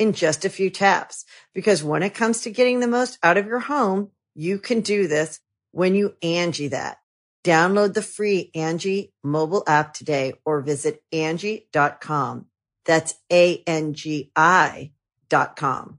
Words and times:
in 0.00 0.12
just 0.12 0.44
a 0.44 0.50
few 0.50 0.70
taps. 0.70 1.24
Because 1.54 1.84
when 1.84 2.02
it 2.02 2.14
comes 2.14 2.40
to 2.40 2.50
getting 2.50 2.80
the 2.80 2.88
most 2.88 3.18
out 3.22 3.36
of 3.36 3.46
your 3.46 3.60
home, 3.60 4.10
you 4.34 4.58
can 4.58 4.80
do 4.80 5.06
this 5.06 5.38
when 5.70 5.94
you 5.94 6.14
Angie 6.22 6.68
that. 6.68 6.96
Download 7.44 7.94
the 7.94 8.02
free 8.02 8.50
Angie 8.54 9.12
mobile 9.22 9.62
app 9.66 9.94
today 9.94 10.34
or 10.44 10.60
visit 10.60 11.02
Angie.com. 11.12 12.46
That's 12.84 13.14
A-N-G-I 13.30 14.92
dot 15.28 15.56
com. 15.56 15.98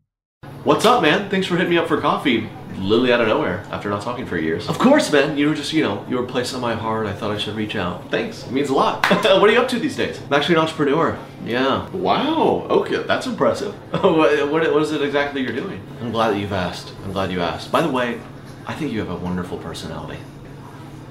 What's 0.64 0.86
up, 0.86 1.02
man? 1.02 1.30
Thanks 1.30 1.48
for 1.48 1.56
hitting 1.56 1.72
me 1.72 1.78
up 1.78 1.88
for 1.88 2.02
coffee, 2.02 2.50
literally 2.77 3.14
out 3.14 3.22
of 3.22 3.27
nowhere, 3.27 3.66
after 3.72 3.89
not 3.89 4.02
talking 4.02 4.25
for 4.25 4.38
years. 4.38 4.67
Of 4.67 4.80
course, 4.80 5.11
man. 5.11 5.38
You 5.38 5.50
were 5.50 5.55
just, 5.55 5.73
you 5.73 5.83
know, 5.83 6.05
you 6.09 6.17
were 6.17 6.23
a 6.23 6.27
place 6.27 6.53
on 6.53 6.61
my 6.61 6.75
heart. 6.75 7.08
I 7.08 7.14
thought 7.14 7.31
I 7.31 7.38
should 7.38 7.55
reach 7.55 7.75
out. 7.75 8.09
Thanks. 8.09 8.45
It 8.45 8.52
means 8.52 8.69
a 8.69 8.73
lot. 8.73 9.05
what 9.09 9.50
are 9.50 9.52
you 9.52 9.59
up 9.59 9.67
to 9.69 9.80
these 9.80 9.95
days? 9.95 10.22
I'm 10.22 10.33
actually 10.33 10.55
an 10.55 10.61
entrepreneur. 10.61 11.17
Yeah. 11.45 11.89
Wow. 11.89 12.67
Okay, 12.69 13.03
that's 13.03 13.27
impressive. 13.27 13.73
what, 13.92 14.49
what, 14.52 14.73
what 14.73 14.81
is 14.81 14.92
it 14.92 15.02
exactly 15.02 15.42
you're 15.42 15.55
doing? 15.55 15.81
I'm 16.02 16.11
glad 16.11 16.31
that 16.31 16.39
you've 16.39 16.53
asked. 16.53 16.94
I'm 17.03 17.11
glad 17.11 17.31
you 17.31 17.42
asked. 17.42 17.72
By 17.72 17.81
the 17.81 17.89
way, 17.89 18.19
I 18.67 18.73
think 18.73 18.92
you 18.92 18.99
have 18.99 19.09
a 19.09 19.16
wonderful 19.16 19.58
personality. 19.58 20.19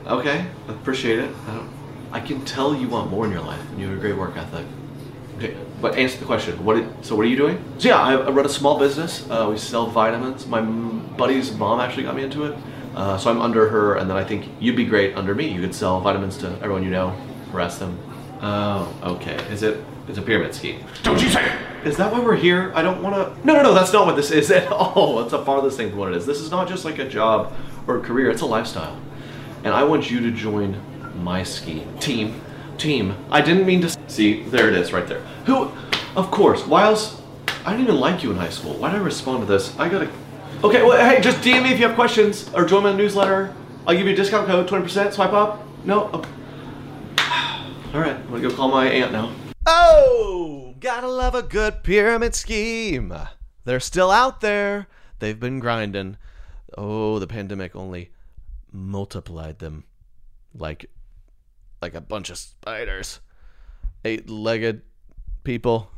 Okay, 0.06 0.47
appreciate 0.69 1.19
it. 1.19 1.31
I, 1.47 1.55
don't, 1.55 1.70
I 2.12 2.20
can 2.20 2.44
tell 2.44 2.75
you 2.75 2.88
want 2.88 3.11
more 3.11 3.27
in 3.27 3.33
your 3.33 3.42
life, 3.42 3.62
and 3.70 3.81
you 3.81 3.88
have 3.88 3.98
a 3.98 4.00
great 4.00 4.16
work 4.16 4.36
ethic. 4.36 4.66
Okay, 5.41 5.56
but 5.81 5.97
answer 5.97 6.19
the 6.19 6.27
question. 6.27 6.62
What? 6.62 6.75
Did, 6.75 7.05
so 7.05 7.17
what 7.17 7.25
are 7.25 7.28
you 7.28 7.37
doing? 7.37 7.65
So 7.78 7.89
yeah, 7.89 7.97
I, 7.97 8.12
I 8.12 8.31
run 8.31 8.45
a 8.45 8.51
small 8.51 8.78
business. 8.78 9.27
Uh, 9.31 9.49
we 9.49 9.56
sell 9.56 9.87
vitamins. 9.87 10.47
My 10.47 10.61
buddy's 10.61 11.51
mom 11.56 11.81
actually 11.81 12.03
got 12.03 12.15
me 12.15 12.25
into 12.25 12.45
it. 12.45 12.59
Uh, 12.95 13.17
so 13.17 13.31
I'm 13.31 13.41
under 13.41 13.71
her, 13.71 13.95
and 13.95 14.11
then 14.11 14.19
I 14.19 14.25
think 14.25 14.50
you'd 14.61 14.77
be 14.77 14.84
great 14.84 15.17
under 15.17 15.34
me. 15.34 15.50
You 15.50 15.62
could 15.62 15.75
sell 15.75 15.99
vitamins 16.00 16.37
to 16.39 16.49
everyone 16.56 16.83
you 16.83 16.91
know, 16.91 17.17
harass 17.53 17.79
them. 17.79 17.99
Oh, 18.43 18.95
okay. 19.03 19.37
Is 19.50 19.62
it? 19.62 19.83
It's 20.09 20.19
a 20.19 20.23
pyramid 20.23 20.55
scheme. 20.55 20.84
Don't 21.03 21.23
you 21.23 21.31
say 21.31 21.47
it? 21.47 21.87
Is 21.87 21.97
that 21.97 22.12
why 22.12 22.21
we're 22.21 22.37
here? 22.37 22.71
I 22.75 22.83
don't 22.83 23.03
want 23.03 23.15
to. 23.15 23.47
No, 23.47 23.55
no, 23.55 23.62
no. 23.62 23.73
That's 23.73 23.95
not 23.95 24.05
what 24.05 24.17
this 24.17 24.31
is 24.31 24.50
at 24.50 24.71
all. 24.71 25.23
It's 25.23 25.31
the 25.31 25.43
farthest 25.43 25.79
thing 25.79 25.89
from 25.89 26.00
what 26.00 26.11
it 26.11 26.19
is. 26.19 26.27
This 26.27 26.41
is 26.41 26.50
not 26.50 26.69
just 26.69 26.84
like 26.84 26.99
a 26.99 27.09
job 27.09 27.55
or 27.87 27.97
a 27.97 28.00
career. 28.03 28.29
It's 28.29 28.43
a 28.43 28.47
lifestyle, 28.47 29.00
and 29.65 29.73
I 29.73 29.84
want 29.84 30.11
you 30.11 30.21
to 30.21 30.31
join 30.31 30.79
my 31.23 31.43
scheme 31.45 31.97
team 31.99 32.43
team. 32.81 33.15
I 33.31 33.41
didn't 33.41 33.67
mean 33.67 33.81
to 33.83 33.97
see. 34.09 34.43
There 34.45 34.69
it 34.69 34.75
is, 34.75 34.93
right 34.93 35.07
there. 35.07 35.21
Who? 35.47 35.71
Of 36.17 36.31
course. 36.31 36.63
Else? 36.69 37.21
I 37.65 37.73
didn't 37.73 37.87
even 37.87 38.01
like 38.01 38.23
you 38.23 38.31
in 38.31 38.37
high 38.37 38.51
school. 38.51 38.75
Why 38.75 38.91
did 38.91 39.01
I 39.01 39.05
respond 39.05 39.41
to 39.41 39.47
this? 39.47 39.79
I 39.79 39.89
gotta. 39.89 40.11
Okay. 40.65 40.83
Well, 40.83 40.99
hey, 40.99 41.21
just 41.21 41.39
DM 41.39 41.63
me 41.63 41.73
if 41.73 41.79
you 41.79 41.87
have 41.87 41.95
questions 41.95 42.51
or 42.55 42.65
join 42.65 42.83
my 42.83 42.93
newsletter. 42.93 43.55
I'll 43.87 43.95
give 43.95 44.07
you 44.07 44.13
a 44.13 44.17
discount 44.17 44.47
code, 44.47 44.67
twenty 44.67 44.85
percent. 44.85 45.15
Swipe 45.15 45.33
up. 45.33 45.63
No. 45.85 46.09
Okay. 46.09 46.31
Oh. 47.19 47.77
All 47.95 48.01
right. 48.01 48.17
I'm 48.17 48.27
gonna 48.29 48.41
go 48.41 48.55
call 48.55 48.71
my 48.71 48.89
aunt 48.89 49.12
now. 49.12 49.33
Oh, 49.67 50.75
gotta 50.81 51.09
love 51.09 51.35
a 51.35 51.43
good 51.43 51.83
pyramid 51.83 52.35
scheme. 52.35 53.15
They're 53.65 53.81
still 53.81 54.11
out 54.11 54.41
there. 54.41 54.89
They've 55.19 55.39
been 55.39 55.61
grinding. 55.61 56.17
Oh, 56.79 57.19
the 57.19 57.27
pandemic 57.27 57.77
only 57.77 58.11
multiplied 58.73 59.59
them 59.59 59.85
like 60.55 60.87
like 61.81 61.95
a 61.95 62.01
bunch 62.01 62.31
of 62.31 62.39
spiders. 62.39 63.21
Eight 64.05 64.31
legged 64.31 64.83
people, 65.45 65.91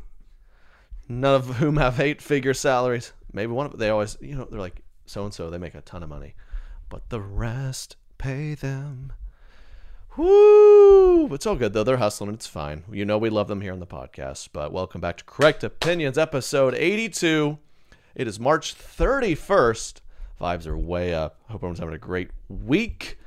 none 1.07 1.35
of 1.35 1.57
whom 1.57 1.77
have 1.77 1.99
eight 1.99 2.21
figure 2.21 2.53
salaries. 2.53 3.13
Maybe 3.31 3.51
one 3.51 3.67
of 3.67 3.77
they 3.77 3.89
always, 3.89 4.17
you 4.19 4.35
know, 4.35 4.45
they're 4.49 4.59
like 4.59 4.81
so 5.05 5.23
and 5.23 5.33
so, 5.33 5.49
they 5.49 5.57
make 5.57 5.75
a 5.75 5.81
ton 5.81 6.03
of 6.03 6.09
money, 6.09 6.35
but 6.89 7.09
the 7.09 7.21
rest 7.21 7.95
pay 8.17 8.55
them. 8.55 9.13
Woo! 10.15 11.33
It's 11.33 11.47
all 11.47 11.55
good 11.55 11.73
though. 11.73 11.83
They're 11.83 11.97
hustling. 11.97 12.33
It's 12.33 12.45
fine. 12.45 12.83
You 12.91 13.03
know 13.03 13.17
we 13.17 13.29
love 13.29 13.47
them 13.47 13.61
here 13.61 13.73
on 13.73 13.79
the 13.79 13.87
podcast. 13.87 14.49
But 14.53 14.71
welcome 14.71 15.01
back 15.01 15.17
to 15.17 15.23
Correct 15.23 15.63
Opinions, 15.63 16.17
episode 16.17 16.75
82. 16.75 17.57
It 18.13 18.27
is 18.27 18.39
March 18.39 18.75
31st. 18.75 20.01
Vibes 20.39 20.67
are 20.67 20.77
way 20.77 21.13
up. 21.13 21.39
Hope 21.47 21.59
everyone's 21.59 21.79
having 21.79 21.95
a 21.95 21.99
great 21.99 22.29
week. 22.47 23.17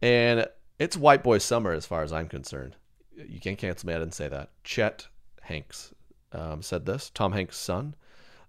And 0.00 0.46
it's 0.82 0.96
white 0.96 1.22
boy 1.22 1.38
summer 1.38 1.72
as 1.72 1.86
far 1.86 2.02
as 2.02 2.12
I'm 2.12 2.26
concerned. 2.26 2.74
You 3.14 3.38
can't 3.38 3.56
cancel 3.56 3.86
me. 3.86 3.94
I 3.94 4.00
didn't 4.00 4.14
say 4.14 4.26
that. 4.26 4.50
Chet 4.64 5.06
Hanks 5.42 5.94
um, 6.32 6.60
said 6.60 6.86
this. 6.86 7.10
Tom 7.10 7.30
Hanks' 7.30 7.56
son. 7.56 7.94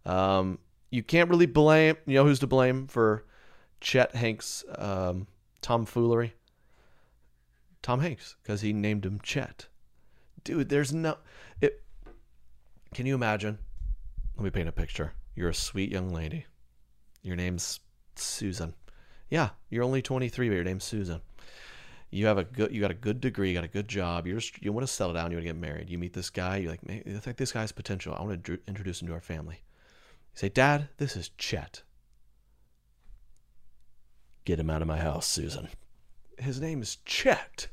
Um, 0.03 0.57
you 0.89 1.03
can't 1.03 1.29
really 1.29 1.45
blame. 1.45 1.95
You 2.07 2.15
know 2.15 2.25
who's 2.25 2.39
to 2.39 2.47
blame 2.47 2.87
for 2.87 3.25
Chet 3.81 4.15
Hanks' 4.15 4.65
um, 4.79 5.27
tomfoolery? 5.61 6.33
Tom 7.83 7.99
Hanks, 7.99 8.35
because 8.41 8.61
he 8.61 8.73
named 8.73 9.05
him 9.05 9.19
Chet. 9.21 9.67
Dude, 10.43 10.69
there's 10.69 10.91
no. 10.91 11.17
It. 11.61 11.83
Can 12.95 13.05
you 13.05 13.13
imagine? 13.13 13.59
Let 14.37 14.43
me 14.43 14.49
paint 14.49 14.69
a 14.69 14.71
picture. 14.71 15.13
You're 15.35 15.49
a 15.49 15.53
sweet 15.53 15.91
young 15.91 16.09
lady. 16.09 16.47
Your 17.21 17.35
name's 17.35 17.79
Susan. 18.15 18.73
Yeah, 19.29 19.49
you're 19.69 19.83
only 19.83 20.01
23, 20.01 20.49
but 20.49 20.55
your 20.55 20.63
name's 20.63 20.83
Susan 20.83 21.21
you 22.13 22.27
have 22.27 22.37
a 22.37 22.43
good 22.43 22.73
you 22.73 22.79
got 22.79 22.91
a 22.91 22.95
good 22.95 23.19
degree 23.19 23.49
you 23.49 23.55
got 23.55 23.63
a 23.63 23.67
good 23.67 23.87
job 23.87 24.27
you're 24.27 24.39
just, 24.39 24.61
you 24.63 24.71
want 24.71 24.85
to 24.85 24.93
settle 24.93 25.13
down 25.13 25.31
you 25.31 25.37
want 25.37 25.45
to 25.45 25.53
get 25.53 25.59
married 25.59 25.89
you 25.89 25.97
meet 25.97 26.13
this 26.13 26.29
guy 26.29 26.57
you're 26.57 26.71
like 26.71 26.81
i 26.89 27.19
think 27.19 27.37
this 27.37 27.51
guy's 27.51 27.71
potential 27.71 28.15
i 28.17 28.23
want 28.23 28.43
to 28.43 28.59
introduce 28.67 29.01
him 29.01 29.07
to 29.07 29.13
our 29.13 29.21
family. 29.21 29.55
You 30.33 30.39
say 30.39 30.49
dad 30.49 30.89
this 30.97 31.15
is 31.15 31.29
chet. 31.37 31.81
Get 34.45 34.59
him 34.59 34.69
out 34.69 34.81
of 34.81 34.87
my 34.87 34.99
house 34.99 35.25
susan. 35.25 35.69
His 36.37 36.61
name 36.61 36.81
is 36.81 36.97
chet. 37.05 37.67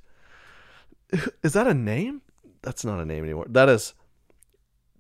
Is 1.43 1.55
that 1.55 1.67
a 1.67 1.75
name? 1.75 2.23
That's 2.63 2.85
not 2.85 3.01
a 3.01 3.05
name 3.05 3.25
anymore. 3.25 3.47
That 3.49 3.69
is 3.69 3.95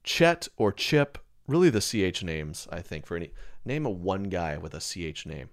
chet 0.02 0.48
or 0.56 0.72
chip 0.72 1.18
really 1.46 1.68
the 1.68 1.80
ch 1.80 2.22
names 2.22 2.66
i 2.72 2.80
think 2.80 3.04
for 3.04 3.16
any 3.16 3.30
name 3.66 3.84
a 3.84 3.90
one 3.90 4.24
guy 4.24 4.56
with 4.56 4.74
a 4.74 4.80
ch 4.80 5.26
name. 5.26 5.50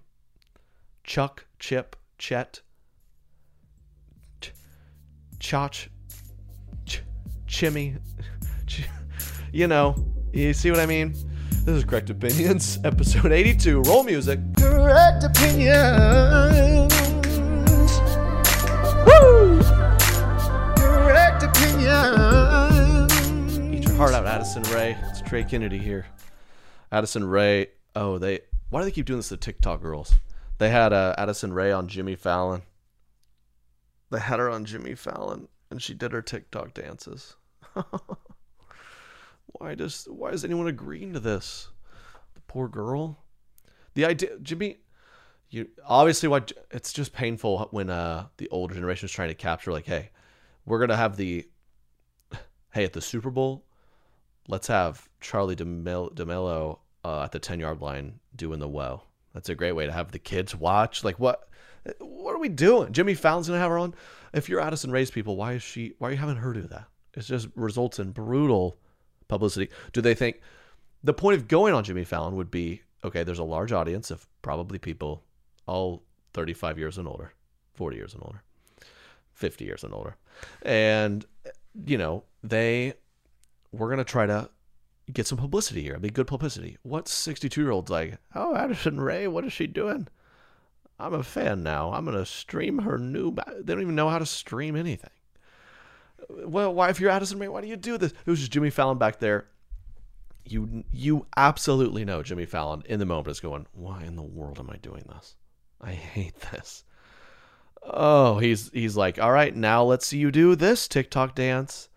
Chuck 1.04 1.46
chip 1.58 1.96
chet 2.18 2.60
Chach, 5.40 5.88
ch- 6.86 7.02
Chimmy, 7.46 7.98
ch- 8.66 8.84
you 9.52 9.66
know, 9.68 9.94
you 10.32 10.52
see 10.52 10.70
what 10.70 10.80
I 10.80 10.86
mean? 10.86 11.12
This 11.64 11.76
is 11.76 11.84
Correct 11.84 12.10
Opinions, 12.10 12.78
episode 12.84 13.30
82. 13.32 13.82
Roll 13.82 14.02
music. 14.02 14.40
Correct 14.58 15.22
Opinions. 15.24 16.92
Woo! 19.06 19.62
Correct 20.76 21.42
Opinions. 21.44 23.12
Eat 23.74 23.84
your 23.84 23.94
heart 23.96 24.14
out, 24.14 24.26
Addison 24.26 24.62
Rae. 24.74 24.96
It's 25.04 25.20
Trey 25.22 25.44
Kennedy 25.44 25.78
here. 25.78 26.06
Addison 26.90 27.24
Rae. 27.24 27.68
Oh, 27.94 28.18
they 28.18 28.40
Why 28.70 28.80
do 28.80 28.86
they 28.86 28.90
keep 28.90 29.06
doing 29.06 29.18
this 29.18 29.28
to 29.28 29.36
TikTok 29.36 29.82
girls? 29.82 30.14
They 30.58 30.70
had 30.70 30.92
uh, 30.92 31.14
Addison 31.18 31.52
Rae 31.52 31.70
on 31.70 31.86
Jimmy 31.86 32.16
Fallon. 32.16 32.62
They 34.10 34.20
had 34.20 34.38
her 34.38 34.48
on 34.48 34.64
Jimmy 34.64 34.94
Fallon, 34.94 35.48
and 35.70 35.82
she 35.82 35.94
did 35.94 36.12
her 36.12 36.22
TikTok 36.22 36.74
dances. 36.74 37.36
why 39.52 39.74
does 39.74 40.06
why 40.10 40.30
is 40.30 40.44
anyone 40.44 40.66
agreeing 40.66 41.12
to 41.12 41.20
this? 41.20 41.68
The 42.34 42.40
poor 42.42 42.68
girl. 42.68 43.18
The 43.94 44.04
idea, 44.04 44.38
Jimmy. 44.40 44.78
You 45.50 45.68
obviously 45.86 46.28
what 46.28 46.52
it's 46.70 46.92
just 46.92 47.14
painful 47.14 47.68
when 47.70 47.88
uh 47.88 48.26
the 48.36 48.48
older 48.50 48.74
generation 48.74 49.06
is 49.06 49.12
trying 49.12 49.28
to 49.28 49.34
capture 49.34 49.72
like, 49.72 49.86
hey, 49.86 50.10
we're 50.66 50.78
gonna 50.78 50.96
have 50.96 51.16
the, 51.16 51.48
hey 52.72 52.84
at 52.84 52.92
the 52.92 53.00
Super 53.00 53.30
Bowl, 53.30 53.64
let's 54.46 54.66
have 54.66 55.08
Charlie 55.20 55.56
DeMel- 55.56 56.14
D'Amelio 56.14 56.80
uh, 57.02 57.22
at 57.22 57.32
the 57.32 57.38
ten 57.38 57.60
yard 57.60 57.80
line 57.80 58.20
doing 58.36 58.58
the 58.58 58.68
well. 58.68 59.06
That's 59.32 59.48
a 59.48 59.54
great 59.54 59.72
way 59.72 59.86
to 59.86 59.92
have 59.92 60.12
the 60.12 60.18
kids 60.18 60.54
watch. 60.54 61.02
Like 61.02 61.18
what? 61.18 61.48
What 61.98 62.34
are 62.34 62.38
we 62.38 62.48
doing? 62.48 62.92
Jimmy 62.92 63.14
Fallon's 63.14 63.48
gonna 63.48 63.60
have 63.60 63.70
her 63.70 63.78
on. 63.78 63.94
If 64.32 64.48
you're 64.48 64.60
Addison 64.60 64.90
Rae's 64.90 65.10
people, 65.10 65.36
why 65.36 65.54
is 65.54 65.62
she? 65.62 65.94
Why 65.98 66.08
are 66.08 66.12
you 66.12 66.18
having 66.18 66.36
her 66.36 66.52
do 66.52 66.62
that? 66.62 66.84
It 67.14 67.22
just 67.22 67.48
results 67.54 67.98
in 67.98 68.12
brutal 68.12 68.78
publicity. 69.28 69.70
Do 69.92 70.00
they 70.00 70.14
think 70.14 70.40
the 71.02 71.14
point 71.14 71.36
of 71.36 71.48
going 71.48 71.74
on 71.74 71.84
Jimmy 71.84 72.04
Fallon 72.04 72.36
would 72.36 72.50
be 72.50 72.82
okay? 73.04 73.22
There's 73.22 73.38
a 73.38 73.44
large 73.44 73.72
audience 73.72 74.10
of 74.10 74.26
probably 74.42 74.78
people 74.78 75.24
all 75.66 76.02
35 76.34 76.78
years 76.78 76.98
and 76.98 77.08
older, 77.08 77.32
40 77.74 77.96
years 77.96 78.14
and 78.14 78.22
older, 78.22 78.42
50 79.34 79.64
years 79.64 79.84
and 79.84 79.94
older, 79.94 80.16
and 80.62 81.24
you 81.86 81.98
know 81.98 82.24
they 82.42 82.94
we're 83.72 83.90
gonna 83.90 84.04
try 84.04 84.26
to 84.26 84.48
get 85.12 85.26
some 85.26 85.38
publicity 85.38 85.82
here. 85.82 85.94
I 85.94 85.98
mean, 85.98 86.12
good 86.12 86.26
publicity. 86.26 86.76
What 86.82 87.08
62 87.08 87.60
year 87.60 87.70
old's 87.70 87.90
like? 87.90 88.18
Oh, 88.34 88.54
Addison 88.54 89.00
Rae, 89.00 89.26
what 89.26 89.44
is 89.44 89.52
she 89.52 89.66
doing? 89.66 90.08
I'm 90.98 91.14
a 91.14 91.22
fan 91.22 91.62
now. 91.62 91.92
I'm 91.92 92.04
gonna 92.04 92.26
stream 92.26 92.78
her 92.80 92.98
new. 92.98 93.34
They 93.60 93.72
don't 93.72 93.82
even 93.82 93.94
know 93.94 94.08
how 94.08 94.18
to 94.18 94.26
stream 94.26 94.76
anything. 94.76 95.10
Well, 96.28 96.74
why 96.74 96.90
if 96.90 97.00
you're 97.00 97.10
Addison 97.10 97.38
Rae, 97.38 97.48
why 97.48 97.60
do 97.60 97.68
you 97.68 97.76
do 97.76 97.98
this? 97.98 98.12
It 98.12 98.30
was 98.30 98.40
just 98.40 98.52
Jimmy 98.52 98.70
Fallon 98.70 98.98
back 98.98 99.20
there. 99.20 99.48
You 100.44 100.84
you 100.90 101.26
absolutely 101.36 102.04
know 102.04 102.22
Jimmy 102.22 102.46
Fallon 102.46 102.82
in 102.86 102.98
the 102.98 103.06
moment 103.06 103.28
is 103.28 103.40
going, 103.40 103.66
why 103.72 104.02
in 104.04 104.16
the 104.16 104.22
world 104.22 104.58
am 104.58 104.70
I 104.70 104.76
doing 104.76 105.04
this? 105.08 105.36
I 105.80 105.92
hate 105.92 106.40
this. 106.52 106.84
Oh, 107.82 108.38
he's 108.38 108.70
he's 108.72 108.96
like, 108.96 109.20
all 109.20 109.30
right, 109.30 109.54
now 109.54 109.84
let's 109.84 110.06
see 110.06 110.18
you 110.18 110.30
do 110.30 110.56
this 110.56 110.88
TikTok 110.88 111.34
dance, 111.34 111.88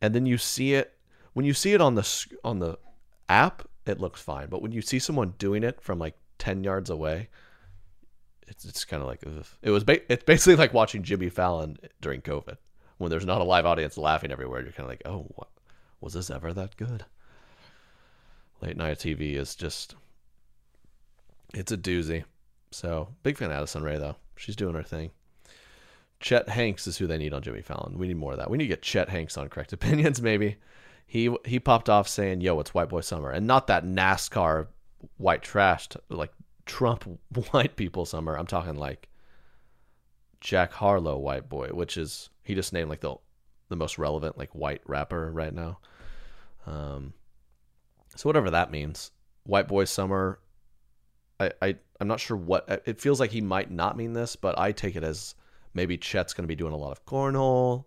and 0.00 0.14
then 0.14 0.24
you 0.24 0.38
see 0.38 0.74
it 0.74 0.94
when 1.34 1.44
you 1.44 1.52
see 1.52 1.74
it 1.74 1.80
on 1.80 1.94
the 1.94 2.26
on 2.42 2.60
the 2.60 2.78
app, 3.28 3.68
it 3.86 4.00
looks 4.00 4.22
fine. 4.22 4.48
But 4.48 4.62
when 4.62 4.72
you 4.72 4.80
see 4.80 4.98
someone 4.98 5.34
doing 5.38 5.62
it 5.62 5.80
from 5.80 5.98
like 5.98 6.16
ten 6.38 6.64
yards 6.64 6.88
away, 6.88 7.28
it's 8.48 8.64
it's 8.64 8.84
kind 8.84 9.02
of 9.02 9.08
like 9.08 9.20
ugh. 9.26 9.46
it 9.62 9.70
was. 9.70 9.84
Ba- 9.84 10.12
it's 10.12 10.24
basically 10.24 10.56
like 10.56 10.74
watching 10.74 11.02
Jimmy 11.02 11.28
Fallon 11.28 11.78
during 12.00 12.20
COVID 12.22 12.56
when 12.98 13.10
there's 13.10 13.26
not 13.26 13.40
a 13.40 13.44
live 13.44 13.66
audience 13.66 13.98
laughing 13.98 14.30
everywhere. 14.30 14.62
You're 14.62 14.72
kind 14.72 14.84
of 14.84 14.90
like, 14.90 15.02
oh, 15.04 15.26
what, 15.34 15.48
was 16.00 16.14
this 16.14 16.30
ever 16.30 16.52
that 16.52 16.76
good? 16.76 17.04
Late 18.60 18.76
night 18.76 18.98
TV 18.98 19.34
is 19.34 19.54
just 19.54 19.94
it's 21.54 21.72
a 21.72 21.76
doozy. 21.76 22.24
So 22.70 23.08
big 23.22 23.38
fan 23.38 23.50
of 23.50 23.56
Addison 23.56 23.82
Rae 23.82 23.98
though. 23.98 24.16
She's 24.36 24.56
doing 24.56 24.74
her 24.74 24.82
thing. 24.82 25.10
Chet 26.20 26.48
Hanks 26.48 26.86
is 26.86 26.96
who 26.96 27.06
they 27.06 27.18
need 27.18 27.34
on 27.34 27.42
Jimmy 27.42 27.60
Fallon. 27.60 27.98
We 27.98 28.08
need 28.08 28.16
more 28.16 28.32
of 28.32 28.38
that. 28.38 28.50
We 28.50 28.58
need 28.58 28.64
to 28.64 28.68
get 28.68 28.82
Chet 28.82 29.08
Hanks 29.10 29.36
on 29.36 29.48
Correct 29.48 29.72
Opinions, 29.72 30.22
maybe. 30.22 30.56
He 31.06 31.34
he 31.44 31.60
popped 31.60 31.90
off 31.90 32.08
saying, 32.08 32.40
"Yo, 32.40 32.58
it's 32.60 32.72
White 32.72 32.88
Boy 32.88 33.02
Summer," 33.02 33.30
and 33.30 33.46
not 33.46 33.66
that 33.66 33.84
NASCAR 33.84 34.68
white 35.18 35.42
trash 35.42 35.88
like 36.08 36.32
Trump 36.66 37.04
white 37.50 37.76
people 37.76 38.04
summer. 38.04 38.36
I'm 38.36 38.46
talking 38.46 38.76
like 38.76 39.08
Jack 40.40 40.72
Harlow 40.72 41.18
white 41.18 41.48
boy, 41.48 41.68
which 41.68 41.96
is 41.96 42.30
he 42.42 42.54
just 42.54 42.72
named 42.72 42.90
like 42.90 43.00
the 43.00 43.16
the 43.68 43.76
most 43.76 43.98
relevant 43.98 44.38
like 44.38 44.54
white 44.54 44.82
rapper 44.86 45.30
right 45.32 45.54
now. 45.54 45.78
Um, 46.66 47.14
so 48.16 48.28
whatever 48.28 48.50
that 48.50 48.70
means, 48.70 49.10
white 49.44 49.68
boy 49.68 49.84
summer. 49.84 50.38
I 51.40 51.50
I 51.60 51.76
I'm 52.00 52.08
not 52.08 52.20
sure 52.20 52.36
what 52.36 52.82
it 52.86 53.00
feels 53.00 53.20
like. 53.20 53.30
He 53.30 53.40
might 53.40 53.70
not 53.70 53.96
mean 53.96 54.12
this, 54.12 54.36
but 54.36 54.58
I 54.58 54.72
take 54.72 54.96
it 54.96 55.04
as 55.04 55.34
maybe 55.72 55.96
Chet's 55.96 56.34
going 56.34 56.44
to 56.44 56.48
be 56.48 56.54
doing 56.54 56.72
a 56.72 56.76
lot 56.76 56.92
of 56.92 57.04
cornhole. 57.06 57.84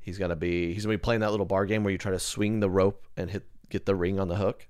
He's 0.00 0.18
gonna 0.18 0.36
be 0.36 0.72
he's 0.72 0.84
gonna 0.84 0.96
be 0.96 1.02
playing 1.02 1.20
that 1.20 1.30
little 1.30 1.46
bar 1.46 1.66
game 1.66 1.84
where 1.84 1.92
you 1.92 1.98
try 1.98 2.12
to 2.12 2.18
swing 2.18 2.60
the 2.60 2.70
rope 2.70 3.06
and 3.16 3.30
hit 3.30 3.44
get 3.68 3.84
the 3.86 3.94
ring 3.94 4.18
on 4.18 4.28
the 4.28 4.36
hook. 4.36 4.66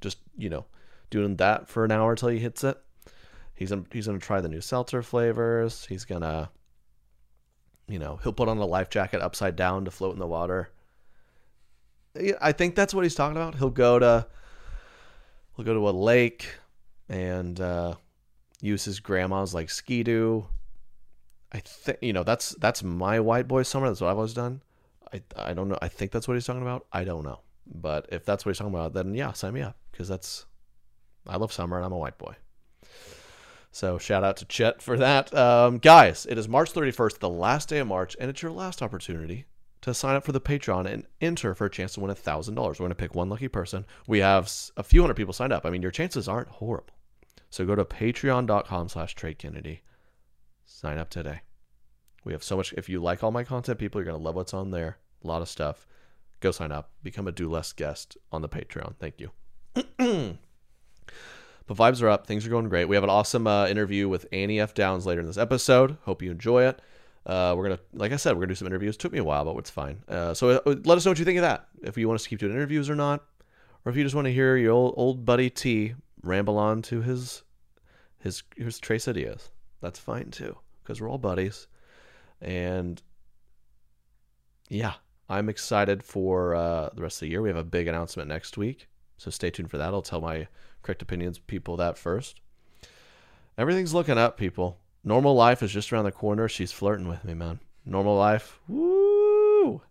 Just 0.00 0.18
you 0.36 0.50
know, 0.50 0.66
doing 1.10 1.36
that 1.36 1.68
for 1.68 1.84
an 1.84 1.92
hour 1.92 2.14
till 2.14 2.28
he 2.28 2.38
hits 2.38 2.64
it. 2.64 2.78
He's 3.54 3.70
gonna, 3.70 3.84
he's 3.92 4.06
gonna 4.06 4.18
try 4.18 4.40
the 4.40 4.48
new 4.48 4.60
seltzer 4.60 5.02
flavors. 5.02 5.86
He's 5.86 6.04
gonna, 6.04 6.50
you 7.88 7.98
know, 7.98 8.20
he'll 8.22 8.32
put 8.32 8.48
on 8.48 8.58
a 8.58 8.66
life 8.66 8.90
jacket 8.90 9.20
upside 9.20 9.56
down 9.56 9.84
to 9.84 9.90
float 9.90 10.12
in 10.12 10.20
the 10.20 10.26
water. 10.26 10.70
I 12.40 12.52
think 12.52 12.74
that's 12.74 12.94
what 12.94 13.04
he's 13.04 13.14
talking 13.14 13.36
about. 13.36 13.56
He'll 13.56 13.70
go 13.70 13.98
to 13.98 14.26
he'll 15.56 15.64
go 15.64 15.74
to 15.74 15.88
a 15.88 15.90
lake 15.90 16.46
and 17.08 17.60
uh, 17.60 17.94
use 18.60 18.84
his 18.84 19.00
grandma's 19.00 19.54
like 19.54 19.70
ski-doo 19.70 20.46
I 21.52 21.60
think 21.60 21.98
you 22.02 22.12
know 22.12 22.24
that's 22.24 22.50
that's 22.56 22.82
my 22.82 23.20
white 23.20 23.48
boy 23.48 23.62
summer. 23.62 23.88
That's 23.88 24.00
what 24.00 24.08
I've 24.10 24.16
always 24.16 24.34
done. 24.34 24.62
I 25.12 25.22
I 25.36 25.54
don't 25.54 25.68
know. 25.68 25.78
I 25.80 25.88
think 25.88 26.10
that's 26.10 26.28
what 26.28 26.34
he's 26.34 26.46
talking 26.46 26.62
about. 26.62 26.86
I 26.92 27.04
don't 27.04 27.24
know. 27.24 27.40
But 27.66 28.06
if 28.10 28.24
that's 28.24 28.44
what 28.44 28.50
he's 28.50 28.58
talking 28.58 28.74
about, 28.74 28.92
then 28.92 29.14
yeah, 29.14 29.32
sign 29.32 29.54
me 29.54 29.62
up 29.62 29.76
because 29.90 30.08
that's 30.08 30.46
I 31.28 31.36
love 31.36 31.52
summer 31.52 31.76
and 31.76 31.84
I'm 31.84 31.92
a 31.92 31.98
white 31.98 32.18
boy. 32.18 32.34
So 33.70 33.98
shout 33.98 34.24
out 34.24 34.38
to 34.38 34.44
Chet 34.44 34.82
for 34.82 34.96
that, 34.96 35.32
um, 35.34 35.78
guys. 35.78 36.26
It 36.26 36.38
is 36.38 36.48
March 36.48 36.72
31st, 36.72 37.18
the 37.18 37.28
last 37.28 37.68
day 37.68 37.78
of 37.78 37.86
March, 37.86 38.16
and 38.18 38.30
it's 38.30 38.42
your 38.42 38.50
last 38.50 38.82
opportunity 38.82 39.44
to 39.82 39.94
sign 39.94 40.16
up 40.16 40.24
for 40.24 40.32
the 40.32 40.40
Patreon 40.40 40.86
and 40.86 41.06
enter 41.20 41.54
for 41.54 41.66
a 41.66 41.70
chance 41.70 41.94
to 41.94 42.00
win 42.00 42.10
$1,000. 42.10 42.56
We're 42.56 42.72
going 42.72 42.88
to 42.88 42.94
pick 42.94 43.14
one 43.14 43.28
lucky 43.28 43.48
person. 43.48 43.84
We 44.06 44.18
have 44.18 44.50
a 44.76 44.82
few 44.82 45.02
hundred 45.02 45.14
people 45.14 45.32
signed 45.32 45.52
up. 45.52 45.64
I 45.64 45.70
mean, 45.70 45.82
your 45.82 45.90
chances 45.90 46.28
aren't 46.28 46.48
horrible. 46.48 46.94
So 47.50 47.64
go 47.64 47.74
to 47.74 47.84
patreon.com 47.84 48.88
slash 48.88 49.14
Trey 49.14 49.34
Kennedy 49.34 49.82
sign 50.64 50.98
up 50.98 51.10
today. 51.10 51.42
We 52.24 52.32
have 52.32 52.42
so 52.42 52.56
much. 52.56 52.74
If 52.74 52.88
you 52.88 53.00
like 53.00 53.22
all 53.22 53.30
my 53.30 53.44
content, 53.44 53.78
people, 53.78 54.00
you're 54.00 54.10
going 54.10 54.18
to 54.18 54.24
love 54.24 54.34
what's 54.34 54.54
on 54.54 54.70
there. 54.70 54.98
A 55.22 55.26
lot 55.26 55.42
of 55.42 55.48
stuff. 55.48 55.86
Go 56.40 56.50
sign 56.50 56.72
up. 56.72 56.90
Become 57.02 57.26
a 57.28 57.32
do 57.32 57.48
less 57.48 57.72
guest 57.72 58.16
on 58.32 58.42
the 58.42 58.48
Patreon. 58.48 58.94
Thank 58.98 59.20
you. 59.20 59.30
but 61.66 61.76
vibes 61.76 62.02
are 62.02 62.08
up. 62.08 62.26
Things 62.26 62.46
are 62.46 62.50
going 62.50 62.68
great. 62.68 62.86
We 62.86 62.96
have 62.96 63.04
an 63.04 63.10
awesome 63.10 63.46
uh, 63.46 63.66
interview 63.66 64.08
with 64.08 64.26
Annie 64.32 64.60
F. 64.60 64.74
Downs 64.74 65.06
later 65.06 65.20
in 65.20 65.26
this 65.26 65.38
episode. 65.38 65.98
Hope 66.02 66.22
you 66.22 66.30
enjoy 66.30 66.64
it. 66.64 66.80
Uh, 67.26 67.54
we're 67.56 67.64
gonna, 67.64 67.80
like 67.92 68.12
I 68.12 68.16
said, 68.16 68.32
we're 68.32 68.40
gonna 68.40 68.52
do 68.52 68.54
some 68.54 68.68
interviews. 68.68 68.96
Took 68.96 69.12
me 69.12 69.18
a 69.18 69.24
while, 69.24 69.44
but 69.44 69.56
it's 69.58 69.70
fine. 69.70 70.02
Uh, 70.08 70.32
so 70.32 70.50
uh, 70.50 70.74
let 70.84 70.96
us 70.96 71.04
know 71.04 71.10
what 71.10 71.18
you 71.18 71.24
think 71.24 71.38
of 71.38 71.42
that. 71.42 71.68
If 71.82 71.98
you 71.98 72.08
want 72.08 72.16
us 72.16 72.22
to 72.24 72.30
keep 72.30 72.38
doing 72.38 72.52
interviews 72.52 72.88
or 72.88 72.94
not, 72.94 73.24
or 73.84 73.90
if 73.90 73.96
you 73.96 74.02
just 74.02 74.14
want 74.14 74.26
to 74.26 74.32
hear 74.32 74.56
your 74.56 74.72
old, 74.72 74.94
old 74.96 75.24
buddy 75.24 75.50
T 75.50 75.94
ramble 76.22 76.58
on 76.58 76.82
to 76.82 77.02
his 77.02 77.42
his 78.18 78.42
his 78.56 78.80
trace 78.80 79.06
ideas 79.06 79.50
that's 79.80 79.98
fine 79.98 80.30
too 80.30 80.56
because 80.82 81.00
we're 81.00 81.10
all 81.10 81.18
buddies. 81.18 81.66
And 82.40 83.00
yeah, 84.68 84.94
I'm 85.28 85.48
excited 85.48 86.02
for 86.02 86.54
uh, 86.54 86.90
the 86.94 87.02
rest 87.02 87.16
of 87.16 87.20
the 87.20 87.28
year. 87.28 87.42
We 87.42 87.48
have 87.48 87.56
a 87.56 87.64
big 87.64 87.88
announcement 87.88 88.28
next 88.28 88.56
week, 88.56 88.88
so 89.16 89.30
stay 89.30 89.50
tuned 89.50 89.70
for 89.70 89.78
that. 89.78 89.92
I'll 89.92 90.02
tell 90.02 90.20
my 90.20 90.48
correct 90.82 91.02
opinions 91.02 91.38
people 91.38 91.76
that 91.76 91.98
first. 91.98 92.40
Everything's 93.56 93.94
looking 93.94 94.18
up, 94.18 94.36
people. 94.36 94.78
Normal 95.04 95.34
life 95.34 95.62
is 95.62 95.72
just 95.72 95.92
around 95.92 96.04
the 96.04 96.12
corner. 96.12 96.48
She's 96.48 96.72
flirting 96.72 97.08
with 97.08 97.24
me, 97.24 97.34
man. 97.34 97.60
Normal 97.84 98.16
life, 98.16 98.60
woo! 98.68 99.82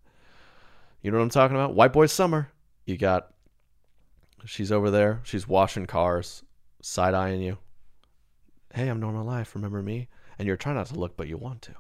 You 1.01 1.12
know 1.12 1.17
what 1.17 1.24
I'm 1.24 1.29
talking 1.29 1.56
about? 1.56 1.75
White 1.75 1.94
boy 1.94 2.06
summer. 2.06 2.50
You 2.86 2.98
got. 2.98 3.34
She's 4.46 4.72
over 4.72 4.91
there. 4.91 5.22
She's 5.24 5.48
washing 5.48 5.88
cars, 5.88 6.44
side 6.82 7.13
eyeing 7.13 7.41
you 7.41 7.58
hey, 8.77 8.89
I'm 8.89 9.00
normal 9.00 9.25
life, 9.25 9.56
remember 9.56 9.82
me? 9.82 10.08
And 10.38 10.48
you're 10.48 10.58
trying 10.58 10.75
not 10.75 10.88
to 10.88 11.00
look, 11.00 11.17
but 11.17 11.27
you 11.27 11.38
want 11.38 11.62
to. 11.63 11.74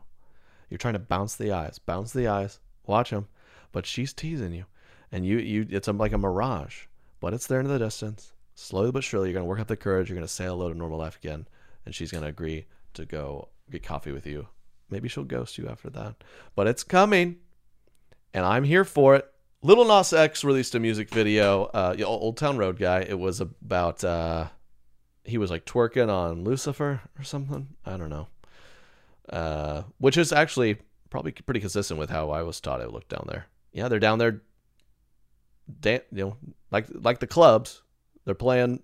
You're 0.69 0.79
trying 0.79 0.95
to 0.95 0.99
bounce 0.99 1.35
the 1.35 1.51
eyes, 1.51 1.79
bounce 1.79 2.11
the 2.11 2.27
eyes, 2.27 2.59
watch 2.85 3.11
them, 3.11 3.27
but 3.71 3.85
she's 3.85 4.13
teasing 4.13 4.53
you, 4.53 4.65
and 5.11 5.25
you, 5.25 5.37
you, 5.37 5.67
it's 5.69 5.87
like 5.87 6.11
a 6.11 6.17
mirage, 6.17 6.85
but 7.19 7.33
it's 7.33 7.47
there 7.47 7.59
in 7.59 7.67
the 7.67 7.79
distance. 7.79 8.33
Slowly 8.59 8.91
but 8.91 9.03
surely, 9.03 9.29
you're 9.29 9.35
gonna 9.35 9.45
work 9.45 9.59
up 9.59 9.67
the 9.67 9.77
courage. 9.77 10.09
You're 10.09 10.15
gonna 10.15 10.27
say 10.27 10.45
hello 10.45 10.67
to 10.67 10.75
normal 10.75 10.97
life 10.97 11.15
again, 11.17 11.47
and 11.85 11.93
she's 11.93 12.11
gonna 12.11 12.25
agree 12.25 12.65
to 12.95 13.05
go 13.05 13.49
get 13.69 13.83
coffee 13.83 14.11
with 14.11 14.25
you. 14.25 14.47
Maybe 14.89 15.07
she'll 15.07 15.25
ghost 15.25 15.59
you 15.59 15.67
after 15.69 15.91
that, 15.91 16.23
but 16.55 16.65
it's 16.65 16.83
coming, 16.83 17.37
and 18.33 18.43
I'm 18.43 18.63
here 18.63 18.83
for 18.83 19.15
it. 19.15 19.31
Lil 19.61 19.85
Nas 19.85 20.11
X 20.11 20.43
released 20.43 20.73
a 20.73 20.79
music 20.79 21.11
video, 21.11 21.65
uh, 21.65 21.95
Old 22.03 22.37
Town 22.37 22.57
Road 22.57 22.79
guy. 22.79 23.01
It 23.01 23.19
was 23.19 23.41
about 23.41 24.03
uh, 24.03 24.47
he 25.23 25.37
was 25.37 25.51
like 25.51 25.65
twerking 25.65 26.09
on 26.09 26.43
Lucifer 26.43 27.01
or 27.19 27.23
something. 27.23 27.67
I 27.85 27.95
don't 27.95 28.09
know. 28.09 28.27
Uh, 29.29 29.83
which 29.99 30.17
is 30.17 30.33
actually 30.33 30.79
probably 31.11 31.31
pretty 31.31 31.59
consistent 31.59 31.99
with 31.99 32.09
how 32.09 32.31
I 32.31 32.41
was 32.41 32.59
taught 32.59 32.81
it 32.81 32.91
looked 32.91 33.09
down 33.09 33.27
there. 33.29 33.45
Yeah, 33.71 33.87
they're 33.87 33.99
down 33.99 34.17
there, 34.17 34.41
dan- 35.79 36.01
you 36.11 36.25
know, 36.25 36.37
like 36.71 36.87
like 36.91 37.19
the 37.19 37.27
clubs. 37.27 37.83
They're 38.27 38.35
playing 38.35 38.83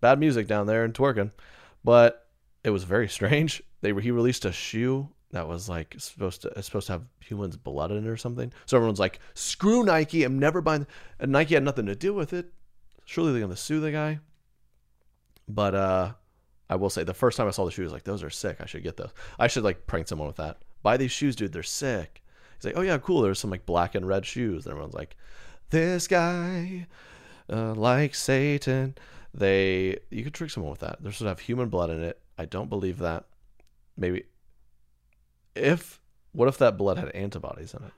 bad 0.00 0.18
music 0.18 0.48
down 0.48 0.66
there 0.66 0.82
and 0.82 0.92
twerking. 0.92 1.30
But 1.84 2.26
it 2.64 2.70
was 2.70 2.84
very 2.84 3.08
strange. 3.08 3.62
They 3.84 3.92
he 4.00 4.10
released 4.12 4.46
a 4.46 4.52
shoe 4.52 5.10
that 5.32 5.46
was 5.46 5.68
like 5.68 5.94
supposed 5.98 6.40
to 6.40 6.62
supposed 6.62 6.86
to 6.86 6.94
have 6.94 7.04
humans' 7.20 7.58
blood 7.58 7.90
in 7.90 8.06
it 8.06 8.08
or 8.08 8.16
something. 8.16 8.50
So 8.64 8.78
everyone's 8.78 8.98
like, 8.98 9.20
"Screw 9.34 9.82
Nike! 9.82 10.24
I'm 10.24 10.38
never 10.38 10.62
buying." 10.62 10.86
And 11.20 11.32
Nike 11.32 11.52
had 11.52 11.64
nothing 11.64 11.84
to 11.84 11.94
do 11.94 12.14
with 12.14 12.32
it. 12.32 12.50
Surely 13.04 13.32
they're 13.32 13.42
gonna 13.42 13.56
sue 13.56 13.80
the 13.80 13.92
guy. 13.92 14.20
But 15.46 15.74
uh, 15.74 16.12
I 16.70 16.76
will 16.76 16.88
say 16.88 17.04
the 17.04 17.12
first 17.12 17.36
time 17.36 17.46
I 17.46 17.50
saw 17.50 17.66
the 17.66 17.70
shoes, 17.70 17.92
like 17.92 18.04
those 18.04 18.22
are 18.22 18.30
sick. 18.30 18.56
I 18.60 18.64
should 18.64 18.84
get 18.84 18.96
those. 18.96 19.12
I 19.38 19.48
should 19.48 19.64
like 19.64 19.86
prank 19.86 20.08
someone 20.08 20.28
with 20.28 20.36
that. 20.36 20.62
Buy 20.82 20.96
these 20.96 21.12
shoes, 21.12 21.36
dude. 21.36 21.52
They're 21.52 21.62
sick. 21.62 22.22
He's 22.56 22.64
like, 22.64 22.78
"Oh 22.78 22.80
yeah, 22.80 22.96
cool." 22.96 23.20
There's 23.20 23.38
some 23.38 23.50
like 23.50 23.66
black 23.66 23.94
and 23.94 24.08
red 24.08 24.24
shoes. 24.24 24.64
And 24.64 24.70
everyone's 24.70 24.94
like, 24.94 25.14
"This 25.68 26.08
guy, 26.08 26.86
uh, 27.50 27.74
like 27.74 28.14
Satan." 28.14 28.96
They 29.32 29.98
you 30.10 30.22
could 30.22 30.34
trick 30.34 30.50
someone 30.50 30.70
with 30.70 30.80
that. 30.80 31.02
They're 31.02 31.12
have 31.28 31.40
human 31.40 31.68
blood 31.68 31.90
in 31.90 32.02
it. 32.02 32.20
I 32.38 32.44
don't 32.44 32.68
believe 32.68 32.98
that. 32.98 33.24
Maybe 33.96 34.24
if 35.54 36.00
what 36.32 36.48
if 36.48 36.58
that 36.58 36.76
blood 36.76 36.98
had 36.98 37.10
antibodies 37.10 37.74
in 37.74 37.82
it? 37.84 37.92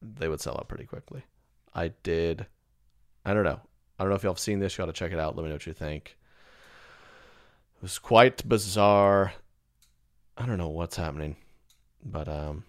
They 0.00 0.28
would 0.28 0.40
sell 0.40 0.56
out 0.56 0.68
pretty 0.68 0.84
quickly. 0.84 1.22
I 1.74 1.88
did. 2.02 2.46
I 3.24 3.34
don't 3.34 3.44
know. 3.44 3.60
I 3.98 4.02
don't 4.02 4.10
know 4.10 4.16
if 4.16 4.22
y'all 4.22 4.32
have 4.32 4.38
seen 4.38 4.58
this. 4.58 4.76
You 4.76 4.82
got 4.82 4.86
to 4.86 4.92
check 4.92 5.12
it 5.12 5.18
out. 5.18 5.36
Let 5.36 5.42
me 5.42 5.48
know 5.48 5.54
what 5.54 5.66
you 5.66 5.72
think. 5.72 6.16
It 7.76 7.82
was 7.82 7.98
quite 7.98 8.46
bizarre. 8.48 9.32
I 10.36 10.46
don't 10.46 10.58
know 10.58 10.68
what's 10.68 10.96
happening, 10.96 11.36
but 12.04 12.28
um, 12.28 12.64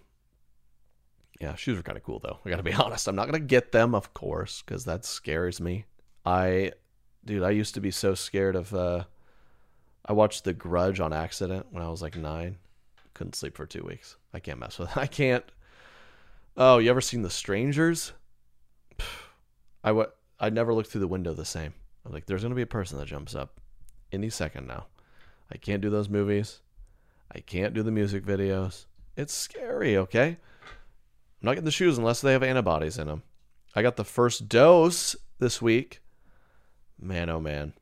yeah, 1.40 1.54
shoes 1.54 1.76
were 1.76 1.82
kind 1.82 1.98
of 1.98 2.04
cool 2.04 2.18
though. 2.18 2.38
I 2.44 2.50
got 2.50 2.56
to 2.56 2.62
be 2.62 2.72
honest. 2.74 3.08
I'm 3.08 3.16
not 3.16 3.26
gonna 3.26 3.40
get 3.40 3.72
them, 3.72 3.94
of 3.94 4.14
course, 4.14 4.62
because 4.62 4.84
that 4.84 5.04
scares 5.04 5.60
me. 5.60 5.84
I, 6.24 6.72
dude, 7.24 7.42
I 7.42 7.50
used 7.50 7.74
to 7.74 7.80
be 7.80 7.90
so 7.90 8.14
scared 8.14 8.56
of. 8.56 8.74
uh 8.74 9.04
I 10.08 10.12
watched 10.12 10.44
The 10.44 10.52
Grudge 10.52 11.00
on 11.00 11.12
accident 11.12 11.66
when 11.72 11.82
I 11.82 11.88
was 11.88 12.00
like 12.00 12.16
nine 12.16 12.58
couldn't 13.16 13.34
sleep 13.34 13.56
for 13.56 13.66
two 13.66 13.82
weeks. 13.82 14.16
I 14.34 14.40
can't 14.40 14.60
mess 14.60 14.78
with 14.78 14.90
it. 14.90 14.96
I 14.98 15.06
can't. 15.06 15.44
Oh, 16.56 16.78
you 16.78 16.90
ever 16.90 17.00
seen 17.00 17.22
The 17.22 17.30
Strangers? 17.30 18.12
I 19.84 19.88
w- 19.88 20.10
I 20.38 20.50
never 20.50 20.74
looked 20.74 20.90
through 20.90 21.00
the 21.00 21.08
window 21.08 21.32
the 21.32 21.44
same. 21.44 21.72
I 22.04 22.08
was 22.08 22.14
like, 22.14 22.26
there's 22.26 22.42
going 22.42 22.50
to 22.50 22.56
be 22.56 22.62
a 22.62 22.66
person 22.66 22.98
that 22.98 23.06
jumps 23.08 23.34
up 23.34 23.58
any 24.12 24.28
second 24.28 24.66
now. 24.66 24.86
I 25.50 25.56
can't 25.56 25.80
do 25.80 25.88
those 25.90 26.08
movies. 26.10 26.60
I 27.34 27.40
can't 27.40 27.72
do 27.72 27.82
the 27.82 27.90
music 27.90 28.24
videos. 28.24 28.84
It's 29.16 29.32
scary, 29.32 29.96
okay? 29.96 30.36
Not 31.46 31.52
getting 31.52 31.64
the 31.64 31.70
shoes 31.70 31.96
unless 31.96 32.20
they 32.20 32.32
have 32.32 32.42
antibodies 32.42 32.98
in 32.98 33.06
them. 33.06 33.22
I 33.74 33.82
got 33.82 33.96
the 33.96 34.04
first 34.04 34.48
dose 34.48 35.16
this 35.38 35.62
week. 35.62 36.00
Man, 37.00 37.30
oh 37.30 37.40
man. 37.40 37.72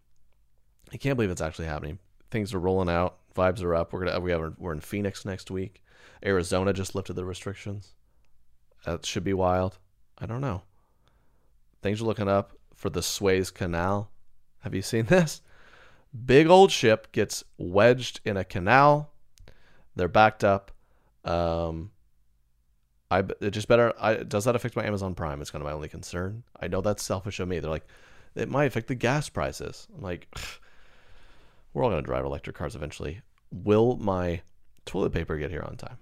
I 0.92 0.97
can't 0.97 1.16
believe 1.16 1.30
it's 1.30 1.40
actually 1.40 1.66
happening. 1.66 1.99
Things 2.30 2.54
are 2.54 2.61
rolling 2.61 2.88
out 2.88 3.18
vibes 3.35 3.62
are 3.62 3.75
up. 3.75 3.92
We're 3.92 4.04
gonna 4.04 4.21
we 4.21 4.30
have 4.30 4.54
we're 4.59 4.73
in 4.73 4.80
Phoenix 4.80 5.25
next 5.25 5.50
week. 5.50 5.83
Arizona 6.25 6.73
just 6.73 6.94
lifted 6.94 7.14
the 7.14 7.25
restrictions. 7.25 7.94
That 8.85 9.04
should 9.04 9.25
be 9.25 9.35
wild. 9.35 9.78
I 10.18 10.26
don't 10.26 10.40
know. 10.40 10.62
Things 11.83 12.00
are 12.00 12.04
looking 12.04 12.28
up 12.28 12.56
for 12.75 12.90
the 12.90 13.02
Suez 13.02 13.50
Canal. 13.50 14.11
Have 14.61 14.75
you 14.75 14.83
seen 14.83 15.04
this? 15.06 15.42
Big 16.25 16.47
old 16.47 16.71
ship 16.71 17.11
gets 17.12 17.44
wedged 17.59 18.21
in 18.25 18.37
a 18.37 18.44
canal. 18.44 19.11
They're 19.97 20.09
backed 20.09 20.44
up. 20.44 20.71
Um, 21.25 21.90
I 23.14 23.23
it 23.40 23.50
just 23.50 23.68
better. 23.68 23.92
I, 24.00 24.14
does 24.16 24.44
that 24.44 24.56
affect 24.56 24.75
my 24.75 24.85
Amazon 24.85 25.14
Prime? 25.14 25.40
It's 25.40 25.50
kind 25.50 25.62
of 25.62 25.66
my 25.66 25.73
only 25.73 25.88
concern. 25.88 26.42
I 26.61 26.66
know 26.66 26.80
that's 26.80 27.02
selfish 27.02 27.38
of 27.38 27.47
me. 27.47 27.61
They're 27.61 27.71
like, 27.71 27.87
it 28.35 28.50
might 28.50 28.64
affect 28.64 28.88
the 28.88 28.97
gas 28.97 29.28
prices. 29.28 29.87
I'm 29.97 30.02
like, 30.02 30.26
we're 31.73 31.85
all 31.85 31.90
going 31.90 32.02
to 32.02 32.06
drive 32.06 32.25
electric 32.25 32.56
cars 32.56 32.75
eventually. 32.75 33.21
Will 33.52 33.97
my 33.99 34.42
toilet 34.85 35.12
paper 35.12 35.37
get 35.37 35.52
here 35.52 35.62
on 35.62 35.76
time? 35.76 35.99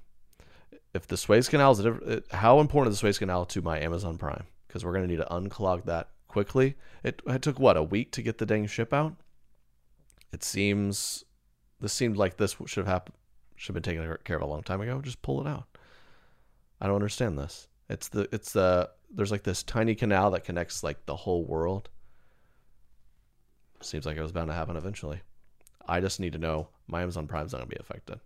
If 0.95 1.07
the 1.07 1.19
Suez 1.19 1.50
Canal 1.50 1.73
is, 1.73 2.23
how 2.31 2.61
important 2.61 2.92
is 2.92 2.99
the 2.99 3.07
Suez 3.07 3.19
Canal 3.19 3.45
to 3.47 3.61
my 3.61 3.78
Amazon 3.78 4.16
Prime? 4.16 4.45
Because 4.66 4.83
we're 4.83 4.92
going 4.92 5.07
to 5.07 5.11
need 5.11 5.21
to 5.21 5.28
unclog 5.31 5.85
that 5.85 6.09
quickly. 6.28 6.76
It, 7.04 7.21
it 7.26 7.42
took 7.42 7.61
what 7.61 7.76
a 7.76 7.83
week 7.83 8.12
to 8.12 8.23
get 8.23 8.38
the 8.38 8.47
dang 8.47 8.66
ship 8.66 8.95
out. 8.95 9.16
It 10.33 10.42
seems 10.42 11.25
this 11.78 11.92
seemed 11.92 12.16
like 12.16 12.38
this 12.38 12.57
should 12.66 12.87
have 12.87 12.87
happened, 12.87 13.16
should 13.57 13.75
have 13.75 13.83
been 13.83 13.95
taken 13.95 14.16
care 14.25 14.37
of 14.37 14.42
a 14.42 14.47
long 14.47 14.62
time 14.62 14.81
ago. 14.81 15.02
Just 15.02 15.21
pull 15.21 15.40
it 15.42 15.47
out. 15.47 15.66
I 16.83 16.87
don't 16.87 16.97
understand 16.97 17.39
this. 17.39 17.69
It's 17.89 18.09
the 18.09 18.29
it's 18.33 18.53
the 18.53 18.91
there's 19.09 19.31
like 19.31 19.45
this 19.45 19.62
tiny 19.62 19.95
canal 19.95 20.33
that 20.33 20.43
connects 20.43 20.83
like 20.83 21.07
the 21.07 21.15
whole 21.15 21.45
world. 21.45 21.89
Seems 23.81 24.05
like 24.05 24.17
it 24.17 24.23
was 24.23 24.33
bound 24.33 24.49
to 24.49 24.55
happen 24.55 24.77
eventually. 24.77 25.21
I 25.87 26.01
just 26.01 26.19
need 26.19 26.33
to 26.33 26.41
know 26.41 26.69
my 26.89 27.03
Amazon 27.03 27.29
Prime's 27.29 27.53
not 27.53 27.61
to 27.61 27.67
be 27.67 27.77
affected. 27.79 28.19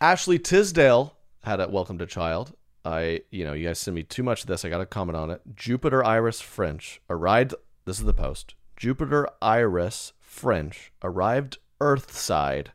Ashley 0.00 0.38
Tisdale 0.38 1.14
had 1.44 1.60
a 1.60 1.68
welcome 1.68 1.98
to 1.98 2.06
child. 2.06 2.54
I, 2.86 3.20
you 3.30 3.44
know, 3.44 3.52
you 3.52 3.66
guys 3.66 3.78
send 3.78 3.94
me 3.94 4.02
too 4.02 4.22
much 4.22 4.42
of 4.42 4.46
this. 4.46 4.64
I 4.64 4.70
got 4.70 4.78
to 4.78 4.86
comment 4.86 5.16
on 5.16 5.30
it. 5.30 5.42
Jupiter 5.54 6.04
Iris 6.04 6.40
French 6.40 7.00
arrived. 7.08 7.54
This 7.84 7.98
is 7.98 8.06
the 8.06 8.14
post. 8.14 8.54
Jupiter 8.76 9.28
Iris 9.40 10.14
French 10.20 10.92
arrived 11.02 11.58
Earthside 11.80 12.68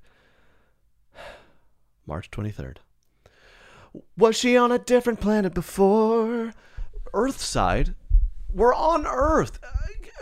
March 2.05 2.31
23rd. 2.31 2.77
Was 4.17 4.35
she 4.35 4.57
on 4.57 4.71
a 4.71 4.79
different 4.79 5.19
planet 5.19 5.53
before? 5.53 6.53
Earthside? 7.13 7.95
We're 8.53 8.73
on 8.73 9.05
Earth. 9.05 9.59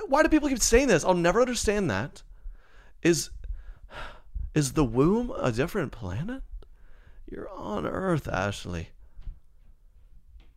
Why 0.08 0.24
do 0.24 0.30
people 0.30 0.50
keep 0.50 0.60
saying 0.60 0.88
this? 0.88 1.04
I'll 1.04 1.14
never 1.14 1.42
understand 1.42 1.90
that. 1.90 2.24
Is 3.02 3.30
is 4.54 4.74
the 4.74 4.86
womb 4.86 5.34
a 5.38 5.52
different 5.52 5.92
planet? 5.92 6.44
You're 7.30 7.50
on 7.50 7.86
Earth, 7.86 8.28
Ashley. 8.28 8.90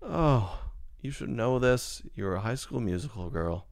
Oh, 0.03 0.61
you 1.01 1.11
should 1.11 1.29
know 1.29 1.59
this. 1.59 2.03
You're 2.15 2.37
a 2.37 2.41
high 2.41 2.55
school 2.55 2.81
musical 2.81 3.31
girl. 3.31 3.67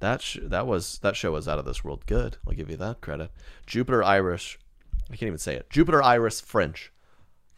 That 0.00 0.22
sh- 0.22 0.38
that 0.42 0.66
was 0.66 0.98
that 1.00 1.16
show 1.16 1.32
was 1.32 1.48
out 1.48 1.58
of 1.58 1.64
this 1.64 1.82
world 1.82 2.06
good. 2.06 2.36
I'll 2.46 2.54
give 2.54 2.70
you 2.70 2.76
that 2.76 3.00
credit. 3.00 3.30
Jupiter 3.66 4.02
Irish. 4.04 4.58
I 5.10 5.16
can't 5.16 5.28
even 5.28 5.38
say 5.38 5.54
it. 5.56 5.70
Jupiter 5.70 6.02
Iris 6.02 6.40
French. 6.40 6.92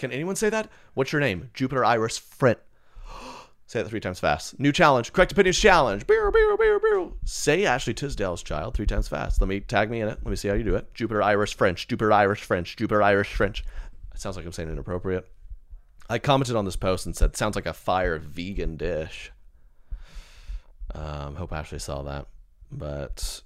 Can 0.01 0.13
anyone 0.13 0.35
say 0.35 0.49
that? 0.49 0.71
What's 0.95 1.13
your 1.13 1.21
name? 1.21 1.51
Jupiter 1.53 1.85
Iris 1.85 2.17
French. 2.17 2.59
Say 3.67 3.81
it 3.81 3.87
three 3.87 4.01
times 4.01 4.19
fast. 4.19 4.59
New 4.59 4.73
challenge. 4.73 5.13
Correct 5.13 5.31
opinions 5.31 5.59
challenge. 5.59 6.07
Beer, 6.07 6.31
beer, 6.31 6.57
beer, 6.57 6.81
beer. 6.81 7.11
Say 7.27 7.67
Ashley 7.67 7.93
Tisdale's 7.93 8.43
child 8.43 8.73
three 8.73 8.87
times 8.87 9.09
fast. 9.09 9.43
Let 9.43 9.49
me 9.49 9.61
tag 9.61 9.91
me 9.91 10.01
in 10.01 10.09
it. 10.09 10.19
Let 10.25 10.31
me 10.31 10.37
see 10.37 10.49
how 10.49 10.55
you 10.55 10.65
do 10.65 10.75
it. 10.75 10.93
Jupiter 10.95 11.23
Irish 11.23 11.55
French. 11.55 11.87
Jupiter 11.87 12.13
Irish 12.13 12.41
French. 12.41 12.77
Jupiter 12.77 13.03
Irish 13.03 13.35
French. 13.35 13.63
It 14.15 14.21
sounds 14.23 14.37
like 14.37 14.47
I'm 14.47 14.53
saying 14.53 14.71
inappropriate. 14.71 15.29
I 16.09 16.19
commented 16.19 16.57
on 16.57 16.65
this 16.65 16.77
post 16.77 17.05
and 17.05 17.15
said, 17.15 17.37
sounds 17.37 17.55
like 17.55 17.67
a 17.67 17.75
fire 17.75 18.19
vegan 18.19 18.79
dish. 18.79 19.31
Um, 20.95 21.37
hope 21.37 21.53
Ashley 21.53 21.79
saw 21.79 22.03
that. 22.05 22.27
But 22.73 23.43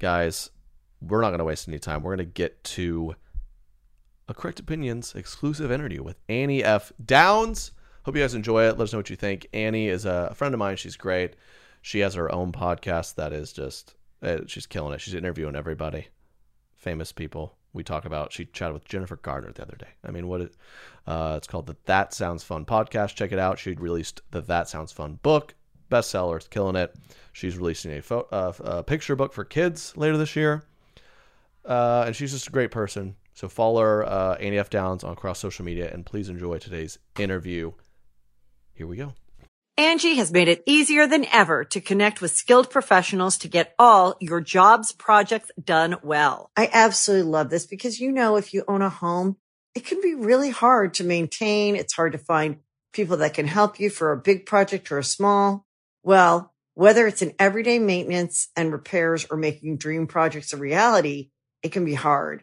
guys, 0.00 0.50
we're 1.00 1.20
not 1.20 1.28
going 1.28 1.38
to 1.38 1.44
waste 1.44 1.68
any 1.68 1.78
time. 1.78 2.02
We're 2.02 2.16
going 2.16 2.26
to 2.26 2.32
get 2.32 2.64
to 2.64 3.14
a 4.28 4.34
Correct 4.34 4.60
Opinions 4.60 5.14
exclusive 5.14 5.72
interview 5.72 6.02
with 6.02 6.18
Annie 6.28 6.62
F. 6.62 6.92
Downs. 7.02 7.72
Hope 8.04 8.14
you 8.14 8.22
guys 8.22 8.34
enjoy 8.34 8.64
it. 8.64 8.78
Let 8.78 8.84
us 8.84 8.92
know 8.92 8.98
what 8.98 9.10
you 9.10 9.16
think. 9.16 9.46
Annie 9.52 9.88
is 9.88 10.04
a 10.04 10.34
friend 10.34 10.54
of 10.54 10.58
mine. 10.58 10.76
She's 10.76 10.96
great. 10.96 11.34
She 11.80 12.00
has 12.00 12.14
her 12.14 12.30
own 12.30 12.52
podcast 12.52 13.14
that 13.14 13.32
is 13.32 13.52
just, 13.52 13.94
uh, 14.22 14.40
she's 14.46 14.66
killing 14.66 14.92
it. 14.92 15.00
She's 15.00 15.14
interviewing 15.14 15.56
everybody, 15.56 16.08
famous 16.76 17.10
people. 17.12 17.56
We 17.72 17.82
talk 17.84 18.04
about, 18.04 18.32
she 18.32 18.46
chatted 18.46 18.74
with 18.74 18.84
Jennifer 18.84 19.16
Garner 19.16 19.52
the 19.52 19.62
other 19.62 19.76
day. 19.76 19.88
I 20.04 20.10
mean, 20.10 20.26
what 20.28 20.40
it, 20.42 20.56
uh, 21.06 21.34
it's 21.36 21.46
called 21.46 21.66
the 21.66 21.76
That 21.84 22.12
Sounds 22.12 22.42
Fun 22.42 22.64
podcast. 22.64 23.14
Check 23.14 23.32
it 23.32 23.38
out. 23.38 23.58
She 23.58 23.72
released 23.72 24.20
the 24.30 24.40
That 24.42 24.68
Sounds 24.68 24.92
Fun 24.92 25.18
book, 25.22 25.54
bestseller. 25.90 26.36
It's 26.36 26.48
killing 26.48 26.76
it. 26.76 26.94
She's 27.32 27.56
releasing 27.56 27.92
a, 27.92 28.02
fo- 28.02 28.26
uh, 28.30 28.52
a 28.60 28.82
picture 28.82 29.16
book 29.16 29.32
for 29.32 29.44
kids 29.44 29.96
later 29.96 30.16
this 30.16 30.34
year. 30.36 30.64
Uh, 31.64 32.04
and 32.06 32.16
she's 32.16 32.32
just 32.32 32.48
a 32.48 32.52
great 32.52 32.70
person. 32.70 33.14
So 33.38 33.48
follow 33.48 33.82
her, 33.82 34.04
uh, 34.04 34.34
Annie 34.40 34.58
F. 34.58 34.68
Downs, 34.68 35.04
on 35.04 35.12
across 35.12 35.38
social 35.38 35.64
media, 35.64 35.88
and 35.92 36.04
please 36.04 36.28
enjoy 36.28 36.58
today's 36.58 36.98
interview. 37.20 37.70
Here 38.74 38.84
we 38.84 38.96
go. 38.96 39.14
Angie 39.76 40.16
has 40.16 40.32
made 40.32 40.48
it 40.48 40.64
easier 40.66 41.06
than 41.06 41.24
ever 41.26 41.62
to 41.66 41.80
connect 41.80 42.20
with 42.20 42.32
skilled 42.32 42.68
professionals 42.68 43.38
to 43.38 43.46
get 43.46 43.76
all 43.78 44.16
your 44.18 44.40
jobs 44.40 44.90
projects 44.90 45.52
done 45.62 45.98
well. 46.02 46.50
I 46.56 46.68
absolutely 46.72 47.30
love 47.30 47.48
this 47.48 47.64
because, 47.64 48.00
you 48.00 48.10
know, 48.10 48.34
if 48.34 48.52
you 48.52 48.64
own 48.66 48.82
a 48.82 48.90
home, 48.90 49.36
it 49.72 49.86
can 49.86 50.00
be 50.00 50.16
really 50.16 50.50
hard 50.50 50.94
to 50.94 51.04
maintain. 51.04 51.76
It's 51.76 51.94
hard 51.94 52.10
to 52.14 52.18
find 52.18 52.56
people 52.92 53.18
that 53.18 53.34
can 53.34 53.46
help 53.46 53.78
you 53.78 53.88
for 53.88 54.10
a 54.10 54.20
big 54.20 54.46
project 54.46 54.90
or 54.90 54.98
a 54.98 55.04
small. 55.04 55.64
Well, 56.02 56.52
whether 56.74 57.06
it's 57.06 57.22
in 57.22 57.34
everyday 57.38 57.78
maintenance 57.78 58.48
and 58.56 58.72
repairs 58.72 59.28
or 59.30 59.36
making 59.36 59.76
dream 59.76 60.08
projects 60.08 60.52
a 60.52 60.56
reality, 60.56 61.30
it 61.62 61.70
can 61.70 61.84
be 61.84 61.94
hard 61.94 62.42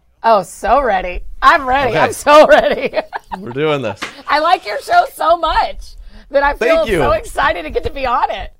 Oh, 0.23 0.43
so 0.43 0.81
ready. 0.81 1.23
I'm 1.41 1.67
ready. 1.67 1.91
Okay. 1.91 1.99
I'm 1.99 2.13
so 2.13 2.45
ready. 2.47 2.95
We're 3.39 3.51
doing 3.51 3.81
this. 3.81 3.99
I 4.27 4.39
like 4.39 4.65
your 4.65 4.79
show 4.81 5.05
so 5.13 5.35
much 5.37 5.95
that 6.29 6.43
I 6.43 6.53
feel 6.55 6.85
so 6.85 7.11
excited 7.11 7.63
to 7.63 7.71
get 7.71 7.83
to 7.83 7.89
be 7.89 8.05
on 8.05 8.29
it. 8.29 8.53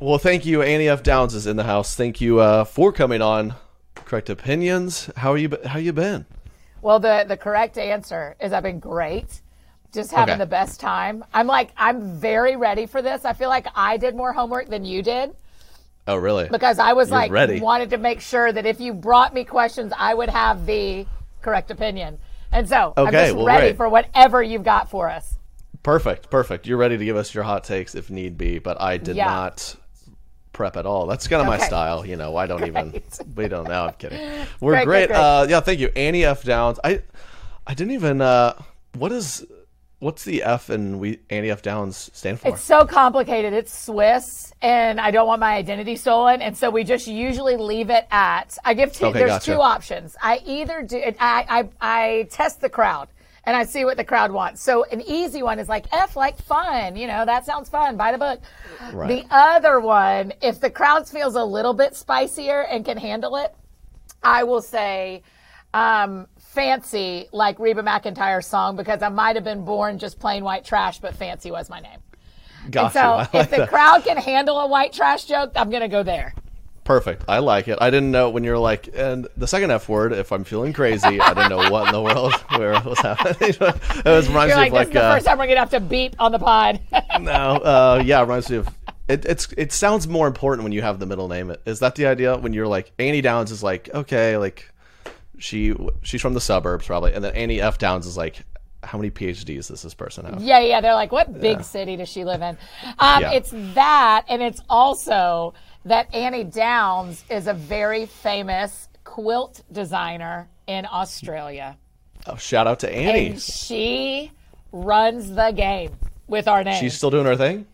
Well, 0.00 0.18
thank 0.18 0.44
you. 0.44 0.62
Annie 0.62 0.88
F. 0.88 1.02
Downs 1.02 1.34
is 1.34 1.46
in 1.46 1.56
the 1.56 1.64
house. 1.64 1.94
Thank 1.94 2.20
you 2.20 2.40
uh, 2.40 2.64
for 2.64 2.92
coming 2.92 3.22
on. 3.22 3.54
Correct 3.94 4.28
opinions. 4.28 5.08
How 5.16 5.32
are 5.32 5.38
you? 5.38 5.56
How 5.64 5.78
you 5.78 5.92
been? 5.92 6.26
Well, 6.82 6.98
the 6.98 7.24
the 7.26 7.36
correct 7.36 7.78
answer 7.78 8.36
is 8.40 8.52
I've 8.52 8.62
been 8.64 8.80
great. 8.80 9.40
Just 9.92 10.10
having 10.10 10.34
Okay. 10.34 10.40
the 10.40 10.46
best 10.46 10.80
time. 10.80 11.24
I'm 11.32 11.46
like 11.46 11.70
I'm 11.76 12.18
very 12.18 12.56
ready 12.56 12.86
for 12.86 13.00
this. 13.00 13.24
I 13.24 13.32
feel 13.32 13.48
like 13.48 13.66
I 13.74 13.96
did 13.96 14.14
more 14.14 14.32
homework 14.32 14.68
than 14.68 14.84
you 14.84 15.02
did 15.02 15.34
Oh, 16.08 16.16
really? 16.16 16.48
because 16.48 16.78
I 16.78 16.92
was 16.92 17.08
You're 17.10 17.18
like 17.18 17.30
ready. 17.32 17.60
wanted 17.60 17.90
to 17.90 17.98
make 17.98 18.20
sure 18.20 18.52
that 18.52 18.64
if 18.66 18.80
you 18.80 18.94
brought 18.94 19.34
me 19.34 19.44
questions, 19.44 19.92
I 19.96 20.14
would 20.14 20.28
have 20.30 20.66
the 20.66 21.06
correct 21.42 21.70
opinion. 21.70 22.18
And 22.52 22.68
so 22.68 22.94
I'm 22.96 23.10
just 23.12 23.34
well, 23.34 23.44
ready 23.46 23.66
great. 23.68 23.76
for 23.76 23.88
whatever 23.88 24.42
you've 24.42 24.62
got 24.64 24.88
for 24.88 25.10
us. 25.10 25.36
Perfect. 25.82 26.30
Perfect. 26.30 26.66
You're 26.66 26.78
ready 26.78 26.96
to 26.96 27.04
give 27.04 27.16
us 27.16 27.34
your 27.34 27.44
hot 27.44 27.64
takes 27.64 27.94
if 27.94 28.10
need 28.10 28.36
be, 28.38 28.58
but 28.58 28.80
I 28.80 28.96
did 28.98 29.16
Yeah. 29.16 29.26
not 29.26 29.76
prep 30.52 30.76
at 30.76 30.86
all. 30.86 31.06
That's 31.06 31.28
kind 31.28 31.40
of 31.42 31.46
my 31.48 31.58
style. 31.58 32.06
You 32.06 32.16
know, 32.16 32.36
I 32.36 32.46
don't 32.46 32.64
even. 32.66 33.02
We 33.34 33.48
don't 33.48 33.68
know. 33.68 33.86
I'm 33.86 33.94
kidding. 33.94 34.18
We're 34.60 34.72
Great, 34.72 34.84
great. 34.84 34.84
great, 34.84 35.08
great. 35.08 35.16
Uh, 35.16 35.46
yeah. 35.48 35.60
Thank 35.60 35.80
you, 35.80 35.88
Annie 35.96 36.24
F. 36.24 36.44
Downs. 36.44 36.78
I, 36.82 37.02
I 37.66 37.74
didn't 37.74 37.92
even. 37.94 38.20
Uh, 38.20 38.54
what 38.94 39.12
is, 39.12 39.44
what's 39.98 40.24
the 40.24 40.42
F 40.42 40.70
and 40.70 41.00
we 41.00 41.20
Annie 41.30 41.50
F. 41.50 41.62
Downs 41.62 42.10
stand 42.12 42.40
for? 42.40 42.48
It's 42.48 42.62
so 42.62 42.84
complicated. 42.84 43.52
It's 43.52 43.72
Swiss, 43.72 44.52
and 44.62 45.00
I 45.00 45.10
don't 45.10 45.26
want 45.26 45.40
my 45.40 45.54
identity 45.54 45.96
stolen, 45.96 46.42
and 46.42 46.56
so 46.56 46.70
we 46.70 46.84
just 46.84 47.06
usually 47.06 47.56
leave 47.56 47.90
it 47.90 48.06
at. 48.10 48.56
I 48.64 48.74
give 48.74 48.92
two. 48.92 49.06
Okay, 49.06 49.20
there's 49.20 49.30
gotcha. 49.30 49.52
two 49.52 49.60
options. 49.60 50.16
I 50.22 50.40
either 50.44 50.82
do. 50.82 50.98
I, 50.98 51.12
I 51.48 51.68
I 51.80 52.28
test 52.30 52.60
the 52.60 52.68
crowd, 52.68 53.08
and 53.44 53.56
I 53.56 53.64
see 53.64 53.84
what 53.84 53.96
the 53.96 54.04
crowd 54.04 54.30
wants. 54.30 54.62
So 54.62 54.84
an 54.84 55.02
easy 55.02 55.42
one 55.42 55.58
is 55.58 55.68
like 55.68 55.86
F, 55.92 56.16
like 56.16 56.40
fun. 56.42 56.96
You 56.96 57.06
know, 57.06 57.24
that 57.24 57.46
sounds 57.46 57.68
fun. 57.68 57.96
Buy 57.96 58.12
the 58.12 58.18
book. 58.18 58.40
Right. 58.92 59.08
The 59.08 59.34
other 59.34 59.80
one, 59.80 60.32
if 60.42 60.60
the 60.60 60.70
crowd 60.70 61.08
feels 61.08 61.34
a 61.34 61.44
little 61.44 61.74
bit 61.74 61.96
spicier 61.96 62.62
and 62.62 62.84
can 62.84 62.98
handle 62.98 63.36
it, 63.36 63.54
I 64.22 64.44
will 64.44 64.62
say 64.62 65.22
um, 65.76 66.26
fancy, 66.56 67.28
like 67.32 67.58
Reba 67.60 67.82
McEntire's 67.82 68.46
song, 68.46 68.74
because 68.74 69.02
I 69.02 69.10
might 69.10 69.36
have 69.36 69.44
been 69.44 69.64
born 69.64 69.98
just 69.98 70.18
plain 70.18 70.42
white 70.42 70.64
trash, 70.64 70.98
but 70.98 71.14
fancy 71.14 71.52
was 71.52 71.70
my 71.70 71.78
name. 71.78 72.00
Got 72.70 72.84
And 72.84 72.92
so. 72.94 73.00
I 73.38 73.42
if 73.42 73.50
the 73.50 73.58
that. 73.58 73.68
crowd 73.68 74.02
can 74.02 74.16
handle 74.16 74.58
a 74.58 74.66
white 74.66 74.92
trash 74.92 75.26
joke, 75.26 75.52
I'm 75.54 75.70
going 75.70 75.82
to 75.82 75.88
go 75.88 76.02
there. 76.02 76.34
Perfect. 76.82 77.24
I 77.28 77.38
like 77.38 77.68
it. 77.68 77.78
I 77.80 77.90
didn't 77.90 78.10
know 78.10 78.30
when 78.30 78.42
you're 78.42 78.58
like, 78.58 78.88
and 78.94 79.28
the 79.36 79.46
second 79.46 79.70
F 79.70 79.88
word, 79.88 80.12
if 80.12 80.32
I'm 80.32 80.44
feeling 80.44 80.72
crazy, 80.72 81.20
I 81.20 81.34
didn't 81.34 81.50
know 81.50 81.70
what 81.70 81.88
in 81.88 81.92
the 81.92 82.00
world 82.00 82.32
where 82.56 82.80
was 82.80 82.98
happening. 83.00 83.36
it 83.50 83.60
was, 84.04 84.28
reminds 84.28 84.54
You're 84.54 84.64
me 84.64 84.70
like, 84.70 84.70
of 84.70 84.72
like, 84.72 84.86
is 84.88 84.92
the 84.94 85.02
uh, 85.02 85.14
first 85.14 85.26
time 85.26 85.38
we're 85.38 85.46
to 85.48 85.56
have 85.56 85.70
to 85.70 85.80
beep 85.80 86.16
on 86.18 86.32
the 86.32 86.38
pod. 86.38 86.80
no, 87.20 87.56
uh, 87.56 88.02
yeah, 88.04 88.18
it 88.18 88.22
reminds 88.22 88.50
me 88.50 88.56
of. 88.58 88.68
It, 89.08 89.24
it's 89.24 89.52
it 89.56 89.72
sounds 89.72 90.08
more 90.08 90.26
important 90.26 90.64
when 90.64 90.72
you 90.72 90.82
have 90.82 90.98
the 90.98 91.06
middle 91.06 91.28
name. 91.28 91.54
Is 91.64 91.78
that 91.78 91.94
the 91.94 92.06
idea? 92.06 92.36
When 92.36 92.52
you're 92.52 92.66
like 92.66 92.92
Annie 92.98 93.20
Downs 93.20 93.52
is 93.52 93.62
like 93.62 93.88
okay, 93.94 94.36
like 94.36 94.72
she 95.38 95.74
she's 96.02 96.20
from 96.22 96.34
the 96.34 96.40
suburbs 96.40 96.86
probably, 96.86 97.12
and 97.12 97.22
then 97.22 97.34
Annie 97.34 97.60
F 97.60 97.78
Downs 97.78 98.06
is 98.06 98.16
like 98.16 98.44
how 98.82 98.98
many 98.98 99.10
PhDs 99.10 99.68
does 99.68 99.82
this 99.82 99.94
person 99.94 100.24
have? 100.26 100.40
yeah, 100.40 100.60
yeah. 100.60 100.80
They're 100.80 100.94
like, 100.94 101.10
what 101.12 101.40
big 101.40 101.62
city 101.62 101.96
does 101.96 102.08
she 102.08 102.24
live 102.24 102.40
in? 102.42 102.56
Um, 102.98 103.20
Yeah. 103.22 103.32
It's 103.32 103.50
that, 103.74 104.24
and 104.28 104.42
it's 104.42 104.60
also 104.70 105.54
that 105.84 106.12
Annie 106.14 106.44
Downs 106.44 107.24
is 107.28 107.46
a 107.48 107.54
very 107.54 108.06
famous 108.06 108.88
quilt 109.04 109.62
designer 109.72 110.48
in 110.66 110.86
Australia. 110.90 111.76
Oh, 112.26 112.36
shout 112.36 112.66
out 112.66 112.80
to 112.80 112.92
Annie. 112.92 113.30
And 113.30 113.40
she 113.40 114.32
runs 114.72 115.30
the 115.30 115.52
game 115.52 115.92
with 116.26 116.48
our 116.48 116.64
name. 116.64 116.80
She's 116.80 116.94
still 116.94 117.10
doing 117.10 117.26
her 117.26 117.36
thing. 117.36 117.66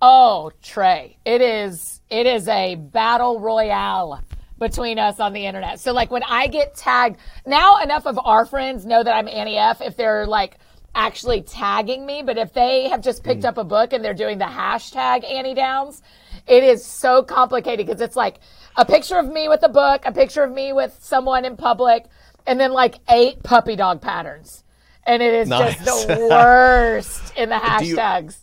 Oh, 0.00 0.52
Trey, 0.62 1.16
it 1.24 1.40
is 1.40 2.00
it 2.10 2.26
is 2.26 2.46
a 2.48 2.76
battle 2.76 3.40
royale 3.40 4.20
between 4.58 4.98
us 4.98 5.20
on 5.20 5.32
the 5.32 5.46
internet. 5.46 5.80
So 5.80 5.92
like 5.92 6.10
when 6.10 6.22
I 6.22 6.46
get 6.46 6.74
tagged, 6.74 7.18
now 7.46 7.80
enough 7.82 8.06
of 8.06 8.18
our 8.24 8.44
friends 8.44 8.84
know 8.84 9.02
that 9.02 9.14
I'm 9.14 9.28
Annie 9.28 9.56
F 9.56 9.80
if 9.80 9.96
they're 9.96 10.26
like 10.26 10.58
actually 10.94 11.42
tagging 11.42 12.04
me, 12.04 12.22
but 12.22 12.38
if 12.38 12.52
they 12.52 12.88
have 12.88 13.00
just 13.00 13.22
picked 13.22 13.42
mm. 13.42 13.48
up 13.48 13.58
a 13.58 13.64
book 13.64 13.92
and 13.92 14.04
they're 14.04 14.14
doing 14.14 14.38
the 14.38 14.44
hashtag 14.44 15.24
Annie 15.30 15.54
Downs, 15.54 16.02
it 16.46 16.64
is 16.64 16.84
so 16.84 17.22
complicated 17.22 17.86
because 17.86 18.00
it's 18.00 18.16
like 18.16 18.40
a 18.76 18.84
picture 18.84 19.16
of 19.16 19.28
me 19.28 19.48
with 19.48 19.62
a 19.62 19.68
book, 19.68 20.02
a 20.04 20.12
picture 20.12 20.42
of 20.42 20.52
me 20.52 20.72
with 20.72 20.96
someone 21.00 21.44
in 21.44 21.56
public, 21.56 22.06
and 22.46 22.58
then 22.58 22.72
like 22.72 22.96
eight 23.10 23.42
puppy 23.42 23.76
dog 23.76 24.00
patterns. 24.00 24.64
And 25.06 25.22
it 25.22 25.34
is 25.34 25.48
Nice. 25.48 25.76
just 25.84 26.08
the 26.08 26.14
worst 26.30 27.36
in 27.36 27.48
the 27.48 27.56
hashtags. 27.56 28.38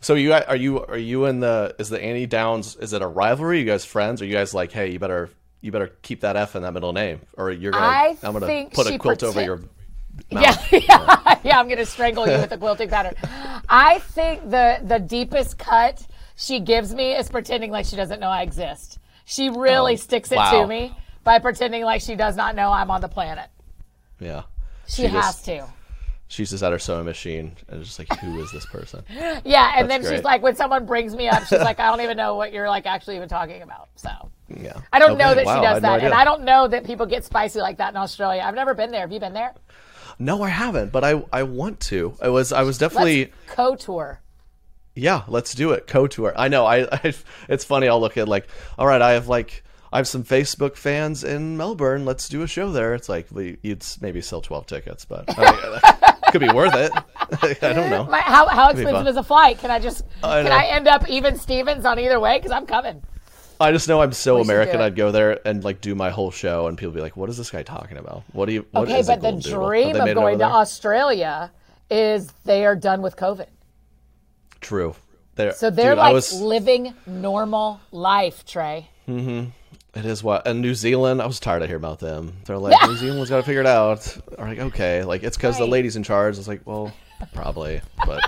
So 0.00 0.14
you 0.14 0.32
are 0.32 0.56
you 0.56 0.84
are 0.84 0.96
you 0.96 1.24
in 1.24 1.40
the 1.40 1.74
is 1.78 1.88
the 1.88 2.00
Annie 2.00 2.26
Downs 2.26 2.76
is 2.76 2.92
it 2.92 3.02
a 3.02 3.06
rivalry? 3.06 3.58
you 3.58 3.64
guys 3.64 3.84
friends? 3.84 4.22
Are 4.22 4.26
you 4.26 4.32
guys 4.32 4.54
like 4.54 4.70
hey 4.70 4.92
you 4.92 4.98
better 5.00 5.28
you 5.60 5.72
better 5.72 5.92
keep 6.02 6.20
that 6.20 6.36
F 6.36 6.54
in 6.56 6.62
that 6.62 6.72
middle 6.72 6.92
name 6.92 7.20
or 7.36 7.50
you're 7.50 7.72
gonna 7.72 7.84
I 7.84 8.16
I'm 8.22 8.32
gonna 8.32 8.46
think 8.46 8.74
put 8.74 8.86
a 8.86 8.98
quilt 8.98 9.22
over 9.22 9.42
your 9.42 9.60
Yeah, 10.30 10.56
yeah, 10.72 11.38
yeah. 11.44 11.60
I'm 11.60 11.68
gonna 11.68 11.86
strangle 11.86 12.26
you 12.26 12.38
with 12.38 12.50
a 12.52 12.58
quilting 12.58 12.88
pattern. 12.88 13.14
I 13.68 13.98
think 14.00 14.50
the 14.50 14.80
the 14.84 14.98
deepest 14.98 15.58
cut 15.58 16.04
she 16.36 16.60
gives 16.60 16.94
me 16.94 17.12
is 17.14 17.28
pretending 17.28 17.70
like 17.70 17.86
she 17.86 17.96
doesn't 17.96 18.18
know 18.20 18.28
I 18.28 18.42
exist. 18.42 18.98
She 19.24 19.48
really 19.48 19.92
Oh, 19.92 19.96
sticks 19.96 20.32
it 20.32 20.36
wow. 20.36 20.62
to 20.62 20.66
me 20.66 20.96
by 21.24 21.38
pretending 21.38 21.82
like 21.84 22.00
she 22.00 22.14
does 22.16 22.34
not 22.36 22.54
know 22.56 22.70
I'm 22.72 22.90
on 22.90 23.00
the 23.00 23.08
planet. 23.08 23.48
yeah. 24.18 24.42
She, 24.86 25.02
She 25.02 25.08
has 25.08 25.24
just- 25.34 25.44
to. 25.46 25.66
She's 26.30 26.50
just 26.50 26.62
at 26.62 26.72
her 26.72 26.78
sewing 26.78 27.06
machine 27.06 27.56
and 27.68 27.82
just 27.82 27.98
like 27.98 28.08
who 28.20 28.38
is 28.40 28.52
this 28.52 28.66
person? 28.66 29.02
Yeah, 29.44 29.72
and 29.76 29.88
That's 29.90 30.04
then 30.04 30.14
she's 30.16 30.24
like, 30.24 30.42
when 30.42 30.56
someone 30.56 30.84
brings 30.84 31.14
me 31.16 31.26
up, 31.28 31.44
she's 31.46 31.58
like, 31.60 31.80
I 31.80 31.88
don't 31.90 32.02
even 32.02 32.18
know 32.18 32.34
what 32.34 32.52
you're 32.52 32.68
like 32.68 32.84
actually 32.86 33.16
even 33.16 33.28
talking 33.30 33.62
about. 33.62 33.88
So 33.96 34.10
Yeah. 34.48 34.80
I 34.92 34.98
don't 34.98 35.18
know 35.18 35.34
that 35.34 35.44
wow, 35.44 35.56
she 35.56 35.60
does 35.60 35.74
had 35.74 35.82
no 35.82 35.88
that, 35.90 36.04
and. 36.04 36.14
I 36.14 36.24
don't 36.24 36.44
know 36.44 36.68
that 36.68 36.84
people 36.84 37.06
get 37.06 37.24
spicy 37.24 37.60
like 37.60 37.78
that 37.78 37.90
in 37.90 37.96
Australia. 37.96 38.42
I've 38.44 38.54
never 38.54 38.74
been 38.74 38.90
there. 38.90 39.02
Have 39.02 39.12
you 39.12 39.20
been 39.20 39.34
there? 39.34 39.54
No, 40.18 40.42
I 40.42 40.48
haven't, 40.48 40.90
but 40.90 41.04
I 41.04 41.22
I 41.32 41.42
want 41.44 41.80
to. 41.80 42.14
I 42.20 42.28
was 42.28 42.52
I 42.52 42.62
was 42.62 42.78
definitely 42.78 43.32
co-tour. 43.46 44.20
yeah. 44.94 45.22
Let's 45.28 45.54
do 45.54 45.72
it. 45.72 45.86
Co 45.86 46.06
tour. 46.06 46.32
I 46.36 46.48
know. 46.48 46.66
I, 46.66 46.88
I 46.92 47.14
it's 47.48 47.64
funny. 47.64 47.88
I'll 47.88 48.00
look 48.00 48.16
at 48.16 48.28
like 48.28 48.48
all 48.78 48.86
right. 48.86 49.00
I 49.02 49.12
have 49.12 49.28
like 49.28 49.62
I 49.92 49.98
have 49.98 50.08
some 50.08 50.24
Facebook 50.24 50.76
fans 50.76 51.24
in 51.24 51.56
Melbourne. 51.56 52.04
Let's 52.04 52.28
do 52.28 52.42
a 52.42 52.46
show 52.46 52.72
there. 52.72 52.94
It's 52.94 53.08
like 53.08 53.28
we, 53.30 53.58
you'd 53.62 53.84
maybe 54.00 54.20
sell 54.20 54.40
twelve 54.40 54.66
tickets, 54.66 55.04
but 55.04 55.24
I 55.38 55.52
mean, 55.52 56.12
could 56.32 56.40
be 56.40 56.52
worth 56.52 56.74
it. 56.74 56.92
I 57.62 57.72
don't 57.72 57.90
know. 57.90 58.04
My, 58.04 58.20
how 58.20 58.46
how 58.48 58.72
be 58.72 58.82
expensive 58.82 59.06
is 59.06 59.16
a 59.16 59.22
flight? 59.22 59.58
Can 59.58 59.70
I 59.70 59.78
just 59.78 60.04
I 60.22 60.42
can. 60.42 60.52
I 60.52 60.66
end 60.66 60.88
up 60.88 61.08
even 61.08 61.38
Stevens 61.38 61.84
on 61.84 61.98
either 61.98 62.18
way? 62.18 62.38
Because 62.38 62.50
I'm 62.50 62.66
coming. 62.66 63.02
I 63.60 63.72
just 63.72 63.88
know 63.88 64.00
I'm 64.00 64.12
so 64.12 64.40
American. 64.40 64.80
I'd 64.80 64.94
go 64.96 65.10
there 65.10 65.46
and 65.46 65.64
like 65.64 65.80
do 65.80 65.94
my 65.94 66.10
whole 66.10 66.30
show, 66.30 66.66
and 66.68 66.78
people 66.78 66.92
be 66.92 67.00
like, 67.00 67.16
"What 67.16 67.28
is 67.28 67.36
this 67.36 67.50
guy 67.50 67.62
talking 67.62 67.96
about? 67.98 68.22
What 68.32 68.46
do 68.46 68.52
you?" 68.52 68.66
What 68.70 68.84
okay, 68.88 69.00
is 69.00 69.06
but 69.08 69.16
the 69.16 69.20
golden 69.22 69.40
doodle? 69.40 69.60
Have 69.60 69.68
dream 69.70 69.96
of 69.96 70.14
going 70.14 70.38
to? 70.38 70.44
Australia 70.44 71.50
is 71.90 72.30
they 72.44 72.64
are 72.64 72.76
done 72.76 73.02
with 73.02 73.16
COVID. 73.16 73.46
True. 74.60 74.94
They're, 75.36 75.52
So 75.52 75.70
they're 75.70 75.92
dude, 75.92 75.98
like 75.98 76.12
was, 76.14 76.40
living 76.40 76.94
normal 77.06 77.80
life, 77.92 78.44
Trey. 78.44 78.88
Mm-hmm. 79.08 79.50
It 79.98 80.04
is 80.04 80.22
what 80.22 80.46
and 80.46 80.60
New 80.60 80.74
Zealand. 80.74 81.22
I 81.22 81.26
was 81.26 81.40
tired 81.40 81.62
of 81.62 81.68
hearing 81.68 81.80
about 81.82 81.98
them. 82.00 82.36
They're 82.44 82.58
like 82.58 82.76
New 82.88 82.96
Zealand's 82.98 83.30
got 83.30 83.36
to 83.38 83.42
figure 83.42 83.60
it 83.60 83.66
out. 83.66 84.16
I'm 84.38 84.48
like, 84.48 84.58
okay, 84.58 85.02
like 85.04 85.22
it's 85.22 85.36
because 85.36 85.56
the 85.56 85.64
Right. 85.64 85.70
ladies 85.72 85.96
in 85.96 86.02
charge. 86.02 86.34
I 86.36 86.38
was 86.38 86.48
like, 86.48 86.62
well, 86.64 86.92
probably, 87.34 87.80
but 88.04 88.20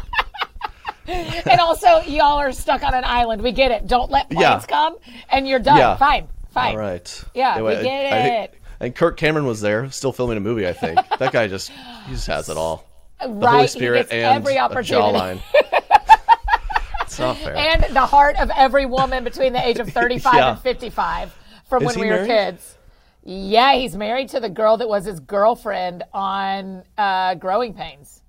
and 1.51 1.61
also, 1.61 2.01
y'all 2.03 2.39
are 2.39 2.53
stuck 2.53 2.83
on 2.83 2.95
an 2.95 3.05
island. 3.05 3.43
We 3.43 3.53
get 3.53 3.71
it. 3.71 3.87
Don't 3.87 4.11
let 4.11 4.31
planes 4.31 4.43
Yeah. 4.43 4.61
come, 4.69 4.97
and 5.31 5.47
you're 5.49 5.59
done. 5.59 5.79
Yeah. 5.79 5.97
Fine, 5.97 6.29
fine. 6.53 6.73
all 6.75 6.81
right. 6.81 7.25
Yeah, 7.35 7.61
we 7.61 7.75
I- 7.75 7.83
get 7.83 8.13
I 8.13 8.23
think- 8.23 8.53
it. 8.53 8.61
and 8.81 8.95
Kirk 8.95 9.17
Cameron 9.17 9.47
was 9.47 9.61
there, 9.61 9.91
still 9.91 10.13
filming 10.13 10.37
a 10.37 10.41
movie. 10.41 10.67
I 10.69 10.73
think 10.73 10.99
that 11.19 11.33
guy 11.33 11.49
just 11.49 11.71
he 12.07 12.13
just 12.13 12.27
has 12.29 12.49
it 12.49 12.57
all. 12.57 12.85
The 13.21 13.29
right. 13.29 13.51
Holy 13.57 13.67
Spirit 13.67 14.09
and 14.11 14.37
every 14.37 14.59
opportunity. 14.59 15.19
jawline. 15.19 15.41
it's 17.03 17.19
not 17.19 17.37
fair. 17.39 17.55
and 17.57 17.85
the 17.95 18.07
heart 18.07 18.37
of 18.37 18.51
every 18.57 18.87
woman 18.87 19.25
between 19.25 19.53
the 19.53 19.67
age 19.67 19.79
of 19.79 19.89
35 19.93 20.35
Yeah. 20.35 20.51
and 20.53 20.61
55 20.61 21.37
from 21.69 21.83
Is 21.83 21.87
when 21.89 21.97
he 21.97 22.03
we 22.05 22.11
were 22.19 22.25
kids. 22.27 22.77
Yeah, 23.23 23.75
he's 23.75 23.95
married 23.97 24.31
to 24.31 24.41
the 24.41 24.49
girl 24.49 24.79
that 24.79 24.89
was 24.89 25.05
his 25.05 25.21
girlfriend 25.21 26.05
on 26.15 26.83
uh, 26.97 27.35
Growing 27.35 27.75
Pains. 27.75 28.23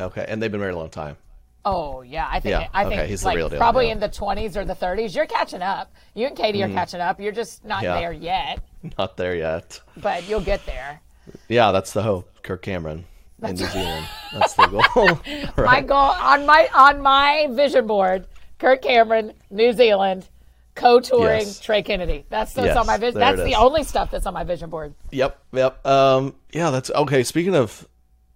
okay, 0.00 0.24
and 0.28 0.40
they've 0.40 0.50
been 0.52 0.60
married 0.60 0.74
a 0.74 0.78
long 0.78 0.90
time. 0.90 1.16
Oh 1.64 2.00
yeah, 2.02 2.26
I 2.30 2.40
think 2.40 2.52
Yeah, 2.52 2.68
I 2.72 2.84
okay, 2.86 3.06
think 3.08 3.20
the 3.20 3.26
like 3.26 3.36
real 3.36 3.48
deal, 3.50 3.58
probably 3.58 3.86
yeah. 3.86 3.92
in 3.92 4.00
the 4.00 4.08
20s 4.08 4.56
or 4.56 4.64
the 4.64 4.74
30s. 4.74 5.14
You're 5.14 5.26
catching 5.26 5.60
up. 5.62 5.92
You 6.14 6.26
and 6.26 6.36
Katie 6.36 6.62
are 6.62 6.68
catching 6.68 7.00
up. 7.00 7.20
You're 7.20 7.32
just 7.32 7.64
not 7.64 7.82
Mm-hmm. 7.82 7.84
Yeah. 7.84 8.00
there 8.00 8.12
yet, 8.12 8.60
Not 8.98 9.16
there 9.16 9.34
yet. 9.34 9.80
but 9.98 10.26
you'll 10.28 10.40
get 10.40 10.64
there. 10.66 11.00
Yeah, 11.48 11.70
that's 11.72 11.92
the 11.92 12.02
hope. 12.02 12.30
Kirk 12.42 12.62
Cameron 12.62 13.04
in 13.42 13.56
New 13.56 13.66
Zealand. 13.66 14.06
That's 14.32 14.54
the 14.54 14.66
goal. 14.68 15.20
My 15.66 15.80
goal 15.82 15.96
on 15.98 16.46
my 16.46 16.68
on 16.74 17.00
my 17.02 17.46
vision 17.50 17.86
board, 17.86 18.26
Kirk 18.58 18.80
Cameron, 18.82 19.34
New 19.50 19.72
Zealand, 19.74 20.26
co-touring 20.74 21.40
Yes. 21.46 21.60
Trey 21.60 21.82
Kennedy. 21.82 22.24
That's 22.30 22.54
what's 22.56 22.68
Yes, 22.68 22.76
on 22.78 22.86
my 22.86 22.96
vision. 22.96 23.20
That's 23.20 23.42
the 23.42 23.54
only 23.56 23.82
stuff 23.84 24.10
that's 24.10 24.24
on 24.26 24.32
my 24.34 24.44
vision 24.44 24.70
board. 24.70 24.94
Yep, 25.10 25.38
yep. 25.52 25.86
Um, 25.86 26.34
yeah, 26.52 26.70
that's 26.70 26.90
okay. 26.90 27.22
Speaking 27.22 27.54
of 27.54 27.86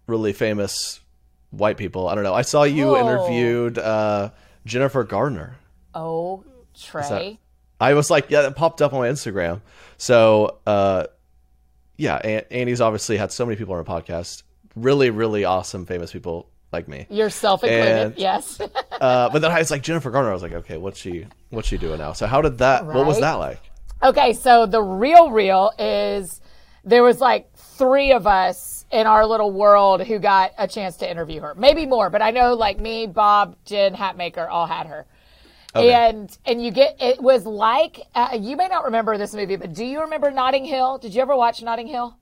really 0.07 0.33
famous 0.35 1.01
white 1.59 1.77
people, 1.77 2.09
I 2.09 2.15
don't 2.15 2.25
know. 2.25 2.35
I 2.35 2.43
saw 2.43 2.65
you 2.65 2.97
Oh. 2.97 3.01
interviewed 3.01 3.79
uh, 3.79 4.31
Jennifer 4.65 5.05
Garner. 5.05 5.57
Oh, 5.95 6.45
Trey. 6.79 7.39
I 7.81 7.95
was 7.95 8.11
like, 8.11 8.31
yeah, 8.31 8.47
it 8.47 8.57
popped 8.57 8.81
up 8.83 8.93
on 8.93 9.01
my 9.01 9.09
Instagram. 9.09 9.61
So, 9.97 10.59
uh, 10.67 11.05
yeah, 11.97 12.17
An- 12.17 12.45
Andy's 12.51 12.81
obviously 12.81 13.17
had 13.17 13.31
so 13.33 13.45
many 13.47 13.57
people 13.57 13.75
on 13.75 13.85
her 13.85 13.91
podcast. 13.91 14.43
Really, 14.75 15.11
really 15.11 15.45
awesome, 15.45 15.87
famous 15.87 16.11
people 16.13 16.49
like 16.73 16.89
me. 16.89 17.07
Yourself 17.11 17.63
included, 17.63 17.87
And- 18.07 18.19
yes. 18.19 18.61
Uh, 19.01 19.29
but 19.31 19.41
then 19.43 19.51
I 19.51 19.59
was 19.59 19.71
like, 19.71 19.83
Jennifer 19.83 20.11
Garner. 20.11 20.31
I 20.31 20.33
was 20.33 20.43
like, 20.43 20.53
okay, 20.53 20.77
what's 20.79 20.99
she, 20.99 21.27
what's 21.51 21.69
she 21.69 21.77
doing 21.77 21.99
now? 21.99 22.13
So, 22.13 22.27
how 22.27 22.41
did 22.41 22.59
that? 22.59 22.87
What 22.87 23.05
was 23.07 23.21
that 23.21 23.35
like? 23.35 23.61
okay, 24.03 24.33
so 24.33 24.67
the 24.67 24.81
real 24.83 25.31
real 25.31 25.73
is 25.79 26.41
there 26.85 27.03
was 27.03 27.21
like 27.21 27.53
three 27.57 28.13
of 28.13 28.27
us 28.27 28.74
in 28.95 29.07
our 29.07 29.27
little 29.27 29.51
world 29.51 30.03
who 30.03 30.19
got 30.19 30.53
a 30.57 30.69
chance 30.69 30.97
to 30.99 31.11
interview 31.11 31.41
her. 31.41 31.55
Maybe 31.57 31.85
more, 31.85 32.11
but 32.11 32.23
I 32.23 32.31
know 32.31 32.55
like 32.55 32.79
me, 32.79 33.07
Bob, 33.07 33.57
Jen, 33.65 33.95
Hatmaker 33.95 34.49
all 34.49 34.67
had 34.67 34.87
her. 34.87 35.05
Okay. 35.75 35.93
And 35.93 36.39
and 36.47 36.65
you 36.65 36.71
get 36.71 36.97
it 37.01 37.21
was 37.21 37.45
like 37.45 38.01
uh, 38.15 38.39
you 38.41 38.57
may 38.57 38.69
not 38.69 38.85
remember 38.85 39.19
this 39.19 39.35
movie, 39.35 39.57
but 39.57 39.75
do 39.75 39.85
you 39.85 40.03
remember 40.03 40.31
Notting 40.31 40.65
Hill? 40.65 40.99
Did 40.99 41.13
you 41.13 41.21
ever 41.21 41.35
watch 41.35 41.61
Notting 41.61 41.89
Hill? 41.89 42.17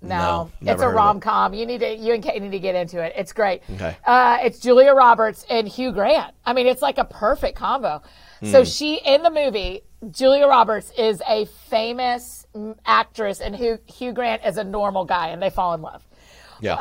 No, 0.00 0.50
it's 0.60 0.68
a 0.68 0.84
heard 0.84 0.88
of 0.88 0.92
it. 0.92 0.96
rom 0.96 1.20
com. 1.20 1.54
You 1.54 1.66
need 1.66 1.80
to, 1.80 1.94
you 1.96 2.12
and 2.12 2.22
Kate 2.22 2.40
need 2.40 2.50
to 2.50 2.58
get 2.58 2.74
into 2.74 3.02
it. 3.02 3.14
It's 3.16 3.32
great. 3.32 3.62
Okay. 3.70 3.96
Uh, 4.04 4.38
it's 4.42 4.58
Julia 4.58 4.92
Roberts 4.92 5.46
and 5.48 5.66
Hugh 5.66 5.92
Grant. 5.92 6.34
I 6.44 6.52
mean, 6.52 6.66
it's 6.66 6.82
like 6.82 6.98
a 6.98 7.04
perfect 7.04 7.56
combo. 7.56 8.02
Hmm. 8.40 8.46
So 8.46 8.64
she 8.64 8.96
in 8.96 9.22
the 9.22 9.30
movie, 9.30 9.82
Julia 10.10 10.46
Roberts 10.46 10.90
is 10.98 11.22
a 11.26 11.46
famous 11.70 12.43
mm, 12.43 12.43
actress, 12.86 13.40
and 13.40 13.54
Hugh, 13.56 13.78
Hugh 13.86 14.12
Grant 14.12 14.44
is 14.44 14.56
a 14.56 14.64
normal 14.64 15.04
guy, 15.04 15.28
and 15.28 15.42
they 15.42 15.50
fall 15.50 15.74
in 15.74 15.82
love. 15.82 16.06
Yeah. 16.60 16.74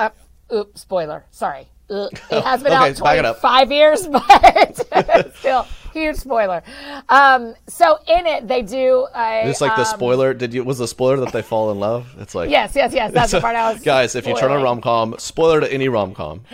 Uh, 0.51 0.55
oops, 0.55 0.81
spoiler. 0.81 1.25
Sorry. 1.31 1.67
Uh, 1.89 2.07
It 2.31 2.43
has 2.43 2.63
been 2.63 2.71
Okay, 2.73 2.93
out 2.93 3.03
back 3.03 3.17
it 3.19 3.39
25 3.41 3.71
years, 3.71 4.07
but 4.91 5.35
still, 5.37 5.67
huge 5.93 6.17
spoiler. 6.17 6.63
Um, 7.09 7.53
so 7.67 7.99
in 8.07 8.25
it, 8.27 8.47
they 8.47 8.61
do 8.61 9.07
a. 9.15 9.47
It's 9.49 9.61
like 9.61 9.75
the 9.75 9.81
um, 9.81 9.85
spoiler. 9.87 10.33
Did 10.33 10.53
you 10.53 10.63
was 10.63 10.79
the 10.79 10.87
spoiler 10.87 11.17
that 11.17 11.31
they 11.31 11.41
fall 11.41 11.71
in 11.71 11.79
love? 11.79 12.13
It's 12.19 12.33
like 12.35 12.49
Yes, 12.49 12.75
yes, 12.75 12.93
yes. 12.93 13.11
That's 13.13 13.31
the 13.31 13.41
part 13.47 13.55
I 13.55 13.71
was. 13.73 13.81
guys. 13.81 14.15
If 14.15 14.25
you 14.27 14.33
turn 14.35 14.51
on 14.51 14.59
spoiling. 14.59 14.63
rom 14.63 14.81
com, 14.81 15.15
spoiler 15.19 15.61
to 15.61 15.71
any 15.71 15.87
rom 15.89 16.13
com, 16.13 16.41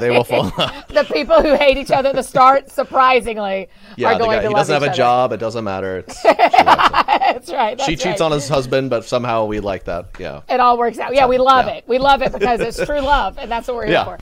they 0.00 0.10
will 0.10 0.24
fall 0.24 0.46
in 0.48 0.52
love. 0.58 0.84
the 0.88 1.04
people 1.04 1.40
who 1.40 1.54
hate 1.54 1.76
each 1.78 1.90
other 1.90 2.10
at 2.10 2.14
the 2.16 2.22
start, 2.22 2.70
surprisingly, 3.08 3.68
Yeah, 3.96 4.08
are 4.08 4.14
the 4.14 4.18
going 4.24 4.36
guy, 4.38 4.42
to 4.42 4.48
he 4.48 4.54
doesn't 4.54 4.72
have 4.72 4.82
a 4.82 4.86
other. 4.86 4.94
job. 4.96 5.32
It 5.32 5.38
doesn't 5.38 5.64
matter. 5.64 5.98
It's, 5.98 6.20
she, 6.20 6.28
likes 6.28 6.54
him. 6.54 6.64
That's 6.66 7.50
right. 7.52 7.76
That's 7.78 7.84
She 7.88 7.96
cheats 7.96 8.06
right. 8.06 8.20
on 8.22 8.32
his 8.32 8.48
husband, 8.48 8.90
but 8.90 9.04
somehow 9.04 9.44
we 9.44 9.60
like 9.60 9.84
that. 9.84 10.08
Yeah, 10.18 10.40
It 10.48 10.60
all 10.60 10.76
works 10.78 10.98
out. 10.98 11.14
Yeah, 11.14 11.26
we 11.26 11.38
love 11.38 11.66
Yeah. 11.66 11.74
it. 11.74 11.84
We 11.86 11.98
love 11.98 12.22
it 12.22 12.32
because 12.32 12.60
it's 12.60 12.84
true 12.84 13.00
love, 13.00 13.38
and 13.38 13.50
that's 13.50 13.68
what 13.68 13.76
we're 13.76 13.84
here 13.86 13.94
yeah. 13.94 14.04
for. 14.04 14.18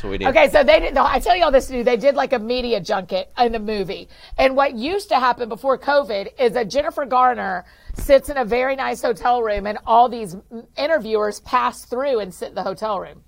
That's 0.00 0.04
what 0.04 0.10
we 0.12 0.18
need. 0.18 0.28
Okay, 0.28 0.48
so 0.48 0.64
they 0.64 0.80
did. 0.80 0.94
No, 0.94 1.04
I 1.04 1.18
tell 1.18 1.36
you 1.36 1.44
all 1.44 1.50
this 1.50 1.66
to 1.66 1.72
do. 1.74 1.84
They 1.84 1.98
did 1.98 2.14
like 2.14 2.32
a 2.32 2.38
media 2.38 2.80
junket 2.80 3.30
in 3.38 3.52
the 3.52 3.58
movie, 3.58 4.08
and 4.38 4.56
what 4.56 4.74
used 4.74 5.10
to 5.10 5.16
happen 5.16 5.48
before 5.48 5.78
COVID 5.78 6.40
is 6.40 6.52
that 6.52 6.70
Jennifer 6.70 7.04
Garner 7.04 7.66
sits 7.94 8.30
in 8.30 8.38
a 8.38 8.44
very 8.44 8.76
nice 8.76 9.02
hotel 9.02 9.42
room, 9.42 9.66
and 9.66 9.78
all 9.86 10.08
these 10.08 10.36
mm, 10.36 10.66
interviewers 10.78 11.40
pass 11.40 11.84
through 11.84 12.20
and 12.20 12.32
sit 12.32 12.48
in 12.48 12.54
the 12.54 12.62
hotel 12.62 12.98
room. 12.98 13.22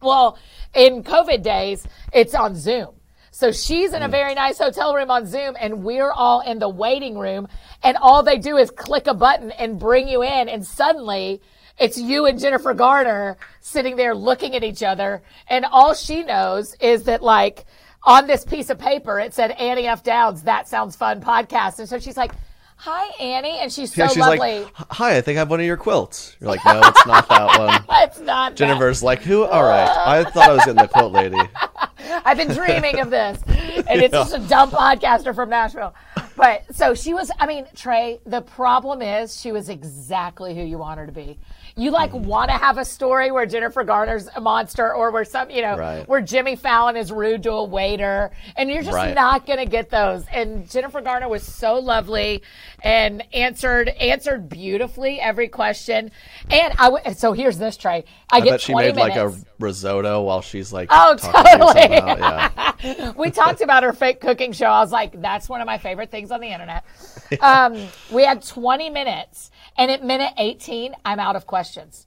Well, 0.00 0.38
in 0.74 1.02
COVID 1.02 1.42
days, 1.42 1.86
it's 2.12 2.34
on 2.34 2.54
Zoom. 2.54 2.94
So 3.32 3.50
she's 3.50 3.92
in 3.92 4.02
a 4.02 4.08
very 4.08 4.34
nice 4.34 4.58
hotel 4.58 4.94
room 4.94 5.10
on 5.10 5.26
Zoom, 5.26 5.56
and 5.58 5.82
we're 5.82 6.12
all 6.12 6.42
in 6.42 6.60
the 6.60 6.68
waiting 6.68 7.18
room, 7.18 7.48
and 7.82 7.96
all 7.96 8.22
they 8.22 8.38
do 8.38 8.58
is 8.58 8.70
click 8.70 9.08
a 9.08 9.14
button 9.14 9.50
and 9.52 9.76
bring 9.78 10.06
you 10.06 10.22
in, 10.22 10.48
and 10.48 10.64
suddenly 10.64 11.40
it's 11.82 11.98
you 11.98 12.26
and 12.26 12.38
Jennifer 12.38 12.72
Garner 12.74 13.36
sitting 13.60 13.96
there 13.96 14.14
looking 14.14 14.54
at 14.54 14.62
each 14.62 14.84
other, 14.84 15.20
and 15.48 15.64
all 15.64 15.94
she 15.94 16.22
knows 16.22 16.76
is 16.80 17.02
that 17.04 17.22
like 17.22 17.66
on 18.04 18.28
this 18.28 18.44
piece 18.44 18.70
of 18.70 18.78
paper 18.78 19.18
it 19.18 19.34
said 19.34 19.50
Annie 19.52 19.88
F. 19.88 20.04
Downs, 20.04 20.42
that 20.44 20.68
sounds 20.68 20.94
fun 20.94 21.20
podcast, 21.20 21.80
and 21.80 21.88
so 21.88 21.98
she's 21.98 22.16
like, 22.16 22.32
"Hi, 22.76 23.10
Annie," 23.20 23.58
and 23.58 23.72
she's 23.72 23.92
so 23.92 24.02
yeah, 24.02 24.08
she's 24.08 24.18
lovely. 24.18 24.38
like, 24.60 24.72
"Hi, 24.74 25.16
I 25.16 25.20
think 25.22 25.36
I 25.36 25.40
have 25.40 25.50
one 25.50 25.58
of 25.58 25.66
your 25.66 25.76
quilts." 25.76 26.36
You're 26.40 26.50
like, 26.50 26.64
"No, 26.64 26.80
it's 26.84 27.06
not 27.06 27.28
that 27.28 27.58
one." 27.88 28.02
it's 28.04 28.20
not 28.20 28.52
that. 28.52 28.56
Jennifer's 28.56 29.02
like, 29.02 29.22
"Who? 29.22 29.44
All 29.44 29.64
right, 29.64 29.88
I 29.88 30.22
thought 30.22 30.50
I 30.50 30.52
was 30.52 30.60
getting 30.60 30.76
the 30.76 30.88
quilt 30.88 31.12
lady." 31.12 31.36
I've 32.24 32.36
been 32.36 32.52
dreaming 32.52 33.00
of 33.00 33.10
this. 33.10 33.40
And 33.46 34.02
it's 34.02 34.12
just 34.12 34.34
a 34.34 34.38
dumb 34.40 34.70
podcaster 34.70 35.34
from 35.34 35.50
Nashville. 35.50 35.94
But 36.36 36.64
so 36.74 36.94
she 36.94 37.14
was, 37.14 37.30
I 37.38 37.46
mean, 37.46 37.66
Trey, 37.74 38.20
the 38.26 38.40
problem 38.40 39.02
is 39.02 39.38
she 39.40 39.52
was 39.52 39.68
exactly 39.68 40.54
who 40.54 40.62
you 40.62 40.78
want 40.78 40.98
her 40.98 41.06
to 41.06 41.12
be. 41.12 41.38
You 41.76 41.90
like 41.90 42.10
Mm-hmm. 42.12 42.26
want 42.26 42.50
to 42.50 42.56
have 42.56 42.76
a 42.78 42.84
story 42.84 43.30
where 43.30 43.46
Jennifer 43.46 43.82
Garner's 43.84 44.28
a 44.36 44.40
monster 44.40 44.92
or 44.94 45.10
where 45.10 45.24
some, 45.24 45.48
you 45.50 45.62
know, 45.62 45.76
Right. 45.76 46.06
where 46.08 46.20
Jimmy 46.20 46.56
Fallon 46.56 46.96
is 46.96 47.10
rude 47.10 47.42
to 47.44 47.52
a 47.52 47.64
waiter 47.64 48.30
and 48.56 48.68
you're 48.70 48.82
just 48.82 48.94
Right. 48.94 49.14
not 49.14 49.46
going 49.46 49.58
to 49.58 49.64
get 49.66 49.88
those. 49.88 50.24
And 50.32 50.68
Jennifer 50.70 51.00
Garner 51.00 51.28
was 51.28 51.42
so 51.42 51.78
lovely 51.78 52.42
and 52.82 53.22
answered, 53.32 53.88
answered 53.88 54.48
beautifully 54.48 55.20
every 55.20 55.48
question. 55.48 56.10
And 56.50 56.74
I, 56.78 56.90
w- 56.90 57.14
so 57.14 57.32
here's 57.32 57.56
this, 57.58 57.76
Trey. 57.78 58.04
I, 58.30 58.36
I 58.36 58.40
get 58.40 58.50
bet 58.50 58.60
she 58.60 58.72
20 58.72 58.88
made 58.88 58.96
like 58.96 59.16
a 59.16 59.34
risotto 59.58 60.22
while 60.22 60.42
she's 60.42 60.72
like, 60.72 60.88
Oh, 60.90 61.16
to 61.16 61.22
totally. 61.22 61.94
Yeah. 61.96 63.12
we 63.16 63.30
talked 63.30 63.60
about 63.62 63.82
her 63.82 63.92
fake 63.92 64.20
cooking 64.20 64.52
show. 64.52 64.66
I 64.66 64.80
was 64.80 64.92
like, 64.92 65.20
that's 65.22 65.48
one 65.48 65.60
of 65.60 65.66
my 65.66 65.78
favorite 65.78 66.10
things 66.10 66.30
on 66.30 66.40
the 66.40 66.48
internet. 66.48 66.84
Um, 67.40 67.88
we 68.12 68.24
had 68.26 68.42
20 68.42 68.90
minutes, 68.90 69.50
and 69.76 69.90
at 69.90 70.02
minute 70.04 70.32
18, 70.38 70.94
I'm 71.04 71.18
out 71.20 71.36
of 71.36 71.46
questions. 71.46 72.06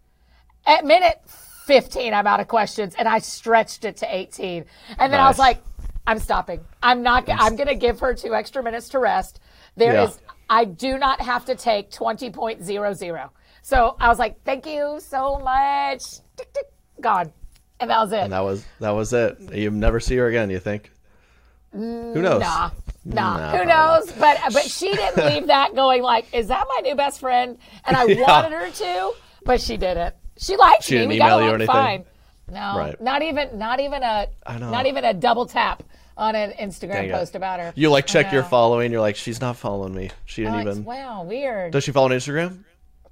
At 0.66 0.86
minute 0.86 1.22
15, 1.66 2.14
I'm 2.14 2.28
out 2.28 2.40
of 2.40 2.48
questions, 2.48 2.96
and 2.98 3.08
I 3.08 3.20
stretched 3.20 3.86
it 3.86 3.98
to 3.98 4.16
18. 4.16 4.66
And 5.00 5.14
then 5.14 5.20
I 5.20 5.28
was 5.28 5.40
like, 5.40 5.62
I'm 6.08 6.20
stopping. 6.20 6.60
I'm 6.84 7.02
not. 7.02 7.28
I'm 7.30 7.56
going 7.56 7.68
to 7.68 7.76
give 7.76 8.00
her 8.00 8.14
two 8.14 8.36
extra 8.36 8.62
minutes 8.62 8.90
to 8.90 9.00
rest. 9.00 9.40
There 9.76 9.94
Yeah. 9.94 10.08
is. 10.10 10.20
I 10.50 10.66
do 10.66 11.00
not 11.00 11.20
have 11.22 11.46
to 11.46 11.56
take 11.56 11.90
20.00. 11.92 13.30
So 13.64 13.96
I 14.00 14.08
was 14.10 14.20
like, 14.20 14.44
thank 14.44 14.68
you 14.68 15.00
so 15.00 15.40
much. 15.40 16.04
Tick, 16.38 16.54
tick, 16.54 16.66
gone. 17.02 17.32
And 17.80 17.90
that 17.90 18.00
was 18.00 18.12
it. 18.12 18.20
And 18.20 18.34
that 18.34 18.42
was 18.42 18.64
that 18.80 18.92
was 18.92 19.12
it. 19.12 19.38
You 19.54 19.72
never 19.72 20.00
see 20.00 20.16
her 20.18 20.28
again. 20.28 20.52
You 20.52 20.60
think? 20.60 20.92
Who 21.74 22.22
knows? 22.22 22.42
Nah. 22.42 22.70
Nah, 23.06 23.38
Nah, 23.38 23.58
who 23.58 23.66
knows? 23.66 24.12
But 24.14 24.38
but 24.52 24.64
she 24.64 24.92
didn't 24.92 25.26
leave 25.26 25.48
that 25.48 25.76
going 25.76 26.02
like, 26.02 26.26
is 26.34 26.48
that 26.48 26.66
my 26.68 26.82
new 26.82 26.96
best 26.96 27.20
friend? 27.20 27.58
And 27.86 27.96
I 27.96 28.04
Yeah. 28.08 28.22
wanted 28.22 28.52
her 28.52 28.70
to, 28.72 29.12
but 29.46 29.62
she 29.62 29.78
didn't. 29.78 30.16
She 30.38 30.58
liked 30.58 30.84
She 30.84 30.96
me. 30.96 31.00
didn't 31.02 31.10
we 31.12 31.18
got 31.20 31.26
email 31.28 31.40
you 31.40 31.44
or 31.46 31.48
along 31.50 31.56
anything? 31.62 31.68
fine. 31.68 32.06
No, 32.52 32.78
Right. 32.78 33.02
not 33.02 33.22
even 33.22 33.58
not 33.58 33.80
even 33.80 34.02
a 34.04 34.28
I 34.46 34.58
know. 34.58 34.72
not 34.72 34.86
even 34.88 35.04
a 35.06 35.14
double 35.14 35.46
tap. 35.46 35.84
on 36.18 36.34
an 36.34 36.52
Instagram 36.52 37.12
post 37.12 37.36
about 37.36 37.60
her. 37.60 37.74
You 37.76 37.90
like 37.92 38.06
check 38.08 38.32
your 38.32 38.44
following. 38.44 38.90
You're 38.92 39.02
like, 39.02 39.18
she's 39.18 39.42
not 39.42 39.58
following 39.58 39.94
me. 39.94 40.10
She 40.26 40.44
didn't 40.44 40.56
Oh, 40.56 40.62
even. 40.72 40.86
wow, 40.86 41.24
weird. 41.24 41.74
Does 41.74 41.84
she 41.84 41.92
follow 41.92 42.06
on 42.06 42.12
Instagram? 42.12 42.64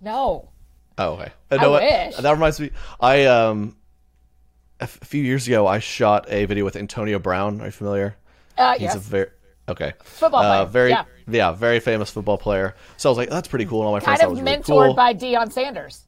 no. 0.01 0.49
Oh, 0.97 1.13
okay. 1.13 1.31
I 1.51 1.57
know 1.57 1.71
what? 1.71 1.81
wish. 1.83 2.15
That 2.17 2.31
reminds 2.31 2.59
me. 2.59 2.69
I 3.01 3.25
um, 3.25 3.75
a 4.79 4.83
f- 4.83 4.99
few 5.03 5.21
years 5.23 5.47
ago, 5.47 5.65
I 5.67 5.79
shot 5.79 6.27
a 6.29 6.45
video 6.45 6.63
with 6.65 6.75
Antonio 6.75 7.17
Brown. 7.19 7.61
Are 7.61 7.65
you 7.65 7.71
familiar? 7.71 8.15
Uh, 8.57 8.73
He's 8.73 8.81
yes. 8.83 8.95
a 8.95 8.99
very 8.99 9.27
okay 9.67 9.93
Football 10.03 10.41
uh, 10.41 10.65
player, 10.65 10.71
very 10.71 10.97
yeah. 11.27 11.51
very 11.53 11.79
famous 11.79 12.09
football 12.09 12.37
player. 12.37 12.75
So 12.97 13.09
I 13.09 13.11
was 13.11 13.17
like, 13.17 13.29
that's 13.29 13.47
pretty 13.47 13.65
cool. 13.65 13.79
And 13.79 13.87
all 13.87 13.93
my 13.93 13.99
friends 13.99 14.19
kind 14.19 14.29
thought 14.29 14.31
of 14.31 14.37
it 14.37 14.41
was 14.43 14.51
really 14.51 14.63
mentored 14.63 14.87
cool. 14.87 14.93
by 14.93 15.13
Deion 15.13 15.51
Sanders. 15.51 16.05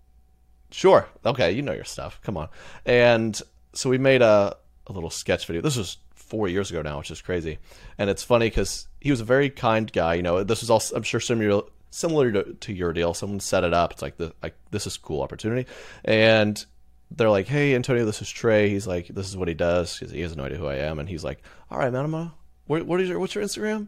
Sure. 0.72 1.08
Okay, 1.26 1.52
you 1.52 1.62
know 1.62 1.74
your 1.74 1.86
stuff. 1.86 2.20
Come 2.24 2.38
on. 2.38 2.50
And 2.86 3.40
so 3.74 3.90
we 3.90 3.98
made 3.98 4.22
a, 4.22 4.58
a 4.88 4.92
little 4.92 5.10
sketch 5.10 5.46
video. 5.48 5.62
This 5.62 5.78
was 5.78 5.98
four 6.16 6.48
years 6.48 6.72
ago 6.72 6.82
now, 6.82 6.98
which 6.98 7.12
is 7.12 7.22
crazy. 7.22 7.60
And 7.98 8.10
it's 8.10 8.24
funny 8.24 8.48
because 8.48 8.88
he 9.00 9.12
was 9.12 9.22
a 9.22 9.26
very 9.26 9.50
kind 9.50 9.92
guy. 9.92 10.16
You 10.16 10.24
know, 10.24 10.44
this 10.44 10.62
was 10.62 10.70
all 10.70 10.82
I'm 10.96 11.04
sure 11.04 11.20
similar 11.20 11.62
similar 11.92 12.32
to, 12.32 12.54
to 12.54 12.74
your 12.74 12.92
deal. 12.92 13.14
Someone 13.14 13.40
set 13.40 13.64
it 13.64 13.74
up. 13.74 13.94
It's 13.94 14.02
like 14.02 14.18
the 14.18 14.34
like 14.44 14.56
this 14.72 14.86
is 14.86 14.98
a 14.98 15.00
cool 15.00 15.22
opportunity. 15.22 15.70
And 16.04 16.64
they're 17.12 17.30
like, 17.30 17.48
"Hey, 17.48 17.76
Antonio, 17.76 18.06
this 18.06 18.22
is 18.22 18.30
Trey." 18.30 18.70
He's 18.70 18.88
like, 18.88 19.08
"This 19.08 19.30
is 19.30 19.38
what 19.38 19.48
he 19.48 19.54
does." 19.54 19.98
'cause 19.98 20.12
He 20.12 20.22
has 20.22 20.36
no 20.36 20.44
idea 20.44 20.58
who 20.58 20.68
I 20.68 20.78
am, 20.78 21.00
and 21.00 21.08
he's 21.08 21.24
like, 21.24 21.42
"All 21.70 21.78
right, 21.78 21.94
man, 21.94 22.06
I'm 22.06 22.12
gonna. 22.12 22.34
What, 22.68 22.86
what 22.86 23.02
is 23.02 23.10
your 23.10 23.20
what's 23.20 23.36
your 23.36 23.44
Instagram?" 23.44 23.88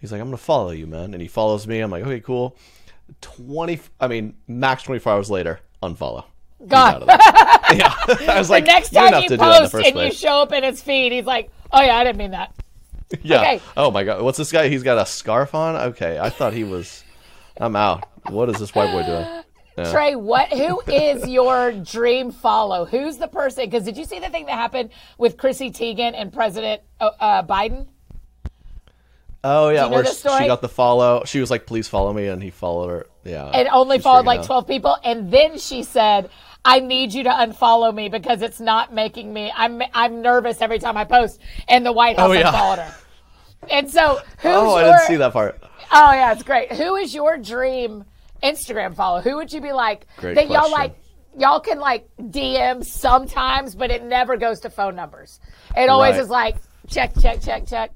He's 0.00 0.12
like, 0.12 0.20
"I'm 0.20 0.26
gonna 0.28 0.36
follow 0.36 0.70
you, 0.70 0.86
man," 0.86 1.12
and 1.14 1.22
he 1.22 1.28
follows 1.28 1.66
me. 1.66 1.80
I'm 1.80 1.90
like, 1.90 2.04
"Okay, 2.04 2.20
cool." 2.20 2.56
Twenty, 3.20 3.80
I 4.00 4.08
mean, 4.08 4.34
max 4.48 4.82
24 4.82 5.12
hours 5.12 5.30
later, 5.30 5.60
unfollow. 5.82 6.24
God. 6.66 6.94
out 6.94 7.02
of 7.02 7.08
there. 7.08 7.18
yeah, 7.76 7.94
I 8.34 8.38
was 8.38 8.48
The 8.48 8.54
like, 8.54 8.64
next 8.64 8.90
time 8.90 9.14
you 9.14 9.22
to 9.22 9.28
do 9.28 9.36
that 9.36 9.56
in 9.58 9.62
the 9.64 9.70
post 9.70 9.86
and 9.86 9.96
you 9.98 10.12
show 10.12 10.42
up 10.42 10.52
in 10.52 10.64
his 10.64 10.82
feed, 10.82 11.12
he's 11.12 11.24
like, 11.26 11.50
"Oh 11.70 11.82
yeah, 11.82 11.96
I 11.96 12.04
didn't 12.04 12.18
mean 12.18 12.32
that." 12.32 12.54
yeah. 13.22 13.40
okay. 13.40 13.60
Oh 13.76 13.90
my 13.90 14.02
god, 14.04 14.22
what's 14.22 14.38
this 14.38 14.50
guy? 14.50 14.68
He's 14.68 14.82
got 14.82 14.98
a 14.98 15.06
scarf 15.06 15.54
on. 15.54 15.76
Okay, 15.90 16.18
I 16.18 16.30
thought 16.30 16.52
he 16.52 16.64
was. 16.64 17.04
I'm 17.58 17.76
out. 17.76 18.08
What 18.28 18.48
is 18.50 18.56
this 18.58 18.74
white 18.74 18.90
boy 18.92 19.04
doing? 19.04 19.42
Yeah. 19.78 19.92
Trey, 19.92 20.16
what? 20.16 20.48
Who 20.54 20.80
is 20.86 21.28
your 21.28 21.70
dream 21.70 22.30
follow? 22.30 22.86
Who's 22.86 23.18
the 23.18 23.28
person? 23.28 23.66
Because 23.66 23.84
did 23.84 23.98
you 23.98 24.06
see 24.06 24.18
the 24.18 24.30
thing 24.30 24.46
that 24.46 24.54
happened 24.54 24.88
with 25.18 25.36
Chrissy 25.36 25.70
Teigen 25.70 26.14
and 26.16 26.32
President 26.32 26.80
uh, 26.98 27.10
uh, 27.20 27.42
Biden? 27.42 27.86
Oh 29.48 29.68
yeah, 29.68 29.80
Do 29.88 29.94
you 29.96 30.02
know 30.02 30.02
where 30.02 30.40
she 30.40 30.46
got 30.46 30.60
the 30.60 30.68
follow. 30.68 31.22
She 31.24 31.40
was 31.40 31.50
like, 31.50 31.66
"Please 31.66 31.86
follow 31.88 32.12
me," 32.12 32.26
and 32.26 32.42
he 32.42 32.50
followed 32.50 32.88
her. 32.88 33.06
Yeah, 33.24 33.46
and 33.46 33.68
only 33.68 33.98
followed 33.98 34.26
like. 34.26 34.44
12 34.44 34.66
people 34.66 34.96
and 35.04 35.30
then 35.32 35.58
she 35.58 35.82
said 35.82 36.30
i 36.64 36.78
need 36.80 37.12
you 37.14 37.22
to 37.24 37.30
unfollow 37.30 37.92
me 37.94 38.08
because 38.08 38.42
it's 38.42 38.58
not 38.60 38.92
making 38.92 39.32
me 39.32 39.52
i'm 39.56 39.80
i'm 39.94 40.20
nervous 40.22 40.60
every 40.60 40.78
time 40.80 40.96
i 40.96 41.04
post 41.04 41.40
and 41.68 41.84
the 41.86 41.92
white 41.92 42.16
house 42.18 42.28
Oh, 42.28 42.32
yeah. 42.32 42.48
unfollowed 42.48 42.78
her 42.80 42.94
and 43.70 43.90
so 43.90 44.16
who's 44.38 44.52
Oh, 44.52 44.74
I 44.76 44.84
didn't 44.84 45.00
see 45.06 45.16
that 45.16 45.32
part. 45.32 45.60
oh 45.92 46.12
yeah 46.12 46.32
it's 46.32 46.42
great 46.44 46.72
who 46.72 46.94
is 46.96 47.12
your 47.14 47.36
dream 47.38 48.04
instagram 48.42 48.94
follow 48.94 49.20
who 49.20 49.36
would 49.36 49.52
you 49.52 49.60
be 49.60 49.72
like 49.72 50.06
Great 50.18 50.34
that 50.36 50.48
y'all 50.50 50.70
like 50.70 50.96
y'all 51.38 51.60
can 51.60 51.78
like 51.80 52.08
dm 52.20 52.84
sometimes 52.84 53.74
but 53.74 53.90
it 53.90 54.04
never 54.04 54.36
goes 54.36 54.60
to 54.60 54.70
phone 54.70 54.94
numbers 54.96 55.40
it 55.76 55.88
always 55.88 56.12
Right. 56.14 56.20
is 56.22 56.28
like 56.30 56.56
check 56.88 57.12
check 57.20 57.40
check 57.42 57.66
check 57.66 57.90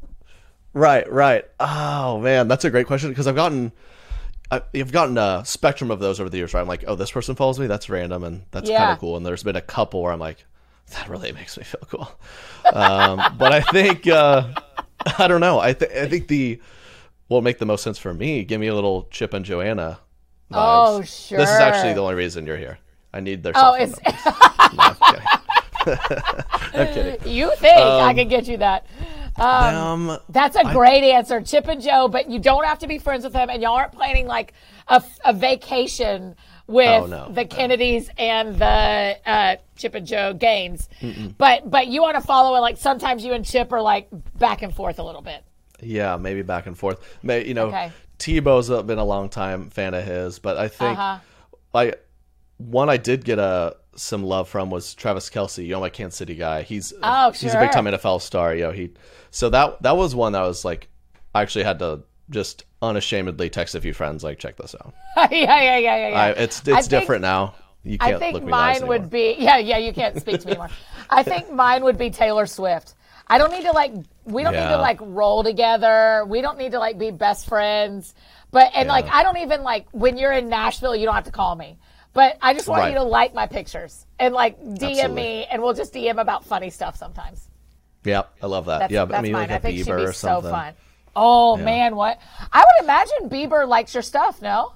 Right, 0.72 1.10
right. 1.10 1.44
Oh 1.58 2.20
man, 2.20 2.48
that's 2.48 2.64
a 2.64 2.70
great 2.70 2.86
question 2.86 3.08
because 3.08 3.26
I've 3.26 3.34
gotten, 3.34 3.72
I- 4.50 4.62
I've 4.74 4.92
gotten 4.92 5.18
a 5.18 5.42
spectrum 5.44 5.90
of 5.90 5.98
those 5.98 6.20
over 6.20 6.30
the 6.30 6.36
years. 6.36 6.54
Right, 6.54 6.60
I'm 6.60 6.68
like, 6.68 6.84
oh, 6.86 6.94
this 6.94 7.10
person 7.10 7.34
follows 7.34 7.58
me. 7.58 7.66
That's 7.66 7.88
random, 7.88 8.22
and 8.24 8.42
that's 8.52 8.68
kind 8.70 8.92
of 8.92 8.98
cool. 8.98 9.16
And 9.16 9.26
there's 9.26 9.42
been 9.42 9.56
a 9.56 9.60
couple 9.60 10.02
where 10.02 10.12
I'm 10.12 10.20
like, 10.20 10.44
that 10.92 11.08
really 11.08 11.32
makes 11.32 11.56
me 11.58 11.64
feel 11.64 11.82
cool. 11.88 12.10
Um, 12.72 13.20
but 13.38 13.52
I 13.52 13.60
think, 13.62 14.06
uh, 14.06 14.48
I 15.18 15.26
don't 15.28 15.40
know. 15.40 15.58
I 15.58 15.72
think 15.72 15.92
I 15.92 16.08
think 16.08 16.28
the 16.28 16.60
will 17.28 17.42
make 17.42 17.58
the 17.58 17.66
most 17.66 17.82
sense 17.82 17.98
for 17.98 18.12
me. 18.14 18.44
Give 18.44 18.60
me 18.60 18.66
a 18.68 18.74
little 18.74 19.08
Chip 19.10 19.34
and 19.34 19.44
Joanna. 19.44 19.98
Vibes. 20.52 20.56
Oh, 20.56 21.02
sure. 21.02 21.38
This 21.38 21.48
is 21.50 21.58
actually 21.60 21.94
the 21.94 22.00
only 22.00 22.14
reason 22.14 22.46
you're 22.46 22.56
here. 22.56 22.78
I 23.12 23.20
need 23.20 23.42
their. 23.42 23.52
oh 23.56 23.74
it's. 23.74 23.98
No, 24.04 24.12
I'm 24.78 24.94
kidding. 24.94 25.26
I'm 26.74 26.94
kidding. 26.94 27.32
you 27.32 27.50
think 27.56 27.76
i 27.78 28.12
can 28.14 28.28
get 28.28 28.46
you 28.46 28.56
that 28.58 28.86
Um, 29.40 30.18
That's 30.28 30.56
a 30.56 30.64
great 30.72 31.02
answer, 31.02 31.40
Chip 31.40 31.66
and 31.68 31.80
Jo. 31.80 32.08
But 32.08 32.30
you 32.30 32.38
don't 32.38 32.64
have 32.64 32.78
to 32.80 32.86
be 32.86 32.98
friends 32.98 33.24
with 33.24 33.32
them, 33.32 33.48
and 33.50 33.62
y'all 33.62 33.74
aren't 33.74 33.92
planning 33.92 34.26
like 34.26 34.52
a, 34.88 35.02
a 35.24 35.32
vacation 35.32 36.36
with 36.66 37.02
Oh, 37.02 37.06
no, 37.06 37.28
the 37.32 37.44
Kennedys 37.44 38.10
and 38.16 38.56
the 38.56 39.18
uh, 39.26 39.56
Chip 39.76 39.94
and 39.94 40.06
Jo 40.06 40.34
Gaines. 40.34 40.88
But 41.38 41.68
but 41.70 41.88
you 41.88 42.02
want 42.02 42.16
to 42.16 42.20
follow 42.20 42.54
it. 42.56 42.60
Like 42.60 42.76
sometimes 42.76 43.24
you 43.24 43.32
and 43.32 43.44
Chip 43.44 43.72
are 43.72 43.82
like 43.82 44.08
back 44.38 44.62
and 44.62 44.74
forth 44.74 44.98
a 44.98 45.02
little 45.02 45.22
bit. 45.22 45.42
Yeah, 45.80 46.16
maybe 46.16 46.42
back 46.42 46.66
and 46.66 46.76
forth. 46.78 47.00
May 47.22 47.46
you 47.46 47.54
know, 47.54 47.66
Okay. 47.68 47.90
Tebow's 48.18 48.68
been 48.84 48.98
a 48.98 49.04
long 49.04 49.30
time 49.30 49.70
fan 49.70 49.94
of 49.94 50.04
his, 50.04 50.38
but 50.38 50.58
I 50.58 50.68
think 50.68 50.98
Uh-huh. 50.98 51.18
like 51.72 52.04
one 52.58 52.90
I 52.90 52.98
did 52.98 53.24
get 53.24 53.38
a 53.38 53.76
some 54.00 54.22
love 54.24 54.48
from 54.48 54.70
was 54.70 54.94
Travis 54.94 55.28
Kelce. 55.30 55.62
You 55.64 55.72
know, 55.72 55.80
my 55.80 55.88
Kansas 55.90 56.16
City 56.18 56.34
guy. 56.34 56.62
He's 56.62 56.92
Oh, 57.02 57.32
sure. 57.32 57.46
he's 57.48 57.54
a 57.54 57.60
big 57.60 57.70
time 57.70 57.84
NFL 57.84 58.20
star. 58.20 58.54
You 58.54 58.64
know, 58.64 58.70
he 58.72 58.92
so 59.30 59.50
that 59.50 59.82
that 59.82 59.96
was 59.96 60.14
one 60.14 60.32
that 60.32 60.42
was 60.42 60.64
like 60.64 60.88
I 61.34 61.42
actually 61.42 61.64
had 61.64 61.78
to 61.80 62.02
just 62.30 62.64
unashamedly 62.82 63.50
text 63.50 63.74
a 63.74 63.80
few 63.80 63.92
friends 63.92 64.24
like 64.24 64.38
check 64.38 64.56
this 64.56 64.74
out. 64.80 64.94
yeah, 65.16 65.26
yeah, 65.30 65.60
yeah, 65.60 65.78
yeah, 65.78 66.08
yeah. 66.08 66.20
I, 66.20 66.28
it's 66.30 66.66
I 66.68 66.78
it's 66.78 66.88
think- 66.88 66.88
different 66.88 67.22
now. 67.22 67.54
You 67.82 67.96
can't 67.96 68.18
think 68.18 68.34
look 68.34 68.42
me 68.42 68.48
in 68.48 68.50
the 68.50 68.56
mine 68.56 68.86
would 68.88 69.08
be 69.10 69.36
yeah, 69.38 69.56
yeah. 69.56 69.78
You 69.78 69.94
can't 69.94 70.20
speak 70.20 70.40
to 70.40 70.46
me 70.46 70.52
anymore. 70.52 70.68
I 71.10 71.22
think 71.22 71.50
mine 71.50 71.82
would 71.84 71.96
be 71.96 72.10
Taylor 72.10 72.44
Swift. 72.44 72.94
I 73.26 73.38
don't 73.38 73.50
need 73.52 73.62
to 73.62 73.72
like. 73.72 73.92
We 74.24 74.42
don't 74.42 74.52
need 74.52 74.58
to 74.68 74.76
like 74.76 74.98
roll 75.00 75.42
together. 75.42 76.24
We 76.28 76.42
don't 76.42 76.58
need 76.58 76.72
to 76.72 76.78
like 76.78 76.98
be 76.98 77.10
best 77.10 77.48
friends. 77.48 78.14
But 78.50 78.72
and 78.74 78.86
like 78.88 79.06
I 79.06 79.22
don't 79.22 79.38
even 79.38 79.62
like 79.62 79.86
when 79.92 80.18
you're 80.18 80.32
in 80.32 80.48
Nashville, 80.50 80.94
you 80.94 81.06
don't 81.06 81.14
have 81.14 81.24
to 81.24 81.30
call 81.30 81.54
me. 81.56 81.78
But 82.12 82.38
I 82.42 82.54
just 82.54 82.66
want 82.68 82.80
Right. 82.80 82.88
you 82.92 82.98
to 82.98 83.04
like 83.04 83.34
my 83.34 83.46
pictures 83.46 84.04
and 84.18 84.34
like 84.34 84.60
DM 84.60 84.90
Absolutely. 84.90 85.14
me, 85.14 85.44
and 85.50 85.62
we'll 85.62 85.74
just 85.74 85.92
DM 85.94 86.20
about 86.20 86.44
funny 86.44 86.70
stuff 86.70 86.96
sometimes. 86.96 87.48
Yep, 88.04 88.34
I 88.42 88.46
love 88.46 88.66
that. 88.66 88.78
That's, 88.80 88.92
yeah, 88.92 89.04
that's 89.04 89.18
I 89.18 89.22
mean 89.22 89.32
mine. 89.32 89.42
like 89.42 89.50
a 89.50 89.54
I 89.54 89.58
think 89.58 89.78
she'd 89.78 89.94
be 89.94 90.12
so 90.12 90.40
fun. 90.42 90.74
Oh 91.14 91.56
man, 91.56 91.94
what? 91.96 92.18
I 92.52 92.60
would 92.64 92.84
imagine 92.84 93.28
Bieber 93.28 93.66
likes 93.68 93.94
your 93.94 94.02
stuff. 94.02 94.40
No, 94.42 94.72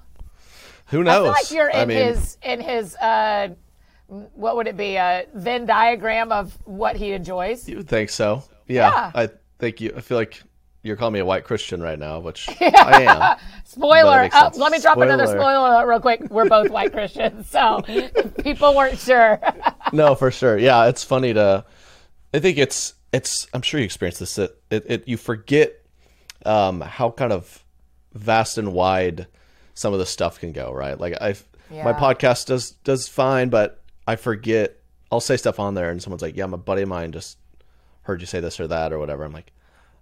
Who 0.87 1.03
knows? 1.03 1.13
I 1.13 1.23
feel 1.23 1.31
like 1.31 1.51
you're 1.51 1.69
in 1.69 1.79
I 1.79 1.85
mean, 1.85 1.97
his 1.97 2.37
in 2.43 2.59
his 2.61 2.95
uh, 2.97 3.49
what 4.07 4.55
would 4.55 4.67
it 4.67 4.77
be 4.77 4.95
a 4.97 5.25
Venn 5.33 5.65
diagram 5.65 6.31
of 6.31 6.57
what 6.65 6.95
he 6.95 7.11
enjoys. 7.13 7.67
You 7.67 7.77
would 7.77 7.87
think 7.87 8.09
so? 8.11 8.43
Yeah, 8.67 8.89
Yeah. 8.89 9.11
I 9.15 9.29
think 9.59 9.81
you. 9.81 9.93
I 9.97 10.01
feel 10.01 10.17
like 10.17 10.41
you're 10.85 10.95
calling 10.95 11.13
me 11.15 11.19
a 11.19 11.25
white 11.25 11.43
Christian 11.45 11.81
right 11.81 11.97
now, 11.97 12.19
which 12.19 12.47
I 12.61 13.01
am. 13.03 13.39
Spoiler! 13.65 14.23
it 14.23 14.31
Oh, 14.35 14.51
let 14.55 14.71
me 14.71 14.79
drop 14.79 14.97
another 14.97 15.25
Spoiler. 15.25 15.41
spoiler 15.41 15.67
alert 15.69 15.87
real 15.87 15.99
quick. 15.99 16.29
We're 16.29 16.47
both 16.47 16.69
white 16.69 16.93
Christians, 16.93 17.49
so 17.49 17.81
people 18.43 18.75
weren't 18.75 18.99
sure. 18.99 19.39
no, 19.91 20.13
for 20.13 20.29
sure. 20.29 20.57
Yeah, 20.59 20.85
it's 20.85 21.03
funny 21.03 21.33
to. 21.33 21.65
I 22.33 22.39
think 22.39 22.59
it's 22.59 22.93
it's. 23.11 23.47
I'm 23.51 23.63
sure 23.63 23.79
you 23.79 23.85
experienced 23.85 24.19
this. 24.19 24.37
It, 24.37 24.61
it, 24.69 24.85
it 24.87 25.07
you 25.07 25.17
forget 25.17 25.73
um, 26.45 26.81
how 26.81 27.09
kind 27.09 27.33
of 27.33 27.63
vast 28.13 28.59
and 28.59 28.71
wide 28.71 29.25
some 29.73 29.91
of 29.91 29.97
the 29.97 30.05
stuff 30.05 30.39
can 30.39 30.51
go. 30.51 30.71
Right, 30.71 30.99
like 30.99 31.19
I, 31.19 31.35
my 31.71 31.93
podcast 31.93 32.45
does 32.45 32.71
does 32.83 33.07
fine, 33.07 33.49
but 33.49 33.81
I 34.07 34.17
forget. 34.17 34.77
I'll 35.11 35.19
say 35.19 35.37
stuff 35.37 35.59
on 35.59 35.73
there, 35.73 35.89
and 35.89 36.01
someone's 36.01 36.21
like, 36.21 36.35
"Yeah, 36.35 36.45
my 36.45 36.57
buddy 36.57 36.83
of 36.83 36.89
mine 36.89 37.11
just 37.11 37.39
heard 38.03 38.21
you 38.21 38.27
say 38.27 38.39
this 38.39 38.59
or 38.59 38.67
that 38.67 38.93
or 38.93 38.99
whatever." 38.99 39.23
I'm 39.23 39.31
like, 39.31 39.51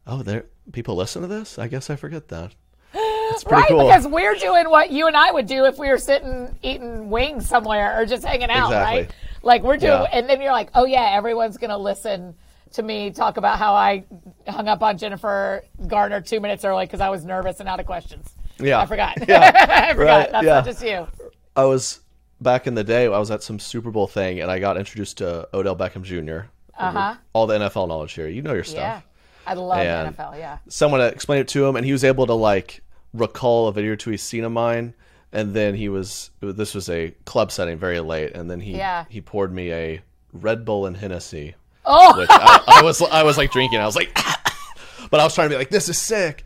"Oh, 0.06 0.24
there 0.24 0.46
people 0.72 0.96
listen 0.96 1.22
to 1.22 1.28
this. 1.28 1.58
I 1.60 1.68
guess 1.68 1.90
I 1.90 1.96
forget 1.96 2.28
that." 2.30 2.54
It's 2.96 3.44
pretty 3.44 3.62
right? 3.62 3.68
cool. 3.70 3.88
Because 3.88 4.08
we're 4.08 4.36
doing 4.36 4.70
what 4.70 4.92
you 4.92 5.08
and 5.08 5.18
I 5.18 5.32
would 5.32 5.48
do 5.48 5.66
if 5.66 5.78
we 5.78 5.90
were 5.90 5.98
sitting 5.98 6.56
eating 6.62 7.10
wings 7.10 7.48
somewhere 7.48 8.00
or 8.00 8.06
just 8.06 8.24
hanging 8.24 8.50
out, 8.50 8.68
Exactly. 8.68 9.02
right? 9.02 9.16
Like 9.42 9.64
we're 9.64 9.78
doing, 9.78 9.92
Yeah. 9.94 10.10
and 10.12 10.30
then 10.30 10.42
you're 10.42 10.52
like, 10.52 10.70
oh 10.76 10.86
yeah, 10.86 11.12
everyone's 11.14 11.58
gonna 11.58 11.78
listen 11.78 12.36
to 12.74 12.82
me 12.84 13.12
talk 13.12 13.38
about 13.38 13.60
how 13.60 13.74
I 13.74 14.04
hung 14.48 14.68
up 14.68 14.82
on 14.82 14.98
Jennifer 14.98 15.64
Garner 15.88 16.22
two 16.22 16.40
minutes 16.40 16.64
early 16.66 16.86
because 16.86 17.02
I 17.02 17.10
was 17.10 17.24
nervous 17.26 17.60
and 17.60 17.68
out 17.70 17.80
of 17.80 17.86
questions. 17.86 18.30
Yeah. 18.60 18.80
I 18.80 18.86
forgot. 18.86 19.18
Yeah. 19.28 19.52
I 19.90 19.94
forgot. 19.94 19.98
Right, 19.98 20.32
That's 20.32 20.46
yeah. 20.46 20.54
not 20.54 20.66
just 20.66 20.84
you. 20.84 21.08
I 21.56 21.66
was 21.66 22.00
back 22.42 22.66
in 22.68 22.74
the 22.76 22.84
day. 22.84 23.06
I 23.06 23.20
was 23.20 23.30
at 23.32 23.44
some 23.44 23.60
Super 23.60 23.92
Bowl 23.92 24.08
thing, 24.08 24.40
and 24.42 24.50
I 24.50 24.60
got 24.60 24.78
introduced 24.78 25.18
to 25.20 25.48
Odell 25.54 25.76
Beckham 25.76 26.02
Jr. 26.04 26.48
Uh-huh. 26.78 27.16
All 27.34 27.46
the 27.48 27.58
NFL 27.60 27.88
knowledge 27.88 28.14
here. 28.14 28.28
You 28.28 28.42
know 28.42 28.54
your 28.54 28.64
stuff. 28.64 28.78
Yeah, 28.80 29.02
I 29.46 29.54
love 29.56 29.80
And- 29.80 30.16
the 30.16 30.24
NFL. 30.24 30.38
Yeah. 30.38 30.58
Someone 30.68 31.02
explained 31.02 31.42
it 31.42 31.48
to 31.50 31.66
him, 31.66 31.76
and 31.76 31.86
he 31.86 31.92
was 31.92 32.04
able 32.04 32.26
to 32.28 32.34
like 32.34 32.82
recall 33.14 33.68
a 33.68 33.74
video 33.74 33.94
or 33.94 33.96
two 33.96 34.12
he's 34.12 34.24
seen 34.24 34.44
of 34.44 34.52
mine. 34.52 34.94
And 35.32 35.54
then 35.56 35.74
he 35.74 35.90
was. 35.90 36.30
This 36.42 36.76
was 36.76 36.90
a 36.90 37.10
club 37.26 37.52
setting, 37.52 37.78
very 37.80 38.00
late, 38.00 38.34
and 38.34 38.52
then 38.52 38.60
he 38.60 38.78
Yeah. 38.78 39.06
he 39.10 39.20
poured 39.20 39.52
me 39.52 39.74
a 39.74 40.02
Red 40.32 40.64
Bull 40.64 40.86
and 40.86 40.96
Hennessy, 40.96 41.56
Oh, 41.86 42.18
which 42.18 42.30
I, 42.32 42.62
I 42.80 42.82
was 42.84 43.02
I 43.02 43.24
was 43.24 43.36
like 43.38 43.52
drinking. 43.52 43.80
I 43.80 43.86
was 43.88 43.96
like, 43.96 44.14
but 45.10 45.20
I 45.20 45.24
was 45.24 45.34
trying 45.34 45.50
to 45.50 45.54
be 45.56 45.58
like, 45.58 45.70
this 45.72 45.90
is 45.90 45.98
sick. 45.98 46.46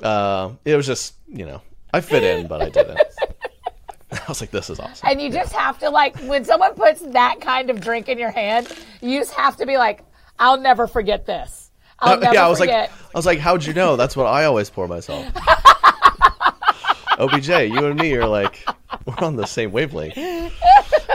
Uh, 0.00 0.52
it 0.64 0.76
was 0.76 0.86
just 0.86 1.14
you 1.26 1.44
know 1.44 1.60
I 1.92 2.00
fit 2.00 2.22
in, 2.22 2.46
but 2.46 2.62
I 2.62 2.68
didn't. 2.68 3.00
I 4.12 4.20
was 4.28 4.40
like, 4.40 4.50
this 4.52 4.70
is 4.70 4.78
awesome. 4.80 5.08
and 5.08 5.20
you 5.20 5.30
just 5.30 5.52
have 5.52 5.78
to 5.80 5.90
like 5.90 6.16
when 6.20 6.44
someone 6.44 6.74
puts 6.74 7.00
that 7.00 7.40
kind 7.40 7.68
of 7.68 7.80
drink 7.80 8.08
in 8.08 8.16
your 8.18 8.30
hand, 8.30 8.68
you 9.00 9.18
just 9.18 9.34
have 9.34 9.56
to 9.56 9.66
be 9.66 9.76
like, 9.76 10.02
I'll 10.38 10.56
never 10.60 10.86
forget 10.86 11.26
this. 11.26 11.59
Yeah, 12.32 12.46
I 12.46 12.48
was 12.48 12.58
forget. 12.58 12.90
like, 12.90 13.14
I 13.14 13.18
was 13.18 13.26
like, 13.26 13.38
how'd 13.38 13.64
you 13.64 13.74
know? 13.74 13.96
That's 13.96 14.16
what 14.16 14.24
I 14.24 14.44
always 14.44 14.70
pour 14.70 14.88
myself. 14.88 15.26
OBJ, 17.18 17.48
you 17.48 17.84
and 17.84 18.00
me 18.00 18.14
are 18.14 18.26
like, 18.26 18.64
we're 19.04 19.18
on 19.18 19.36
the 19.36 19.46
same 19.46 19.72
wavelength. 19.72 20.16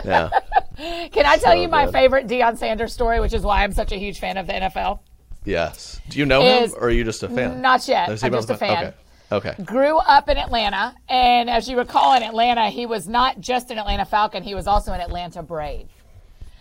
Yeah. 0.03 0.29
Can 0.77 1.25
I 1.25 1.37
tell 1.37 1.53
so 1.53 1.61
you 1.61 1.67
my 1.67 1.85
good. 1.85 1.93
favorite 1.93 2.27
Deion 2.27 2.59
Sanders 2.59 2.93
story, 2.93 3.19
which 3.19 3.33
is 3.33 3.41
why 3.41 3.63
I'm 3.63 3.71
such 3.71 3.91
a 3.91 3.95
huge 3.95 4.19
fan 4.19 4.37
of 4.37 4.45
the 4.45 4.53
NFL? 4.53 4.99
Yes. 5.45 5.99
Do 6.09 6.19
you 6.19 6.27
know 6.27 6.43
him, 6.43 6.73
or 6.75 6.87
are 6.87 6.91
you 6.91 7.03
just 7.03 7.23
a 7.23 7.29
fan? 7.29 7.59
Not 7.59 7.87
yet. 7.87 8.09
I'm 8.09 8.31
just 8.31 8.49
a 8.51 8.57
fan. 8.57 8.93
Okay. 9.31 9.49
Okay. 9.49 9.63
Grew 9.63 9.97
up 9.97 10.29
in 10.29 10.37
Atlanta, 10.37 10.93
and 11.09 11.49
as 11.49 11.67
you 11.67 11.75
recall, 11.77 12.15
in 12.15 12.21
Atlanta, 12.21 12.69
he 12.69 12.85
was 12.85 13.07
not 13.07 13.39
just 13.39 13.71
an 13.71 13.79
Atlanta 13.79 14.05
Falcon; 14.05 14.43
he 14.43 14.53
was 14.53 14.67
also 14.67 14.91
an 14.91 15.01
Atlanta 15.01 15.41
Brave. 15.41 15.87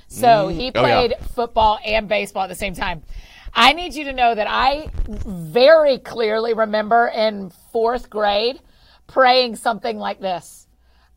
So 0.08 0.48
he 0.48 0.70
mm. 0.70 0.76
Oh, 0.76 0.86
yeah. 0.86 1.06
played 1.06 1.14
football 1.34 1.78
and 1.84 2.08
baseball 2.08 2.44
at 2.44 2.48
the 2.48 2.54
same 2.54 2.74
time. 2.74 3.02
I 3.54 3.72
need 3.72 3.94
you 3.94 4.04
to 4.04 4.12
know 4.12 4.34
that 4.34 4.48
I 4.48 4.90
very 5.08 5.98
clearly 5.98 6.54
remember 6.54 7.08
in 7.14 7.50
fourth 7.72 8.10
grade 8.10 8.60
praying 9.06 9.56
something 9.56 9.98
like 9.98 10.20
this. 10.20 10.66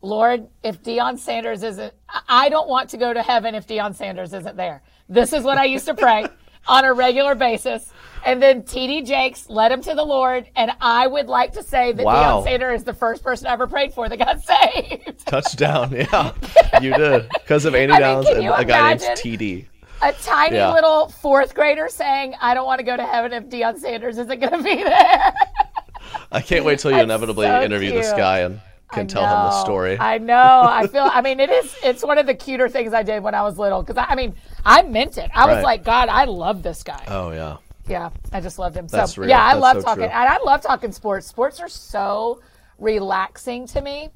Lord, 0.00 0.46
if 0.62 0.82
Deion 0.82 1.18
Sanders 1.18 1.64
isn't, 1.64 1.92
I 2.28 2.48
don't 2.48 2.68
want 2.68 2.90
to 2.90 2.96
go 2.96 3.12
to 3.12 3.22
heaven 3.22 3.54
if 3.56 3.66
Deion 3.66 3.94
Sanders 3.96 4.32
isn't 4.32 4.56
there. 4.56 4.82
This 5.08 5.32
is 5.32 5.42
what 5.42 5.58
I 5.58 5.64
used 5.64 5.86
to 5.86 5.94
pray 5.94 6.26
on 6.68 6.84
a 6.84 6.92
regular 6.92 7.34
basis. 7.34 7.92
And 8.24 8.40
then 8.40 8.62
TD 8.62 9.04
Jakes 9.04 9.48
led 9.50 9.72
him 9.72 9.80
to 9.82 9.94
the 9.94 10.04
Lord. 10.04 10.48
And 10.54 10.70
I 10.80 11.08
would 11.08 11.26
like 11.26 11.52
to 11.54 11.62
say 11.64 11.92
that 11.92 12.04
Wow. 12.04 12.40
Deion 12.40 12.44
Sanders 12.44 12.80
is 12.80 12.84
the 12.84 12.94
first 12.94 13.24
person 13.24 13.48
I 13.48 13.52
ever 13.54 13.66
prayed 13.66 13.92
for 13.92 14.08
that 14.08 14.16
got 14.16 14.40
saved. 14.44 15.26
Touchdown. 15.26 15.90
Yeah. 15.92 16.32
You 16.80 16.94
did. 16.94 17.28
Because 17.30 17.64
of 17.64 17.74
Annie 17.74 17.92
I 17.92 17.96
mean, 17.96 18.00
Downs 18.02 18.28
and 18.28 18.42
you 18.44 18.52
a 18.52 18.64
guy 18.64 18.90
named? 18.94 19.00
TD. 19.18 19.66
A 20.02 20.12
tiny 20.12 20.56
Yeah. 20.56 20.72
little 20.72 21.08
fourth 21.08 21.54
grader 21.54 21.88
saying, 21.88 22.34
I 22.40 22.54
don't 22.54 22.66
want 22.66 22.78
to 22.78 22.84
go 22.84 22.96
to 22.96 23.04
heaven 23.04 23.32
if 23.32 23.44
Deion 23.44 23.78
Sanders 23.78 24.18
isn't 24.18 24.40
going 24.40 24.52
to 24.52 24.62
be 24.62 24.76
there. 24.82 25.32
I 26.32 26.40
can't 26.40 26.64
wait 26.64 26.78
till 26.78 26.90
you 26.90 26.96
That's 26.98 27.04
inevitably 27.04 27.46
so 27.46 27.62
interview 27.62 27.92
this 27.92 28.12
guy 28.12 28.40
and 28.40 28.60
can 28.92 29.06
tell 29.06 29.22
him 29.22 29.30
the 29.30 29.62
story. 29.64 29.98
I 29.98 30.18
know. 30.18 30.62
I 30.64 30.86
feel. 30.86 31.08
I 31.12 31.20
mean, 31.20 31.40
it 31.40 31.50
is. 31.50 31.74
It's 31.82 32.02
one 32.02 32.16
of 32.18 32.26
the 32.26 32.34
cuter 32.34 32.68
things 32.68 32.94
I 32.94 33.02
did 33.02 33.22
when 33.22 33.34
I 33.34 33.42
was 33.42 33.58
little. 33.58 33.82
Because 33.82 33.96
I, 33.98 34.12
I 34.12 34.14
mean, 34.14 34.34
I 34.64 34.82
meant 34.82 35.18
it. 35.18 35.30
I 35.34 35.52
was 35.52 35.62
like, 35.62 35.84
God, 35.84 36.08
I 36.08 36.24
love 36.24 36.62
this 36.62 36.82
guy. 36.82 37.04
oh 37.08 37.30
yeah. 37.32 37.56
Yeah, 37.86 38.10
I 38.32 38.40
just 38.42 38.58
loved 38.58 38.76
him. 38.76 38.86
That's 38.86 39.14
so 39.14 39.22
real. 39.22 39.30
yeah, 39.30 39.42
I 39.42 39.54
That's 39.54 39.62
love 39.62 39.76
so 39.76 39.82
talking, 39.82 40.02
true. 40.04 40.12
and 40.12 40.28
I 40.28 40.38
love 40.44 40.60
talking 40.60 40.92
sports. 40.92 41.26
Sports 41.26 41.58
are 41.60 41.70
so 41.70 42.40
relaxing 42.78 43.66
to 43.68 43.80
me 43.80 44.10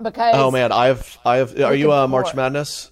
because 0.00 0.34
Oh 0.36 0.50
man, 0.50 0.70
I've 0.72 1.18
I've. 1.24 1.60
Are 1.60 1.74
you 1.74 1.90
a 1.92 2.04
uh, 2.04 2.08
March. 2.08 2.34
Madness 2.34 2.90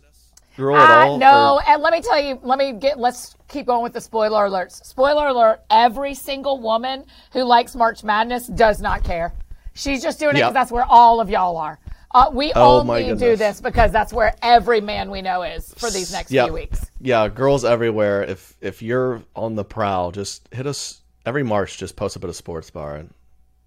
girl 0.58 0.76
at 0.76 0.90
Uh, 0.90 1.06
all? 1.10 1.18
no, 1.18 1.54
or- 1.54 1.62
and 1.68 1.80
let 1.82 1.92
me 1.92 2.02
tell 2.02 2.20
you, 2.20 2.38
let 2.42 2.58
me 2.58 2.72
get, 2.72 2.98
let's 2.98 3.36
keep 3.48 3.64
going 3.66 3.82
with 3.82 3.92
the 3.94 4.00
spoiler 4.00 4.48
alerts. 4.48 4.84
Spoiler 4.84 5.28
alert, 5.28 5.60
every 5.70 6.12
single 6.14 6.60
woman 6.60 7.04
who 7.32 7.44
likes 7.44 7.74
March 7.74 8.02
Madness 8.04 8.48
does 8.48 8.80
not 8.80 9.04
care. 9.04 9.32
She's 9.74 10.02
just 10.02 10.18
doing 10.18 10.34
it 10.36 10.40
Yep. 10.40 10.48
because 10.48 10.54
that's 10.54 10.72
where 10.72 10.84
all 10.84 11.20
of 11.20 11.30
y'all 11.30 11.56
are. 11.56 11.78
Uh, 12.10 12.30
we 12.32 12.52
Oh, 12.54 12.80
only 12.80 13.14
do 13.14 13.36
this 13.36 13.60
because 13.60 13.92
that's 13.92 14.12
where 14.12 14.34
every 14.42 14.80
man 14.80 15.10
we 15.10 15.22
know 15.22 15.42
is 15.42 15.72
for 15.76 15.90
these 15.90 16.10
next 16.12 16.32
Yep. 16.32 16.46
few 16.46 16.54
weeks. 16.54 16.90
Yeah, 17.00 17.28
girls 17.28 17.64
everywhere. 17.64 18.22
If 18.24 18.56
if 18.60 18.82
you're 18.82 19.22
on 19.36 19.54
the 19.54 19.64
prowl, 19.64 20.10
just 20.10 20.48
hit 20.52 20.66
us 20.66 21.02
every 21.26 21.42
March. 21.44 21.76
Just 21.78 21.94
post 21.96 22.16
up 22.16 22.24
at 22.24 22.30
a 22.30 22.34
sports 22.34 22.70
bar 22.70 22.96
and 22.96 23.10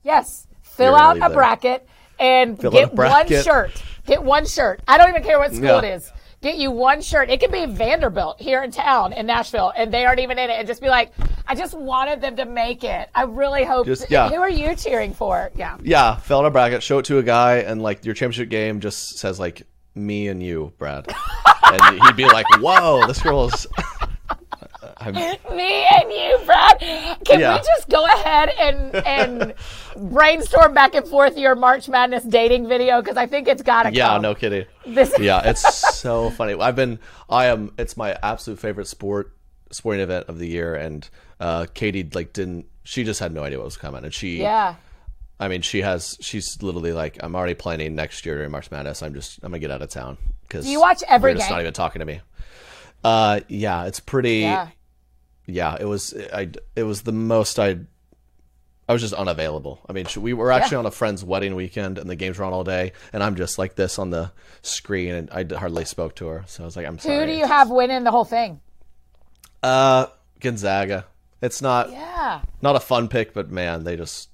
Yes. 0.04 0.48
Fill 0.64 0.96
out 0.96 1.18
a 1.18 1.20
there. 1.20 1.30
bracket 1.30 1.88
and 2.20 2.60
Fill 2.60 2.72
get 2.72 2.94
one 2.94 3.28
shirt. 3.28 3.72
Get 4.08 4.24
one 4.24 4.46
shirt. 4.48 4.82
I 4.88 4.98
don't 4.98 5.10
even 5.10 5.24
care 5.24 5.38
what 5.38 5.52
school 5.54 5.64
Yeah. 5.66 5.78
it 5.78 5.84
is. 5.86 6.12
Get 6.42 6.58
you 6.58 6.72
one 6.72 7.02
shirt. 7.02 7.30
It 7.30 7.40
could 7.40 7.52
be 7.52 7.68
Vanderbilt 7.68 8.42
here 8.42 8.64
in 8.64 8.72
town 8.72 9.14
in 9.14 9.28
Nashville, 9.28 9.72
and 9.78 9.94
they 9.94 10.06
aren't 10.06 10.20
even 10.20 10.40
in 10.40 10.50
it. 10.50 10.54
And 10.54 10.68
just 10.68 10.82
be 10.82 10.90
like, 10.90 11.14
I 11.46 11.54
just 11.54 11.76
wanted 11.78 12.20
them 12.20 12.36
to 12.38 12.46
make 12.46 12.84
it. 12.84 13.10
I 13.14 13.24
really 13.24 13.64
hope. 13.64 13.86
Just- 13.86 14.10
yeah. 14.10 14.28
Who 14.30 14.36
are 14.38 14.50
you 14.50 14.76
cheering 14.76 15.14
for? 15.14 15.52
Yeah. 15.56 15.78
yeah, 15.84 16.16
fill 16.16 16.40
out 16.40 16.46
a 16.46 16.50
bracket, 16.50 16.82
show 16.82 16.98
it 16.98 17.06
to 17.06 17.20
a 17.20 17.24
guy, 17.24 17.58
and 17.58 17.84
like 17.84 18.04
your 18.06 18.16
championship 18.16 18.50
game 18.50 18.80
just 18.80 19.20
says 19.20 19.40
like 19.40 19.62
me 19.94 20.30
and 20.30 20.42
you, 20.42 20.74
Brad, 20.80 21.14
and 21.64 22.02
he'd 22.02 22.16
be 22.16 22.26
like, 22.26 22.46
"Whoa, 22.60 23.06
this 23.06 23.22
girl's." 23.22 23.68
I'm, 25.02 25.14
Me 25.56 25.86
and 25.86 26.12
you, 26.12 26.40
Brad. 26.46 26.80
Can 27.26 27.40
Yeah. 27.40 27.56
we 27.58 27.64
just 27.66 27.90
go 27.90 28.06
ahead 28.06 28.50
and 28.60 28.96
and 28.96 29.54
brainstorm 30.12 30.74
back 30.74 30.96
and 30.96 31.08
forth 31.08 31.38
your 31.38 31.56
March 31.56 31.90
Madness 31.90 32.24
dating 32.24 32.68
video? 32.68 33.02
Because 33.02 33.18
I 33.18 33.26
think 33.26 33.48
it's 33.48 33.62
got 33.64 33.84
to 33.84 33.90
come. 33.90 33.94
yeah, 33.96 34.08
come. 34.10 34.22
no 34.22 34.36
kidding. 34.36 34.66
This- 34.86 35.14
yeah, 35.20 35.42
it's 35.50 35.62
so 35.98 36.30
funny. 36.32 36.54
I've 36.54 36.76
been, 36.76 37.00
I 37.30 37.46
am. 37.48 37.74
It's 37.78 37.98
my 37.98 38.18
absolute 38.24 38.60
favorite 38.60 38.88
sport, 38.88 39.36
sporting 39.72 40.02
event 40.02 40.28
of 40.30 40.38
the 40.40 40.48
year, 40.48 40.76
and 40.76 41.08
uh, 41.40 41.66
Katie 41.74 42.10
like 42.14 42.34
didn't. 42.34 42.68
She 42.84 43.04
just 43.04 43.20
had 43.20 43.32
no 43.34 43.44
idea 43.44 43.58
what 43.58 43.66
was 43.66 43.78
coming, 43.78 44.04
and 44.04 44.14
she. 44.14 44.40
Yeah. 44.42 44.76
I 45.40 45.48
mean, 45.48 45.64
she 45.64 45.82
has. 45.82 46.18
She's 46.22 46.62
literally 46.62 46.94
like, 46.94 47.18
I'm 47.24 47.36
already 47.36 47.56
planning 47.56 47.96
next 47.96 48.28
year 48.28 48.36
during 48.36 48.52
March 48.52 48.70
Madness. 48.70 49.02
I'm 49.02 49.16
just, 49.16 49.40
I'm 49.42 49.50
gonna 49.50 49.58
get 49.58 49.72
out 49.72 49.82
of 49.82 49.90
town 49.90 50.18
because 50.44 50.68
you 50.68 50.80
watch 50.80 51.02
every 51.10 51.32
you're 51.32 51.38
just 51.38 51.50
game? 51.50 51.56
not 51.56 51.62
even 51.62 51.74
talking 51.74 52.00
to 52.00 52.06
me. 52.06 52.22
Uh, 53.04 53.40
yeah, 53.48 53.86
it's 53.86 54.00
pretty. 54.00 54.40
Yeah. 54.42 54.68
Yeah, 55.46 55.76
it 55.80 55.86
was. 55.86 56.14
I. 56.34 56.50
It 56.76 56.84
was 56.84 57.02
the 57.02 57.12
most 57.12 57.60
I. 57.60 57.80
I 58.90 58.94
was 58.94 59.02
just 59.02 59.14
unavailable. 59.14 59.80
I 59.88 59.94
mean, 59.94 60.06
we 60.18 60.34
were 60.34 60.52
actually 60.52 60.78
on 60.78 60.86
a 60.86 60.92
friend's 60.92 61.24
wedding 61.24 61.56
weekend, 61.56 61.98
and 61.98 62.10
the 62.10 62.16
games 62.16 62.38
were 62.38 62.44
on 62.46 62.52
all 62.52 62.64
day, 62.66 62.92
and 63.14 63.24
I'm 63.24 63.36
just 63.36 63.58
like 63.58 63.76
this 63.76 63.98
on 63.98 64.10
the 64.10 64.32
screen, 64.64 65.14
and 65.14 65.30
I 65.32 65.46
hardly 65.58 65.86
spoke 65.86 66.16
to 66.16 66.28
her. 66.28 66.44
So 66.48 66.64
I 66.64 66.66
was 66.66 66.76
like, 66.76 66.86
I'm 66.86 67.00
sorry. 67.00 67.20
Who 67.20 67.26
do 67.26 67.32
you 67.32 67.46
have 67.48 67.70
winning 67.70 68.04
the 68.04 68.12
whole 68.12 68.26
thing? 68.26 68.60
Uh, 69.64 70.08
Gonzaga. 70.40 71.06
It's 71.42 71.62
not 71.62 71.90
Yeah. 71.92 72.42
not 72.62 72.76
a 72.76 72.80
fun 72.80 73.08
pick, 73.08 73.34
but 73.34 73.50
man, 73.50 73.84
they 73.84 73.96
just. 73.96 74.30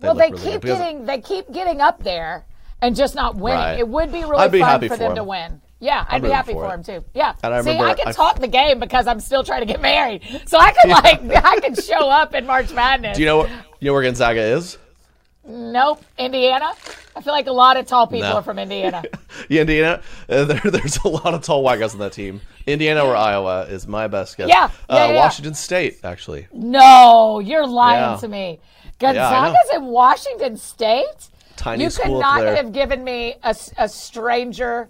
well, 0.00 0.14
they 0.14 0.30
really 0.30 0.52
keep 0.52 0.62
getting 0.62 1.04
they 1.06 1.20
keep 1.20 1.50
getting 1.52 1.80
up 1.80 2.02
there 2.02 2.46
and 2.80 2.96
just 2.96 3.14
not 3.14 3.36
winning. 3.36 3.58
Right. 3.60 3.78
It 3.80 3.88
would 3.88 4.10
be 4.12 4.20
really 4.22 4.36
I'd 4.38 4.52
be 4.52 4.60
fun 4.60 4.80
for 4.80 4.88
for 4.88 4.96
them 4.96 5.10
him. 5.10 5.16
to 5.16 5.24
win. 5.24 5.60
Yeah, 5.80 6.04
I'd 6.08 6.16
I'm 6.16 6.22
be 6.22 6.28
happy 6.30 6.52
for 6.52 6.68
for 6.68 6.74
him 6.74 6.82
too. 6.82 7.04
Yeah. 7.14 7.34
And 7.42 7.54
I 7.54 7.60
See, 7.62 7.70
I 7.78 7.94
can 7.94 8.08
I- 8.08 8.12
talk 8.12 8.40
the 8.40 8.48
game 8.48 8.80
because 8.80 9.06
I'm 9.06 9.20
still 9.20 9.44
trying 9.44 9.60
to 9.60 9.66
get 9.66 9.80
married, 9.80 10.22
so 10.46 10.58
I 10.58 10.72
can 10.82 10.90
like 10.90 11.44
I 11.44 11.60
can 11.60 11.74
show 11.76 12.08
up 12.10 12.34
in 12.34 12.46
March 12.46 12.72
Madness. 12.72 13.16
Do 13.16 13.22
you 13.22 13.26
know 13.26 13.36
what? 13.38 13.50
You 13.80 13.86
know 13.86 13.92
where 13.92 14.02
Gonzaga 14.02 14.40
is? 14.40 14.76
Nope, 15.46 16.04
Indiana. 16.18 16.72
I 17.16 17.20
feel 17.22 17.32
like 17.32 17.46
a 17.46 17.52
lot 17.52 17.76
of 17.78 17.86
tall 17.86 18.06
people 18.06 18.28
No. 18.28 18.36
are 18.36 18.42
from 18.42 18.58
Indiana. 18.58 19.02
Yeah, 19.48 19.60
Indiana. 19.62 20.02
Uh, 20.28 20.44
there, 20.44 20.60
there's 20.64 20.96
a 21.04 21.08
lot 21.08 21.32
of 21.32 21.42
tall 21.42 21.62
white 21.62 21.78
guys 21.78 21.92
on 21.94 22.00
that 22.00 22.12
team. 22.12 22.40
Indiana 22.66 23.02
or 23.04 23.14
Iowa 23.16 23.62
is 23.62 23.86
my 23.86 24.08
best 24.08 24.36
guess. 24.36 24.48
Yeah, 24.48 24.68
yeah, 24.90 24.96
uh, 25.04 25.08
yeah. 25.08 25.14
Washington 25.14 25.54
State 25.54 26.00
actually. 26.04 26.48
no, 26.52 27.38
you're 27.38 27.66
lying 27.66 28.14
Yeah. 28.14 28.16
to 28.16 28.28
me. 28.28 28.58
Gonzaga's 28.98 29.70
in 29.74 29.86
Washington 29.86 30.56
State. 30.56 31.28
Tiny 31.56 31.84
you 31.84 31.90
could 31.90 32.10
not 32.10 32.42
have 32.42 32.72
given 32.72 33.02
me 33.04 33.36
a, 33.42 33.54
a 33.78 33.88
stranger 33.88 34.88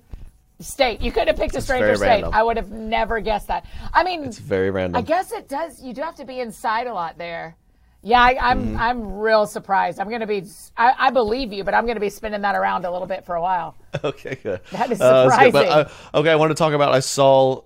state. 0.61 1.01
You 1.01 1.13
could 1.13 1.29
have 1.29 1.37
picked 1.37 1.55
a 1.57 1.61
stranger 1.61 1.95
state. 1.97 2.07
random. 2.07 2.35
I 2.35 2.43
would 2.43 2.57
have 2.57 2.71
never 2.71 3.21
guessed 3.21 3.47
that. 3.49 3.65
I 3.93 4.03
mean, 4.05 4.25
It's 4.25 4.39
very 4.39 4.71
random. 4.71 4.97
I 4.99 5.03
guess 5.03 5.33
it 5.33 5.49
does. 5.49 5.83
You 5.83 5.93
do 5.93 6.03
have 6.03 6.17
to 6.17 6.25
be 6.25 6.41
inside 6.41 6.87
a 6.87 6.93
lot 6.95 7.19
there. 7.19 7.57
Yeah, 8.03 8.21
I, 8.21 8.37
I'm. 8.41 8.65
Mm-hmm. 8.65 8.77
I'm 8.77 9.13
real 9.19 9.45
surprised. 9.47 9.99
I'm 9.99 10.09
going 10.09 10.21
to 10.21 10.27
be. 10.27 10.45
I, 10.77 10.95
I 10.99 11.11
believe 11.11 11.53
you, 11.53 11.65
but 11.65 11.75
I'm 11.75 11.85
going 11.85 11.97
to 11.97 12.01
be 12.01 12.11
spinning 12.11 12.43
that 12.43 12.55
around 12.55 12.85
a 12.85 12.91
little 12.93 13.09
bit 13.09 13.25
for 13.27 13.35
a 13.35 13.43
while. 13.43 13.75
Okay, 14.05 14.39
good. 14.43 14.61
That 14.71 14.93
is 14.93 15.01
Uh, 15.01 15.29
good. 15.29 15.53
But, 15.53 15.67
surprising. 15.67 15.93
uh, 16.15 16.19
okay, 16.19 16.31
I 16.31 16.37
want 16.37 16.51
to 16.51 16.55
talk 16.55 16.75
about. 16.75 16.93
I 16.95 17.01
saw. 17.01 17.63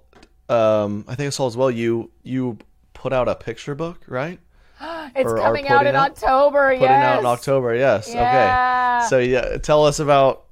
Um, 0.48 1.04
I 1.08 1.14
think 1.14 1.26
I 1.26 1.30
saw 1.30 1.46
as 1.46 1.56
well. 1.56 1.70
You 1.70 2.10
you 2.22 2.56
put 2.94 3.12
out 3.12 3.28
a 3.28 3.34
picture 3.34 3.74
book, 3.74 4.04
right? 4.08 4.38
It's 5.14 5.30
Or 5.30 5.36
coming 5.36 5.68
out 5.68 5.86
in 5.86 5.94
out- 5.94 6.12
October. 6.12 6.68
Putting 6.68 6.82
yes. 6.82 7.04
out 7.04 7.18
in 7.20 7.26
October. 7.26 7.74
Yes. 7.74 8.10
Yeah. 8.12 9.00
Okay. 9.02 9.08
So 9.10 9.18
yeah, 9.18 9.58
tell 9.58 9.84
us 9.84 9.98
about. 9.98 10.44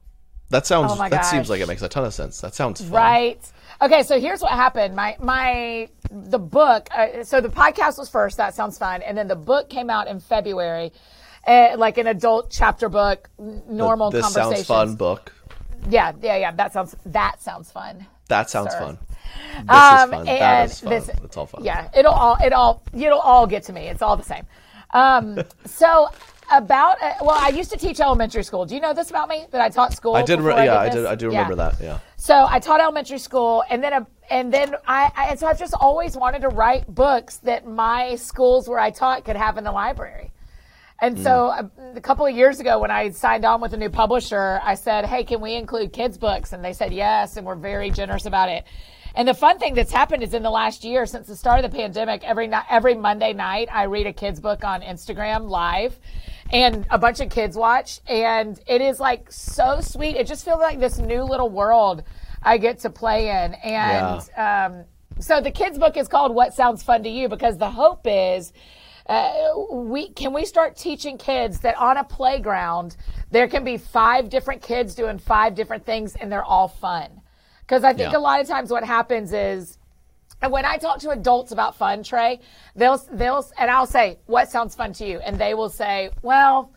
That 0.51 0.67
sounds. 0.67 0.93
Oh 0.93 0.97
that 0.97 1.11
gosh. 1.11 1.27
seems 1.31 1.49
like 1.49 1.61
it 1.61 1.69
makes 1.69 1.83
a 1.83 1.89
ton 1.89 2.05
of 2.05 2.13
sense. 2.15 2.41
That 2.41 2.55
sounds 2.55 2.81
fun. 2.81 2.91
Right. 2.91 3.53
Okay, 3.83 4.03
so 4.03 4.21
here's 4.21 4.43
what 4.43 4.53
happened. 4.53 4.95
My 4.95 5.17
my 5.21 5.89
the 6.11 6.39
book. 6.39 6.89
Uh, 6.95 7.25
so 7.25 7.41
the 7.41 7.49
podcast 7.49 7.99
was 7.99 8.11
first. 8.11 8.37
That 8.37 8.55
sounds 8.55 8.77
fun, 8.77 9.01
and 9.03 9.17
then 9.17 9.29
the 9.29 9.37
book 9.37 9.71
came 9.71 9.89
out 9.89 10.07
in 10.09 10.21
February, 10.21 10.93
uh, 11.47 11.77
like 11.79 11.97
an 11.99 12.07
adult 12.09 12.51
chapter 12.51 12.89
book, 12.89 13.31
normal 13.39 14.11
This 14.11 14.23
conversations. 14.25 14.67
sounds 14.67 14.91
fun 14.91 14.97
book. 14.97 15.33
Yeah, 15.89 16.13
yeah, 16.21 16.37
yeah. 16.37 16.53
That 16.53 16.73
sounds 16.73 16.95
that 17.07 17.41
sounds 17.41 17.71
fun. 17.73 18.07
That 18.29 18.51
sounds 18.51 18.73
Sir. 18.73 18.79
fun. 18.81 18.99
This 19.61 19.71
Um, 19.71 20.11
is 20.11 20.11
fun. 20.11 20.29
and 20.29 20.41
that 20.41 20.65
is 20.71 20.81
fun. 20.81 20.91
this- 20.91 21.09
it's 21.25 21.37
all 21.37 21.47
fun. 21.47 21.65
Yeah, 21.65 21.89
it'll 21.97 22.13
all 22.13 22.37
it 22.45 22.53
all 22.53 22.83
it'll 22.93 23.19
all 23.21 23.47
get 23.47 23.63
to 23.65 23.73
me. 23.73 23.87
It's 23.89 24.03
all 24.03 24.17
the 24.17 24.25
same. 24.25 24.47
Um, 24.93 25.39
so 25.65 26.09
about 26.51 27.01
uh, 27.03 27.15
well, 27.21 27.37
I 27.39 27.49
used 27.49 27.71
to 27.71 27.79
teach 27.79 28.01
elementary 28.01 28.43
school. 28.43 28.65
Do 28.67 28.75
you 28.75 28.81
know 28.81 28.93
this 28.93 29.11
about 29.11 29.29
me 29.29 29.47
that 29.51 29.61
I 29.61 29.69
taught 29.69 29.93
school? 29.95 30.15
I 30.15 30.23
did. 30.23 30.41
Re- 30.41 30.65
yeah, 30.65 30.79
I 30.79 30.87
this? 30.87 30.95
did. 30.97 31.07
I 31.07 31.15
do 31.15 31.27
Yeah. 31.27 31.43
remember 31.43 31.57
that. 31.57 31.77
Yeah. 31.81 31.99
So 32.17 32.47
I 32.49 32.59
taught 32.59 32.81
elementary 32.81 33.19
school, 33.19 33.65
and 33.71 33.83
then 33.83 33.93
a, 33.93 34.07
and 34.31 34.53
then 34.53 34.75
I, 34.87 35.11
I 35.17 35.25
and 35.31 35.39
so 35.39 35.47
I've 35.47 35.59
just 35.59 35.75
always 35.75 36.17
wanted 36.17 36.43
to 36.43 36.49
write 36.49 36.93
books 36.93 37.39
that 37.39 37.67
my 37.67 38.17
schools 38.17 38.69
where 38.69 38.79
I 38.81 38.91
taught 38.91 39.25
could 39.25 39.37
have 39.37 39.57
in 39.59 39.65
the 39.65 39.73
library. 39.73 40.33
And 41.03 41.19
so 41.19 41.47
a, 41.47 41.71
a 41.97 42.01
couple 42.01 42.27
of 42.27 42.37
years 42.37 42.61
ago, 42.61 42.79
when 42.79 42.91
I 42.91 43.09
signed 43.09 43.47
on 43.47 43.63
with 43.63 43.73
a 43.73 43.79
new 43.79 43.89
publisher, 43.89 44.61
I 44.63 44.75
said, 44.75 45.07
"Hey, 45.07 45.25
can 45.25 45.41
we 45.41 45.55
include 45.55 45.93
kids' 45.95 46.19
books?" 46.19 46.53
And 46.53 46.63
they 46.65 46.75
said 46.75 46.93
yes, 46.93 47.37
and 47.39 47.47
we're 47.47 47.55
very 47.55 47.91
generous 47.91 48.27
about 48.27 48.51
it. 48.51 48.65
And 49.15 49.27
the 49.27 49.35
fun 49.35 49.59
thing 49.59 49.75
that's 49.75 49.91
happened 49.91 50.23
is 50.23 50.35
in 50.35 50.43
the 50.43 50.51
last 50.51 50.85
year, 50.85 51.05
since 51.07 51.27
the 51.27 51.35
start 51.35 51.65
of 51.65 51.71
the 51.71 51.77
pandemic, 51.77 52.23
every 52.23 52.47
night, 52.47 52.67
every 52.71 52.95
Monday 52.95 53.33
night, 53.33 53.69
I 53.73 53.85
read 53.85 54.07
a 54.07 54.13
kid's 54.13 54.39
book 54.41 54.63
on 54.63 54.83
Instagram 54.83 55.49
live, 55.49 55.99
and 56.53 56.87
a 56.91 56.99
bunch 56.99 57.21
of 57.21 57.31
kids 57.31 57.57
watch, 57.57 58.01
and 58.09 58.59
it 58.67 58.81
is 58.81 59.01
like 59.01 59.31
so 59.31 59.81
sweet. 59.81 60.17
It 60.17 60.27
just 60.27 60.45
feels 60.45 60.61
like 60.61 60.81
this 60.81 60.99
new 60.99 61.23
little 61.23 61.49
world 61.51 62.03
I 62.43 62.59
get 62.59 62.81
to 62.81 62.91
play 62.91 63.29
in, 63.29 63.55
and 63.55 64.21
um, 64.37 64.85
so 65.21 65.41
the 65.41 65.51
kids' 65.51 65.79
book 65.79 65.97
is 65.97 66.09
called 66.09 66.35
"What 66.35 66.55
Sounds 66.55 66.83
Fun 66.83 67.03
to 67.05 67.09
You" 67.09 67.29
because 67.29 67.59
the 67.59 67.71
hope 67.71 68.03
is. 68.05 68.53
Uh, 69.07 69.33
we 69.73 70.09
can 70.11 70.33
we 70.33 70.45
start 70.45 70.77
teaching 70.77 71.19
kids 71.19 71.61
that 71.61 71.77
on 71.79 71.97
a 71.97 72.05
playground 72.05 72.97
there 73.33 73.49
can 73.49 73.65
be 73.65 73.77
five 73.77 74.29
different 74.29 74.63
kids 74.63 74.95
doing 74.95 75.19
five 75.19 75.57
different 75.57 75.85
things 75.85 76.15
and 76.15 76.31
they're 76.31 76.45
all 76.45 76.69
fun 76.69 77.21
because 77.63 77.83
I 77.83 77.93
think 77.93 78.13
Yeah. 78.13 78.19
a 78.19 78.21
lot 78.21 78.41
of 78.41 78.47
times 78.47 78.71
what 78.71 78.85
happens 78.85 79.33
is, 79.33 79.79
and 80.43 80.53
when 80.53 80.65
I 80.65 80.77
talk 80.79 81.01
to 81.01 81.11
adults 81.11 81.53
about 81.53 81.77
fun, 81.77 82.03
Trey, 82.03 82.41
they'll 82.75 82.99
they'll 83.13 83.45
and 83.59 83.71
I'll 83.71 83.87
say, 83.87 84.19
"What 84.27 84.51
sounds 84.51 84.75
fun 84.75 84.93
to 84.95 85.07
you?" 85.07 85.19
And 85.21 85.39
they 85.39 85.55
will 85.55 85.69
say, 85.69 86.11
"Well, 86.23 86.73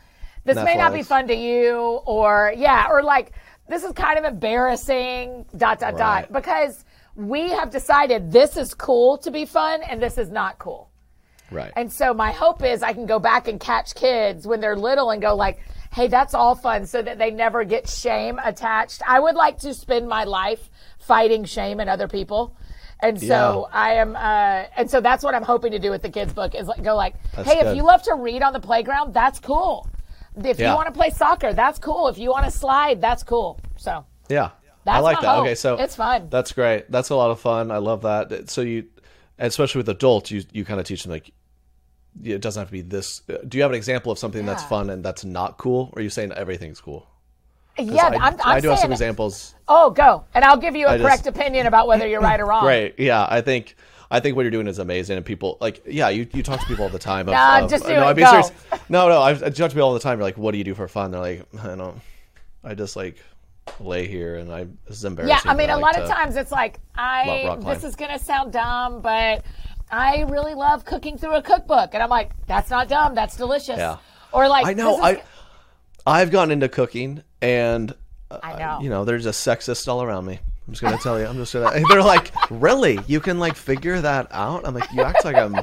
this 0.46 0.58
may 0.58 0.76
not 0.76 0.94
be 0.94 1.04
fun 1.04 1.28
to 1.28 1.36
you," 1.36 2.02
or 2.06 2.54
yeah, 2.56 2.88
or 2.90 3.04
like 3.04 3.32
this 3.68 3.84
is 3.84 3.94
kind 3.94 4.20
of 4.20 4.26
embarrassing. 4.26 5.46
Dot 5.56 5.80
dot 5.80 5.94
Right. 5.94 6.28
dot. 6.28 6.34
Because 6.34 6.84
we 7.16 7.52
have 7.52 7.70
decided 7.70 8.32
this 8.32 8.58
is 8.58 8.74
cool 8.74 9.18
to 9.20 9.32
be 9.32 9.46
fun 9.46 9.82
and 9.84 10.02
this 10.02 10.18
is 10.18 10.30
not 10.30 10.58
cool. 10.60 10.90
Right. 11.52 11.72
And 11.76 11.92
so 11.92 12.14
my 12.14 12.32
hope 12.32 12.64
is 12.64 12.82
I 12.82 12.94
can 12.94 13.06
go 13.06 13.20
back 13.20 13.48
and 13.48 13.60
catch 13.60 13.94
kids 13.94 14.48
when 14.48 14.60
they're 14.60 14.76
little 14.76 15.12
and 15.12 15.22
go 15.22 15.36
like, 15.36 15.60
"Hey, 15.92 16.08
that's 16.08 16.34
all 16.34 16.56
fun," 16.56 16.86
so 16.88 17.02
that 17.02 17.18
they 17.20 17.32
never 17.32 17.64
get 17.64 17.88
shame 17.88 18.40
attached. 18.44 19.02
I 19.08 19.20
would 19.20 19.36
like 19.36 19.60
to 19.60 19.74
spend 19.74 20.08
my 20.10 20.24
life 20.24 20.70
fighting 21.00 21.46
shame 21.46 21.80
in 21.80 21.88
other 21.88 22.08
people. 22.08 22.56
And 23.00 23.20
so 23.20 23.68
Yeah. 23.72 23.78
I 23.80 23.94
am, 23.96 24.16
uh, 24.16 24.66
and 24.78 24.90
so 24.90 25.02
that's 25.02 25.24
what 25.24 25.36
I'm 25.36 25.44
hoping 25.44 25.72
to 25.72 25.80
do 25.80 25.90
with 25.92 26.02
the 26.02 26.10
kids' 26.10 26.34
book 26.34 26.56
is 26.56 26.68
like, 26.68 26.82
go 26.84 26.96
like, 26.96 27.16
That's 27.36 27.50
hey, 27.52 27.60
if 27.60 27.76
you 27.76 27.84
love 27.84 28.02
to 28.04 28.16
read 28.16 28.42
on 28.44 28.54
the 28.54 28.60
playground, 28.62 29.14
that's 29.14 29.40
cool. 29.40 29.88
If 30.44 30.60
Yeah. 30.60 30.70
you 30.72 30.76
want 30.76 30.88
to 30.88 30.94
play 30.94 31.10
soccer, 31.10 31.54
that's 31.54 31.80
cool. 31.80 32.08
If 32.08 32.18
you 32.18 32.30
want 32.30 32.46
to 32.46 32.52
slide, 32.52 33.02
that's 33.02 33.24
cool. 33.24 33.60
So 33.78 34.06
Yeah. 34.30 34.52
That's 34.86 34.98
I 34.98 35.00
like 35.02 35.22
that. 35.22 35.36
hope. 35.36 35.44
Okay, 35.46 35.56
so 35.56 35.76
It's 35.78 35.96
fun. 35.96 36.28
That's 36.30 36.52
great. 36.52 36.92
That's 36.92 37.10
a 37.10 37.16
lot 37.16 37.32
of 37.32 37.40
fun. 37.40 37.72
I 37.72 37.78
love 37.78 38.02
that. 38.02 38.50
So 38.50 38.62
you, 38.62 38.86
especially 39.40 39.80
with 39.80 39.90
adults, 39.90 40.32
you 40.32 40.44
you 40.52 40.66
kind 40.66 40.80
of 40.80 40.86
teach 40.86 41.04
them 41.04 41.12
like 41.12 41.32
it 42.24 42.42
doesn't 42.42 42.60
have 42.62 42.68
to 42.68 42.72
be 42.72 42.82
this. 42.82 43.22
uh, 43.30 43.38
Do 43.48 43.58
you 43.58 43.64
have 43.64 43.72
an 43.72 43.76
example 43.78 44.12
of 44.12 44.20
something 44.20 44.46
that's 44.46 44.64
fun 44.64 44.90
and 44.90 45.04
that's 45.04 45.26
not 45.26 45.58
cool? 45.58 45.90
Or 45.94 46.00
are 46.00 46.02
you 46.04 46.10
saying 46.10 46.32
everything's 46.34 46.80
cool? 46.80 47.08
Yeah, 47.78 48.08
I, 48.08 48.16
I'm, 48.16 48.34
I'm 48.34 48.40
I 48.46 48.60
do 48.60 48.70
have 48.70 48.80
some 48.80 48.92
examples. 48.92 49.56
Oh, 49.68 49.90
go, 49.90 50.26
and 50.34 50.44
I'll 50.46 50.58
give 50.58 50.76
you 50.76 50.86
a 50.88 50.92
I 50.92 50.98
just- 50.98 51.04
correct 51.08 51.28
opinion 51.28 51.68
about 51.68 51.88
whether 51.88 52.08
you're 52.08 52.22
right 52.22 52.40
or 52.40 52.46
wrong. 52.46 52.64
Great. 52.64 53.00
Yeah, 53.00 53.26
I 53.30 53.42
think 53.42 53.76
I 54.12 54.20
think 54.20 54.36
what 54.36 54.44
you're 54.44 54.52
doing 54.52 54.68
is 54.68 54.80
amazing, 54.80 55.18
and 55.18 55.26
people 55.26 55.58
like 55.62 55.82
yeah, 55.88 56.10
you, 56.10 56.28
you 56.34 56.44
talk 56.44 56.60
to 56.60 56.66
people 56.68 56.84
all 56.84 56.90
the 56.90 57.00
time. 57.00 57.28
Of, 57.28 57.34
Nah, 57.34 57.64
of- 57.64 57.70
just 57.70 57.86
do 57.86 57.94
no, 57.94 58.04
it, 58.04 58.12
I'm 58.12 58.16
go. 58.16 58.26
serious. 58.30 58.52
No, 58.90 59.10
no, 59.10 59.22
I, 59.22 59.32
I 59.32 59.34
talk 59.36 59.54
to 59.54 59.70
people 59.70 59.84
all 59.84 59.94
the 59.94 60.00
time. 60.00 60.20
You're 60.20 60.26
like, 60.28 60.38
what 60.38 60.52
do 60.52 60.58
you 60.58 60.64
do 60.64 60.76
for 60.76 60.88
fun? 60.88 61.12
They're 61.12 61.20
like, 61.20 61.46
I 61.64 61.76
don't. 61.76 62.00
I 62.64 62.76
just 62.76 62.96
like 62.96 63.18
lay 63.80 64.08
here, 64.08 64.36
and 64.36 64.52
I 64.52 64.66
this 64.88 64.98
is 64.98 65.06
embarrassing. 65.06 65.36
Yeah, 65.46 65.52
I 65.52 65.56
mean, 65.56 65.68
but 65.68 65.78
a 65.78 65.78
like 65.80 65.96
lot 65.96 66.04
of 66.04 66.10
times 66.10 66.36
it's 66.36 66.52
like 66.52 66.80
I. 66.96 67.58
This 67.62 67.84
is 67.84 67.96
gonna 67.96 68.20
sound 68.20 68.54
dumb, 68.54 69.02
but 69.02 69.44
I 69.90 70.22
really 70.30 70.54
love 70.54 70.86
cooking 70.86 71.18
through 71.18 71.36
a 71.36 71.42
cookbook, 71.42 71.94
and 71.94 72.04
I'm 72.04 72.10
like, 72.10 72.32
that's 72.46 72.70
not 72.70 72.88
dumb. 72.88 73.16
That's 73.16 73.36
delicious. 73.36 73.78
Yeah. 73.78 73.98
Or 74.32 74.48
like, 74.48 74.66
I 74.66 74.74
know. 74.74 75.02
I 75.02 75.22
I've 76.06 76.32
gotten 76.32 76.52
into 76.52 76.68
cooking, 76.68 77.24
and 77.44 77.94
uh, 78.32 78.40
I 78.42 78.58
know. 78.58 78.80
you 78.82 78.90
know, 78.90 79.06
there's 79.06 79.24
just 79.24 79.46
sexist 79.46 79.88
all 79.88 80.02
around 80.02 80.26
me. 80.26 80.40
I'm 80.68 80.74
just 80.74 80.82
gonna 80.82 80.98
tell 80.98 81.20
you. 81.20 81.26
I'm 81.26 81.36
just 81.38 81.54
gonna. 81.54 81.72
They're 81.90 82.02
like, 82.02 82.32
really? 82.50 83.00
You 83.08 83.20
can 83.20 83.38
like 83.38 83.56
figure 83.56 84.00
that 84.02 84.28
out? 84.32 84.66
I'm 84.66 84.74
like, 84.74 84.92
you 84.94 85.02
act 85.04 85.26
like 85.26 85.36
I'm 85.36 85.56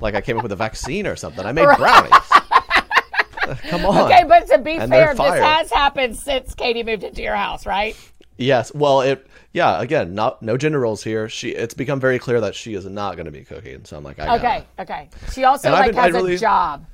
like 0.00 0.14
I 0.14 0.20
came 0.20 0.36
up 0.38 0.42
with 0.42 0.52
a 0.52 0.56
vaccine 0.56 1.06
or 1.06 1.16
something. 1.16 1.44
I 1.44 1.52
made 1.52 1.68
brownies. 1.76 2.12
Come 3.68 3.84
on. 3.84 4.10
Okay, 4.10 4.24
but 4.26 4.46
to 4.48 4.58
be 4.58 4.72
And 4.76 4.90
fair, 4.90 5.14
this 5.14 5.26
has 5.26 5.70
happened 5.70 6.16
since 6.16 6.54
Katie 6.54 6.82
moved 6.82 7.02
into 7.04 7.22
your 7.22 7.34
house, 7.36 7.66
right? 7.66 7.96
Yes. 8.38 8.72
Well, 8.74 9.02
it. 9.02 9.26
Yeah. 9.52 9.80
Again, 9.82 10.14
not 10.14 10.40
no 10.42 10.56
gender 10.56 10.80
roles 10.80 11.02
here. 11.04 11.28
She. 11.28 11.50
It's 11.50 11.74
become 11.74 12.00
very 12.00 12.18
clear 12.18 12.40
that 12.40 12.54
she 12.54 12.74
is 12.74 12.86
not 12.86 13.16
going 13.16 13.26
to 13.26 13.32
be 13.32 13.42
cooking. 13.44 13.84
So 13.84 13.96
I'm 13.96 14.04
like, 14.04 14.18
I 14.18 14.36
Okay, 14.38 14.64
okay. 14.78 15.08
She 15.32 15.44
also 15.44 15.68
And 15.68 15.74
like 15.74 15.86
been- 15.92 15.94
has 16.02 16.12
really- 16.12 16.34
a 16.34 16.38
job 16.38 16.86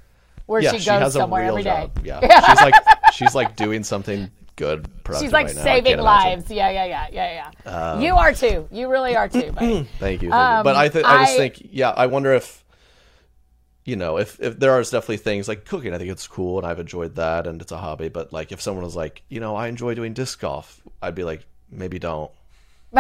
where 0.47 0.61
Yeah, 0.63 0.73
she 0.73 0.79
she, 0.81 0.87
goes 0.91 1.15
a 1.15 1.19
somewhere 1.19 1.43
real 1.43 1.51
every 1.53 1.63
day. 1.65 1.91
job. 2.05 2.05
Yeah. 2.05 2.47
she's 2.49 2.61
like 2.63 2.75
she's 3.19 3.35
like 3.35 3.57
doing 3.57 3.85
something 3.85 4.31
good. 4.57 4.89
She's 5.19 5.33
like 5.33 5.47
right 5.47 5.57
saving 5.57 5.99
lives. 5.99 6.51
Yeah, 6.51 6.71
yeah, 6.71 6.85
yeah, 6.85 7.07
yeah, 7.13 7.51
yeah. 7.65 8.01
you 8.01 8.15
are 8.17 8.33
too. 8.33 8.69
You 8.71 8.89
really 8.91 9.17
are 9.17 9.29
too. 9.29 9.53
buddy. 9.53 9.85
Thank 9.99 10.23
you. 10.23 10.31
Thank 10.31 10.35
Um, 10.35 10.59
you. 10.59 10.65
But 10.65 10.77
I, 10.77 10.89
th- 10.89 11.05
I 11.05 11.25
just 11.25 11.37
think, 11.37 11.69
yeah, 11.71 11.91
I 11.91 12.07
wonder 12.07 12.33
if, 12.33 12.65
you 13.85 13.97
know, 13.97 14.19
if, 14.19 14.41
if 14.41 14.59
there 14.59 14.73
are 14.73 14.83
definitely 14.83 15.19
things 15.19 15.49
like 15.49 15.65
cooking, 15.65 15.95
I 15.95 15.99
think 15.99 16.11
it's 16.11 16.27
cool 16.27 16.59
and 16.59 16.67
I've 16.67 16.81
enjoyed 16.81 17.15
that 17.17 17.47
and 17.47 17.63
it's 17.63 17.73
a 17.73 17.79
hobby. 17.79 18.09
But 18.09 18.33
like 18.33 18.53
if 18.53 18.61
someone 18.61 18.85
was 18.85 18.97
like, 18.97 19.23
you 19.29 19.41
know, 19.41 19.55
I 19.57 19.69
enjoy 19.69 19.95
doing 19.95 20.13
disc 20.13 20.41
golf, 20.41 20.81
I'd 21.01 21.15
be 21.15 21.25
like, 21.25 21.47
maybe 21.71 21.99
don't. 21.99 22.31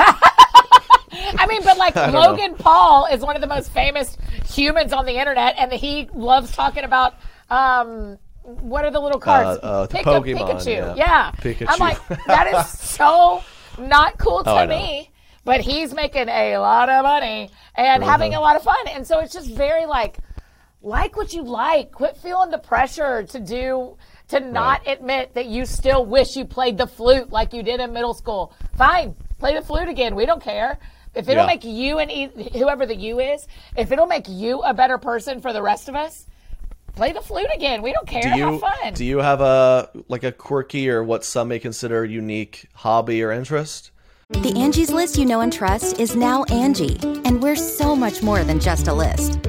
I 1.10 1.46
mean, 1.48 1.62
but 1.64 1.76
like 1.78 1.96
Logan 2.12 2.54
Paul 2.54 3.06
is 3.06 3.20
one 3.22 3.34
of 3.34 3.40
the 3.40 3.48
most 3.48 3.72
famous 3.72 4.16
humans 4.54 4.92
on 4.92 5.06
the 5.06 5.18
internet, 5.18 5.54
and 5.58 5.72
he 5.72 6.08
loves 6.12 6.52
talking 6.52 6.84
about 6.84 7.14
um, 7.50 8.18
what 8.60 8.84
are 8.84 8.90
the 8.90 9.00
little 9.00 9.20
cards? 9.20 9.60
Uh, 9.62 9.66
uh, 9.66 9.86
the 9.86 9.94
Pick 9.96 10.06
Pokemon, 10.06 10.40
a 10.50 10.54
Pikachu. 10.54 10.66
yeah. 10.66 10.94
Yeah. 10.96 11.30
Pikachu. 11.32 11.66
I'm 11.68 11.78
like, 11.78 11.98
that 12.26 12.46
is 12.54 12.68
so 12.78 13.42
not 13.78 14.18
cool 14.18 14.42
to 14.44 14.50
Oh, 14.62 14.66
me. 14.66 15.10
But 15.44 15.60
he's 15.62 15.94
making 15.94 16.28
a 16.28 16.58
lot 16.58 16.88
of 16.88 17.04
money 17.04 17.50
and 17.74 18.02
Uh-huh. 18.02 18.10
having 18.12 18.34
a 18.34 18.40
lot 18.40 18.56
of 18.56 18.62
fun, 18.62 18.86
and 18.88 19.06
so 19.06 19.20
it's 19.20 19.32
just 19.32 19.50
very 19.50 19.86
like, 19.86 20.18
like 20.82 21.16
what 21.16 21.32
you 21.32 21.42
like. 21.42 21.92
Quit 21.92 22.16
feeling 22.18 22.50
the 22.50 22.58
pressure 22.58 23.22
to 23.24 23.40
do. 23.40 23.96
To 24.28 24.40
not 24.40 24.86
admit 24.86 25.32
that 25.32 25.46
you 25.46 25.64
still 25.64 26.04
wish 26.04 26.36
you 26.36 26.44
played 26.44 26.76
the 26.76 26.86
flute 26.86 27.30
like 27.32 27.54
you 27.54 27.62
did 27.62 27.80
in 27.80 27.94
middle 27.94 28.12
school. 28.12 28.52
Fine, 28.76 29.14
play 29.38 29.54
the 29.54 29.62
flute 29.62 29.88
again. 29.88 30.14
We 30.14 30.26
don't 30.26 30.42
care. 30.42 30.78
If 31.14 31.30
it'll 31.30 31.44
Yeah. 31.44 31.46
make 31.46 31.64
you 31.64 31.98
and 31.98 32.10
e- 32.12 32.50
whoever 32.52 32.84
the 32.84 32.94
you 32.94 33.20
is, 33.20 33.46
if 33.74 33.90
it'll 33.90 34.06
make 34.06 34.28
you 34.28 34.60
a 34.60 34.74
better 34.74 34.98
person 34.98 35.40
for 35.40 35.54
the 35.54 35.62
rest 35.62 35.88
of 35.88 35.94
us, 35.96 36.26
play 36.98 37.12
the 37.12 37.20
flute 37.22 37.48
again. 37.54 37.80
We 37.80 37.92
don't 37.92 38.08
care. 38.08 38.22
Do 38.22 38.36
you, 38.36 38.44
Have 38.44 38.60
fun. 38.60 38.92
do 38.94 39.04
you 39.04 39.18
have 39.18 39.40
a, 39.40 39.88
like 40.08 40.24
a 40.24 40.32
quirky 40.32 40.90
or 40.90 41.04
what 41.04 41.24
some 41.24 41.46
may 41.46 41.60
consider 41.60 42.04
unique 42.04 42.66
hobby 42.74 43.22
or 43.22 43.30
interest? 43.30 43.92
The 44.30 44.52
Angie's 44.56 44.90
list 44.90 45.16
you 45.16 45.24
know 45.24 45.40
and 45.40 45.52
trust 45.52 46.00
is 46.00 46.16
now 46.16 46.42
Angi, 46.46 47.22
and 47.24 47.40
we're 47.40 47.54
so 47.56 47.94
much 47.94 48.20
more 48.20 48.42
than 48.42 48.58
just 48.58 48.88
a 48.88 48.92
list. 48.92 49.38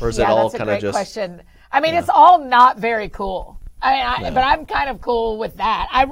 Or 0.00 0.08
is 0.08 0.18
yeah, 0.18 0.24
it 0.24 0.30
all 0.30 0.44
that's 0.44 0.54
a 0.54 0.58
kind 0.58 0.70
of 0.70 0.74
great 0.74 0.80
just? 0.82 0.94
question. 0.94 1.42
I 1.72 1.80
mean, 1.80 1.94
it's 1.94 2.08
all 2.08 2.38
not 2.44 2.78
very 2.78 3.08
cool. 3.08 3.58
I 3.82 3.92
mean, 3.92 4.06
I, 4.06 4.20
Yeah. 4.22 4.30
but 4.30 4.42
I'm 4.44 4.66
kind 4.66 4.90
of 4.90 5.00
cool 5.00 5.38
with 5.38 5.56
that. 5.56 5.88
I, 5.90 6.06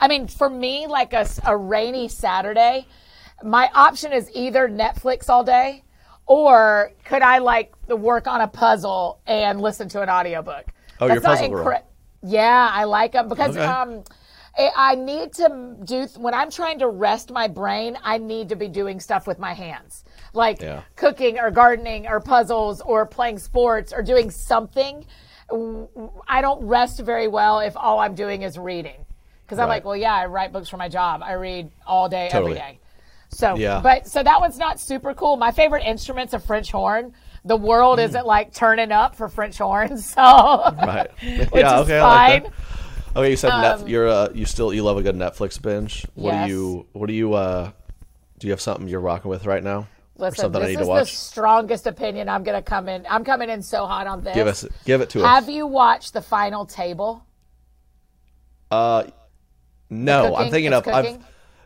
I 0.00 0.08
mean, 0.08 0.28
for 0.28 0.48
me, 0.50 0.86
like 0.86 1.12
a, 1.12 1.26
a 1.46 1.56
rainy 1.56 2.08
Saturday, 2.08 2.86
my 3.42 3.68
option 3.74 4.12
is 4.12 4.30
either 4.34 4.68
Netflix 4.68 5.28
all 5.28 5.44
day, 5.44 5.84
or 6.26 6.92
could 7.04 7.22
I 7.22 7.38
like 7.38 7.72
work 7.88 8.26
on 8.26 8.40
a 8.40 8.48
puzzle 8.48 9.20
and 9.26 9.60
listen 9.60 9.88
to 9.90 10.02
an 10.02 10.10
audiobook? 10.10 10.66
Oh, 11.00 11.06
you're 11.06 11.16
not 11.16 11.24
puzzle 11.24 11.48
girl. 11.50 11.82
Yeah, 12.22 12.68
I 12.72 12.84
like 12.84 13.12
them 13.12 13.28
because 13.28 13.56
Okay. 13.56 13.64
um, 13.64 14.02
I 14.58 14.70
I 14.76 14.94
need 14.96 15.32
to 15.34 15.76
do 15.84 16.06
when 16.16 16.34
I'm 16.34 16.50
trying 16.50 16.80
to 16.80 16.88
rest 16.88 17.30
my 17.30 17.46
brain. 17.46 17.96
I 18.02 18.18
need 18.18 18.48
to 18.48 18.56
be 18.56 18.66
doing 18.68 18.98
stuff 19.00 19.26
with 19.26 19.38
my 19.38 19.52
hands, 19.54 20.04
like 20.38 20.62
Yeah. 20.62 20.82
cooking 20.96 21.38
or 21.38 21.50
gardening 21.50 22.06
or 22.06 22.20
puzzles 22.20 22.80
or 22.80 23.04
playing 23.04 23.38
sports 23.38 23.92
or 23.92 24.02
doing 24.02 24.30
something. 24.30 25.04
I 26.28 26.40
don't 26.40 26.64
rest 26.66 27.00
very 27.00 27.28
well 27.28 27.60
if 27.60 27.76
all 27.76 27.98
I'm 27.98 28.14
doing 28.14 28.42
is 28.42 28.58
reading. 28.58 29.04
Because 29.44 29.58
I'm 29.58 29.68
like, 29.68 29.84
well, 29.84 29.96
yeah, 29.96 30.14
I 30.14 30.26
write 30.26 30.52
books 30.52 30.68
for 30.68 30.76
my 30.76 30.88
job. 30.88 31.22
I 31.24 31.32
read 31.32 31.70
all 31.86 32.08
day, 32.08 32.28
Totally. 32.30 32.58
every 32.58 32.60
day. 32.74 32.78
So, 33.30 33.56
Yeah. 33.56 33.80
but 33.82 34.06
so 34.06 34.22
that 34.22 34.40
one's 34.40 34.58
not 34.58 34.78
super 34.78 35.14
cool. 35.14 35.36
My 35.36 35.50
favorite 35.52 35.84
instrument's 35.84 36.34
a 36.34 36.38
French 36.38 36.70
horn. 36.70 37.14
The 37.46 37.56
world 37.56 37.98
isn't 37.98 38.26
like 38.26 38.52
turning 38.52 38.92
up 38.92 39.14
for 39.16 39.28
French 39.28 39.56
horns, 39.58 40.10
so 40.14 40.20
Right. 40.22 41.08
which 41.22 41.62
yeah. 41.62 41.76
is 41.80 41.82
Okay. 41.86 41.98
I 41.98 42.28
like 42.28 42.42
fine. 42.44 42.52
Okay, 43.16 43.30
you 43.30 43.36
said 43.36 43.50
Um, 43.50 43.88
you're 43.88 44.06
uh, 44.08 44.28
you 44.34 44.44
still 44.44 44.72
you 44.72 44.82
love 44.84 44.98
a 44.98 45.02
good 45.02 45.16
Netflix 45.16 45.60
binge. 45.60 46.06
What 46.14 46.34
Yes. 46.34 46.46
do 46.46 46.52
you 46.52 46.86
what 46.92 47.06
do 47.06 47.14
you 47.14 47.32
uh 47.34 47.70
do 48.38 48.46
you 48.46 48.50
have 48.52 48.60
something 48.60 48.86
you're 48.86 49.00
rocking 49.00 49.30
with 49.30 49.46
right 49.46 49.64
now? 49.64 49.86
Listen, 50.18 50.42
something 50.42 50.62
I 50.62 50.66
this 50.66 50.76
need 50.76 50.80
is 50.80 50.86
to 50.86 50.90
watch? 50.90 51.10
the 51.10 51.16
strongest 51.16 51.86
opinion 51.86 52.28
I'm 52.28 52.42
going 52.42 52.56
to 52.56 52.62
come 52.62 52.88
in. 52.88 53.06
I'm 53.08 53.24
coming 53.24 53.48
in 53.48 53.62
so 53.62 53.86
hot 53.86 54.06
on 54.06 54.22
this. 54.22 54.34
Give 54.34 54.46
us 54.48 54.66
give 54.84 55.00
it 55.00 55.10
to 55.10 55.20
Have 55.20 55.28
us. 55.28 55.34
Have 55.46 55.48
you 55.48 55.66
watched 55.66 56.12
the 56.12 56.22
final 56.22 56.66
table? 56.66 57.24
Uh, 58.70 59.04
no, 59.88 60.36
I'm 60.36 60.50
thinking 60.50 60.74
of 60.74 60.86
I've, 60.86 61.18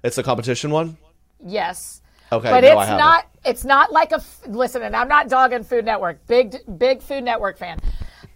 it's 0.05 0.19
a 0.19 0.23
competition 0.23 0.71
one. 0.71 0.97
Yes. 1.45 2.03
Okay, 2.31 2.51
but 2.51 2.61
no, 2.61 2.69
it's 2.69 2.77
I 2.77 2.85
haven't. 2.87 3.27
It's 3.45 3.65
not 3.65 3.93
like 3.93 4.13
a. 4.13 4.23
Listen, 4.47 4.83
and 4.83 4.95
I'm 4.95 5.09
not 5.09 5.29
dogging 5.29 5.65
Food 5.65 5.85
Network. 5.85 6.27
Big, 6.27 6.57
big 6.79 7.03
Food 7.03 7.25
Network 7.25 7.59
fan. 7.59 7.79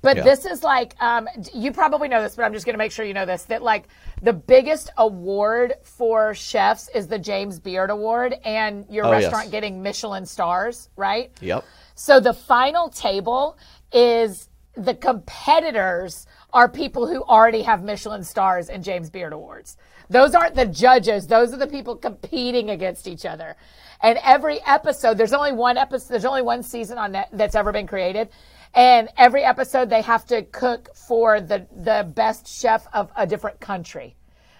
But 0.07 0.18
Yeah. 0.18 0.22
this 0.22 0.46
is 0.46 0.62
like, 0.62 0.94
um, 1.00 1.28
you 1.52 1.72
probably 1.72 2.07
know 2.07 2.22
this, 2.22 2.36
but 2.36 2.44
I'm 2.44 2.52
just 2.52 2.64
going 2.64 2.74
to 2.74 2.78
make 2.78 2.92
sure 2.92 3.04
you 3.04 3.12
know 3.12 3.26
this. 3.26 3.42
That 3.42 3.61
like 3.61 3.88
the 4.22 4.32
biggest 4.32 4.88
award 4.96 5.74
for 5.82 6.32
chefs 6.32 6.88
is 6.94 7.09
the 7.09 7.18
James 7.18 7.59
Beard 7.59 7.90
Award, 7.90 8.36
and 8.44 8.86
your 8.88 9.04
Oh, 9.07 9.11
yes. 9.11 9.24
restaurant 9.24 9.50
getting 9.50 9.82
Michelin 9.82 10.24
stars, 10.24 10.90
right? 10.94 11.32
Yep. 11.40 11.64
So 11.96 12.20
the 12.20 12.32
final 12.32 12.88
table 12.88 13.59
is 13.92 14.48
the 14.76 14.94
competitors 14.94 16.26
are 16.52 16.68
people 16.68 17.09
who 17.09 17.22
already 17.24 17.62
have 17.62 17.82
Michelin 17.82 18.22
stars 18.22 18.68
and 18.68 18.84
James 18.84 19.11
Beard 19.11 19.32
awards. 19.32 19.76
Those 20.09 20.36
aren't 20.36 20.54
the 20.54 20.66
judges. 20.66 21.26
Those 21.26 21.52
are 21.52 21.57
the 21.57 21.66
people 21.66 21.96
competing 21.96 22.70
against 22.70 23.09
each 23.09 23.26
other. 23.26 23.57
And 24.00 24.20
every 24.22 24.61
episode, 24.64 25.18
there's 25.18 25.32
only 25.32 25.52
one 25.52 25.76
episode, 25.76 26.12
there's 26.12 26.24
only 26.24 26.42
one 26.42 26.62
season 26.62 26.96
on 26.96 27.11
net 27.12 27.28
that's 27.32 27.57
ever 27.57 27.72
been 27.72 27.88
created. 27.88 28.28
And 28.77 29.09
every 29.16 29.43
episode 29.43 29.89
they 29.89 30.03
have 30.03 30.27
to 30.27 30.43
cook 30.43 30.95
for 30.95 31.41
the, 31.41 31.66
the 31.74 32.07
best 32.14 32.47
chef 32.47 32.87
of 32.93 33.11
a 33.16 33.27
different 33.27 33.59
country. 33.59 34.16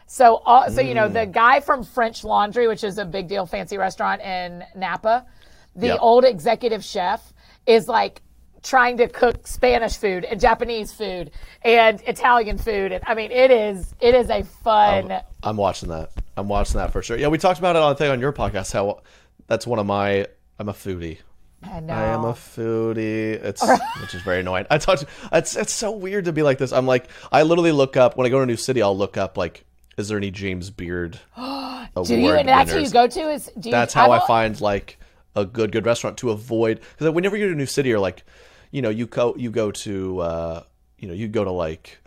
So, 0.07 0.37
all, 0.37 0.71
so 0.71 0.81
you 0.81 0.95
know, 0.95 1.09
the 1.09 1.27
mm. 1.27 1.33
guy 1.33 1.61
from 1.61 1.85
French 1.85 2.25
Laundry, 2.25 2.67
which 2.67 2.83
is 2.83 2.97
a 2.97 3.05
big 3.05 3.29
deal 3.29 3.45
fancy 3.45 3.77
restaurant 3.77 4.23
in 4.23 4.65
Napa, 4.75 5.27
the 5.75 5.89
Yep. 5.89 5.99
old 6.01 6.25
executive 6.25 6.83
chef 6.83 7.35
is 7.67 7.89
like 7.89 8.23
trying 8.63 8.97
to 8.97 9.09
cook 9.09 9.47
Spanish 9.47 9.97
food 9.97 10.25
and 10.25 10.41
Japanese 10.41 10.93
food 10.93 11.31
and 11.63 12.01
Italian 12.07 12.57
food. 12.57 12.93
And 12.93 13.05
I 13.07 13.15
mean, 13.15 13.31
it 13.31 13.51
is 13.51 13.95
it 14.01 14.15
is 14.15 14.31
a 14.31 14.43
fun. 14.43 15.21
I'm 15.43 15.57
watching 15.57 15.91
that. 15.91 16.11
I'm 16.37 16.49
watching 16.49 16.79
that 16.79 16.93
for 16.93 17.03
sure. 17.03 17.19
Yeah, 17.19 17.29
we 17.29 17.39
talked 17.39 17.59
about 17.59 17.77
it 17.77 17.83
on 17.83 17.91
the 17.93 17.97
thing 17.97 18.11
on 18.11 18.21
your 18.21 18.33
podcast. 18.33 18.73
How 18.73 19.03
that's 19.47 19.67
one 19.67 19.79
of 19.79 19.87
my. 19.87 20.27
I'm 20.59 20.69
a 20.71 20.73
foodie. 20.73 21.19
I 21.63 21.81
know. 21.81 21.95
I 21.95 22.05
am 22.05 22.25
a 22.25 22.33
foodie. 22.33 23.33
It's 23.43 23.63
which 24.01 24.15
is 24.15 24.23
very 24.23 24.41
annoying. 24.41 24.67
I 24.71 24.79
talked. 24.79 25.05
It's 25.33 25.57
it's 25.57 25.73
so 25.73 25.91
weird 25.91 26.27
to 26.27 26.33
be 26.33 26.43
like 26.43 26.59
this. 26.59 26.73
I'm 26.73 26.87
like 26.87 27.09
I 27.33 27.43
literally 27.43 27.73
look 27.73 27.97
up 27.97 28.17
when 28.17 28.27
I 28.27 28.31
go 28.31 28.39
to 28.39 28.43
a 28.43 28.47
new 28.47 28.57
city. 28.57 28.83
I'll 28.83 28.97
look 28.97 29.17
up 29.17 29.37
like, 29.37 29.65
is 29.97 30.09
there 30.09 30.19
any 30.19 30.31
James 30.31 30.71
Beard 30.71 31.19
award 31.37 31.89
do 32.07 32.17
you? 32.17 32.33
And 32.33 32.49
that's 32.49 32.73
who 32.73 32.81
you 32.81 32.91
go 32.91 33.07
to? 33.07 33.21
Is 33.31 33.51
you, 33.61 33.71
That's 33.71 33.95
how 33.95 34.11
I 34.11 34.19
don't- 34.19 34.27
find 34.27 34.61
like 34.61 34.99
a 35.35 35.45
good 35.45 35.73
good 35.73 35.87
restaurant 35.87 36.19
to 36.19 36.31
avoid 36.31 36.81
because 36.97 37.13
whenever 37.15 37.37
you're 37.37 37.49
to 37.49 37.55
a 37.55 37.57
new 37.57 37.67
city 37.67 37.93
or 37.93 37.99
like, 37.99 38.23
you 38.71 38.83
know, 38.83 38.91
you 38.91 39.07
go 39.07 39.35
you 39.37 39.51
go 39.51 39.71
to 39.71 40.21
uh, 40.21 40.63
you 40.99 41.09
know 41.09 41.15
you 41.15 41.29
go 41.29 41.45
to 41.45 41.53
like. 41.53 41.99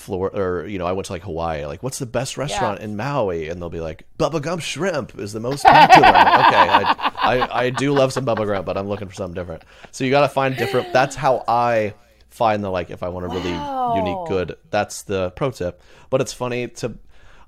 Florida, 0.00 0.40
or 0.40 0.66
you 0.66 0.78
know, 0.78 0.86
I 0.86 0.92
went 0.92 1.06
to 1.06 1.12
like 1.12 1.22
Hawaii. 1.22 1.64
Like, 1.66 1.82
what's 1.82 1.98
the 1.98 2.06
best 2.06 2.36
restaurant 2.36 2.80
in 2.80 2.96
Maui? 2.96 3.48
And 3.48 3.60
they'll 3.60 3.70
be 3.70 3.80
like, 3.80 4.04
Bubba 4.18 4.42
Gump 4.42 4.62
Shrimp 4.62 5.18
is 5.18 5.32
the 5.32 5.40
most 5.40 5.64
popular. 5.64 6.08
Okay, 6.08 6.14
I, 6.16 7.10
I, 7.16 7.58
I 7.64 7.70
do 7.70 7.92
love 7.92 8.12
some 8.12 8.24
Bubba 8.24 8.46
Gump, 8.46 8.66
but 8.66 8.76
I'm 8.76 8.88
looking 8.88 9.08
for 9.08 9.14
something 9.14 9.34
different. 9.34 9.62
So 9.92 10.04
you 10.04 10.10
got 10.10 10.22
to 10.22 10.28
find 10.28 10.56
different. 10.56 10.92
That's 10.92 11.14
how 11.14 11.44
I 11.46 11.94
find 12.28 12.64
the 12.64 12.70
like 12.70 12.90
if 12.90 13.02
I 13.02 13.08
want 13.08 13.26
a 13.26 13.28
really 13.28 13.50
unique 13.98 14.28
good. 14.28 14.56
That's 14.70 15.02
the 15.02 15.30
pro 15.32 15.50
tip. 15.50 15.82
But 16.08 16.20
it's 16.20 16.32
funny 16.32 16.68
to. 16.68 16.96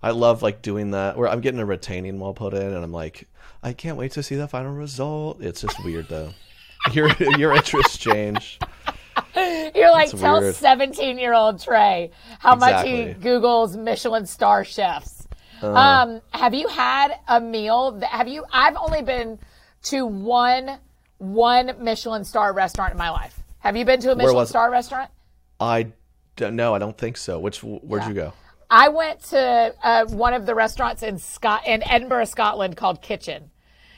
I 0.02 0.10
love 0.10 0.42
like 0.42 0.62
doing 0.62 0.90
that 0.92 1.16
where 1.16 1.28
I'm 1.28 1.40
getting 1.40 1.60
a 1.60 1.64
retaining 1.66 2.18
wall 2.18 2.34
put 2.34 2.54
in, 2.54 2.62
and 2.62 2.84
I'm 2.84 2.92
like, 2.92 3.28
I 3.62 3.72
can't 3.72 3.96
wait 3.96 4.12
to 4.12 4.22
see 4.22 4.34
the 4.34 4.48
final 4.48 4.72
result. 4.72 5.40
It's 5.40 5.60
just 5.60 5.82
weird 5.84 6.08
though. 6.08 6.30
Your 6.92 7.12
your 7.38 7.54
interests 7.54 7.96
change. 7.96 8.58
You're 9.74 9.90
like, 9.90 10.10
That's 10.10 10.20
tell 10.20 10.52
17 10.52 11.18
year 11.18 11.34
old 11.34 11.62
Trey 11.62 12.10
how 12.38 12.54
much 12.54 12.86
he 12.86 13.06
Googles 13.14 13.76
Michelin 13.76 14.26
star 14.26 14.64
chefs. 14.64 15.26
Uh. 15.62 15.72
um, 15.74 16.20
have 16.32 16.54
you 16.54 16.66
had 16.68 17.12
a 17.28 17.40
meal 17.40 17.92
that 17.92 18.10
have 18.10 18.26
you? 18.28 18.44
I've 18.52 18.76
only 18.76 19.02
been 19.02 19.38
to 19.84 20.04
one 20.06 20.78
one 21.18 21.72
Michelin 21.78 22.24
star 22.24 22.52
restaurant 22.52 22.92
in 22.92 22.98
my 22.98 23.10
life. 23.10 23.38
Have 23.60 23.76
you 23.76 23.84
been 23.84 24.00
to 24.00 24.12
a 24.12 24.16
Michelin 24.16 24.34
was 24.34 24.48
it? 24.48 24.52
star 24.52 24.70
restaurant? 24.70 25.10
I 25.60 25.92
don't 26.36 26.56
know. 26.56 26.74
I 26.74 26.78
don't 26.78 26.98
think 26.98 27.16
so. 27.16 27.38
Which 27.38 27.62
where'd 27.62 28.04
you 28.06 28.14
go? 28.14 28.32
I 28.68 28.88
went 28.88 29.22
to 29.24 29.74
uh, 29.82 30.06
one 30.06 30.32
of 30.34 30.46
the 30.46 30.54
restaurants 30.54 31.02
in 31.02 31.18
Scot 31.18 31.66
in 31.66 31.82
Edinburgh, 31.88 32.24
Scotland, 32.24 32.76
called 32.76 33.02
Kitchin. 33.02 33.50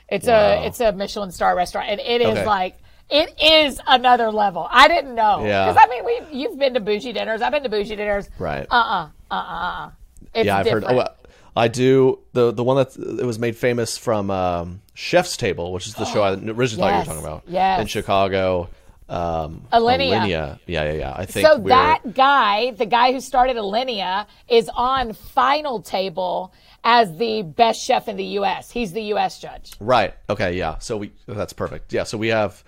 It's 0.08 0.26
Wow. 0.26 0.62
a 0.62 0.66
it's 0.66 0.80
a 0.80 0.92
Michelin 0.92 1.30
star 1.30 1.56
restaurant, 1.56 1.88
and 1.88 2.00
it 2.00 2.20
is 2.20 2.28
Okay. 2.28 2.44
like 2.44 2.76
it 3.10 3.34
is 3.42 3.80
another 3.86 4.30
level. 4.30 4.66
I 4.70 4.88
didn't 4.88 5.14
know 5.14 5.44
Yeah. 5.44 5.66
because 5.72 5.82
I 5.86 5.90
mean 5.90 6.04
we 6.04 6.38
you've 6.40 6.58
been 6.58 6.74
to 6.74 6.80
bougie 6.80 7.12
dinners. 7.12 7.42
I've 7.42 7.52
been 7.52 7.62
to 7.64 7.68
bougie 7.68 7.96
dinners. 7.96 8.28
Right. 8.38 8.66
Uh 8.70 8.74
uh 8.74 9.08
uh 9.30 9.34
uh. 9.34 9.90
Yeah, 10.34 10.58
I've 10.58 10.64
different. 10.64 10.86
heard. 10.88 10.98
Oh, 10.98 11.14
I 11.56 11.68
do 11.68 12.18
the 12.32 12.50
the 12.52 12.64
one 12.64 12.76
that 12.78 12.96
it 12.96 13.24
was 13.24 13.38
made 13.38 13.56
famous 13.56 13.96
from 13.96 14.30
um, 14.30 14.80
Chef's 14.94 15.36
Table, 15.36 15.72
which 15.72 15.86
is 15.86 15.94
the 15.94 16.04
show 16.06 16.22
I 16.22 16.32
originally 16.50 16.90
thought 16.90 16.92
you 16.94 16.98
were 16.98 17.04
talking 17.04 17.22
about. 17.24 17.42
yes. 17.46 17.80
In 17.80 17.86
Chicago. 17.86 18.68
Um, 19.06 19.66
Alinea. 19.72 20.12
Alinea. 20.12 20.58
Yeah, 20.66 20.84
yeah, 20.84 20.92
yeah. 20.92 21.14
I 21.14 21.26
think 21.26 21.46
so 21.46 21.58
we're 21.58 21.68
that 21.68 22.14
guy, 22.14 22.70
the 22.70 22.86
guy 22.86 23.12
who 23.12 23.20
started 23.20 23.56
Alinea, 23.56 24.26
is 24.48 24.70
on 24.74 25.12
final 25.12 25.82
table 25.82 26.54
as 26.82 27.14
the 27.18 27.42
best 27.42 27.82
chef 27.84 28.08
in 28.08 28.16
the 28.16 28.24
U.S. 28.40 28.70
He's 28.70 28.92
the 28.92 29.02
U.S. 29.14 29.38
judge. 29.38 29.72
right. 29.78 30.14
Okay, 30.30 30.56
yeah. 30.56 30.78
So 30.78 30.96
we 30.96 31.12
that's 31.28 31.52
perfect. 31.52 31.92
Yeah. 31.92 32.04
So 32.04 32.16
we 32.18 32.28
have. 32.28 32.64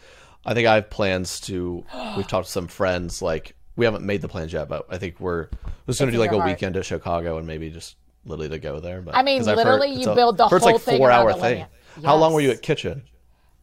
I 0.46 0.54
think 0.54 0.66
I 0.68 0.76
have 0.76 0.88
plans 0.90 1.40
to. 1.40 1.84
We've 2.16 2.26
talked 2.26 2.46
to 2.46 2.52
some 2.52 2.68
friends. 2.68 3.20
Like 3.20 3.54
we 3.76 3.84
haven't 3.84 4.04
made 4.04 4.22
the 4.22 4.28
plans 4.28 4.52
yet, 4.52 4.68
but 4.68 4.86
I 4.88 4.98
think 4.98 5.20
we're 5.20 5.48
just 5.86 5.98
going 5.98 6.10
to 6.10 6.12
do 6.16 6.18
like 6.18 6.32
a 6.32 6.36
heart. 6.36 6.46
weekend 6.48 6.74
to 6.74 6.82
Chicago 6.82 7.36
and 7.38 7.46
maybe 7.46 7.68
just 7.70 7.96
literally 8.24 8.48
to 8.50 8.58
go 8.58 8.80
there. 8.80 9.02
But 9.02 9.14
I 9.16 9.22
mean, 9.22 9.42
literally, 9.44 9.92
you 9.92 10.08
a- 10.10 10.14
build 10.14 10.38
the 10.38 10.44
I've 10.44 10.50
heard 10.50 10.56
it's 10.58 10.64
whole 10.64 10.72
like 10.74 10.82
thing 10.82 10.98
four 10.98 11.10
hour 11.10 11.32
thing. 11.34 11.66
Alinea. 11.98 12.04
How 12.04 12.16
long 12.16 12.32
were 12.32 12.40
you 12.40 12.50
at 12.50 12.62
Kitchin? 12.62 13.02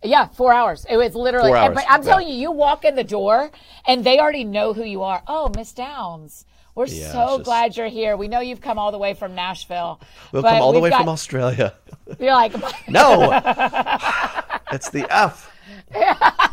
Yeah, 0.03 0.27
four 0.27 0.51
hours. 0.53 0.85
It 0.89 0.97
was 0.97 1.15
literally. 1.15 1.49
Four 1.49 1.57
hours, 1.57 1.75
But 1.75 1.85
I'm 1.87 2.03
telling 2.03 2.27
you, 2.27 2.33
you 2.35 2.51
walk 2.51 2.83
in 2.83 2.95
the 2.95 3.03
door 3.05 3.49
and 3.87 4.03
they 4.03 4.19
already 4.19 4.43
know 4.43 4.73
who 4.73 4.83
you 4.83 5.01
are. 5.03 5.23
Oh, 5.27 5.49
Miss 5.55 5.71
Downs. 5.71 6.45
We're 6.75 6.87
Yeah, 6.87 7.11
so 7.11 7.37
just- 7.37 7.43
glad 7.45 7.77
you're 7.77 7.87
here. 7.87 8.17
We 8.17 8.27
know 8.27 8.39
you've 8.41 8.59
come 8.59 8.77
all 8.79 8.91
the 8.91 8.97
way 8.97 9.13
from 9.13 9.33
Nashville. 9.35 10.01
We'll 10.33 10.41
come 10.43 10.61
all 10.61 10.73
the 10.73 10.79
way 10.79 10.89
got- 10.89 10.97
from 11.01 11.09
Australia. 11.09 11.73
You're 12.19 12.33
like, 12.33 12.53
No, 12.89 13.31
it's 14.71 14.89
the 14.89 15.05
F. 15.09 15.49
it's 15.91 16.52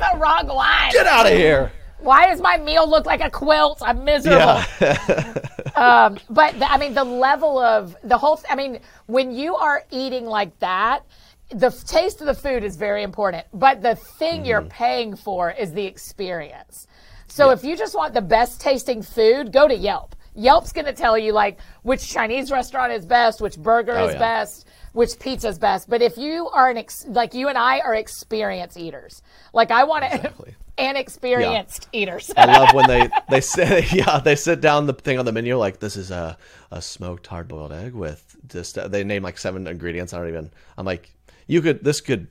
the 0.00 0.18
wrong 0.18 0.46
line. 0.48 0.92
Get 0.92 1.06
out 1.06 1.26
of 1.26 1.32
here. 1.32 1.72
Why 1.98 2.28
does 2.28 2.40
my 2.40 2.56
meal 2.56 2.88
look 2.88 3.04
like 3.06 3.20
a 3.22 3.28
quilt? 3.30 3.82
I'm 3.82 4.04
miserable. 4.04 4.62
um, 5.76 6.18
but 6.30 6.58
the, 6.58 6.70
I 6.70 6.78
mean, 6.78 6.94
the 6.94 7.04
level 7.04 7.58
of 7.58 7.94
the 8.02 8.16
whole. 8.16 8.40
I 8.48 8.54
mean, 8.54 8.80
when 9.06 9.32
you 9.32 9.54
are 9.54 9.84
eating 9.90 10.24
like 10.24 10.58
that, 10.60 11.04
the 11.50 11.70
taste 11.70 12.20
of 12.20 12.26
the 12.26 12.34
food 12.34 12.64
is 12.64 12.76
very 12.76 13.02
important. 13.02 13.44
But 13.52 13.82
the 13.82 13.96
thing 13.96 14.44
you're 14.46 14.62
paying 14.62 15.14
for 15.14 15.50
is 15.50 15.72
the 15.72 15.84
experience. 15.84 16.86
So 17.26 17.50
if 17.50 17.62
you 17.62 17.76
just 17.76 17.94
want 17.94 18.14
the 18.14 18.22
best 18.22 18.60
tasting 18.60 19.02
food, 19.02 19.52
go 19.52 19.68
to 19.68 19.74
Yelp. 19.74 20.16
Yelp's 20.34 20.72
going 20.72 20.86
to 20.86 20.92
tell 20.92 21.18
you 21.18 21.32
like 21.32 21.58
which 21.82 22.08
Chinese 22.08 22.50
restaurant 22.50 22.92
is 22.92 23.04
best, 23.04 23.40
which 23.40 23.58
burger 23.58 23.96
Oh, 23.98 24.06
is 24.06 24.14
yeah. 24.14 24.18
best, 24.18 24.66
which 24.92 25.18
pizza 25.18 25.48
is 25.48 25.58
best. 25.58 25.88
But 25.88 26.02
if 26.02 26.16
you 26.16 26.48
are 26.48 26.70
an 26.70 26.76
ex- 26.76 27.06
like 27.08 27.34
you 27.34 27.48
and 27.48 27.56
I 27.56 27.80
are 27.80 27.94
experience 27.94 28.76
eaters, 28.76 29.22
like 29.52 29.70
I 29.70 29.84
want 29.84 30.04
to. 30.04 30.14
Exactly. 30.14 30.54
and 30.78 30.96
experienced 30.96 31.88
eaters. 31.92 32.30
I 32.36 32.46
love 32.46 32.72
when 32.72 32.86
they 32.86 33.10
they 33.30 33.40
say 33.40 33.86
yeah 33.92 34.18
they 34.18 34.34
sit 34.34 34.60
down 34.60 34.86
the 34.86 34.94
thing 34.94 35.18
on 35.18 35.26
the 35.26 35.32
menu 35.32 35.56
like 35.58 35.78
this 35.78 35.94
is 35.94 36.10
a 36.10 36.38
a 36.70 36.80
smoked 36.80 37.26
hard 37.26 37.48
boiled 37.48 37.72
egg 37.72 37.92
with 37.92 38.36
just 38.48 38.78
uh, 38.78 38.88
they 38.88 39.04
name 39.04 39.22
like 39.22 39.36
seven 39.36 39.66
ingredients. 39.66 40.14
I 40.14 40.18
don't 40.18 40.28
even. 40.28 40.50
I'm 40.78 40.86
like 40.86 41.14
you 41.46 41.60
could 41.60 41.84
this 41.84 42.00
could 42.00 42.28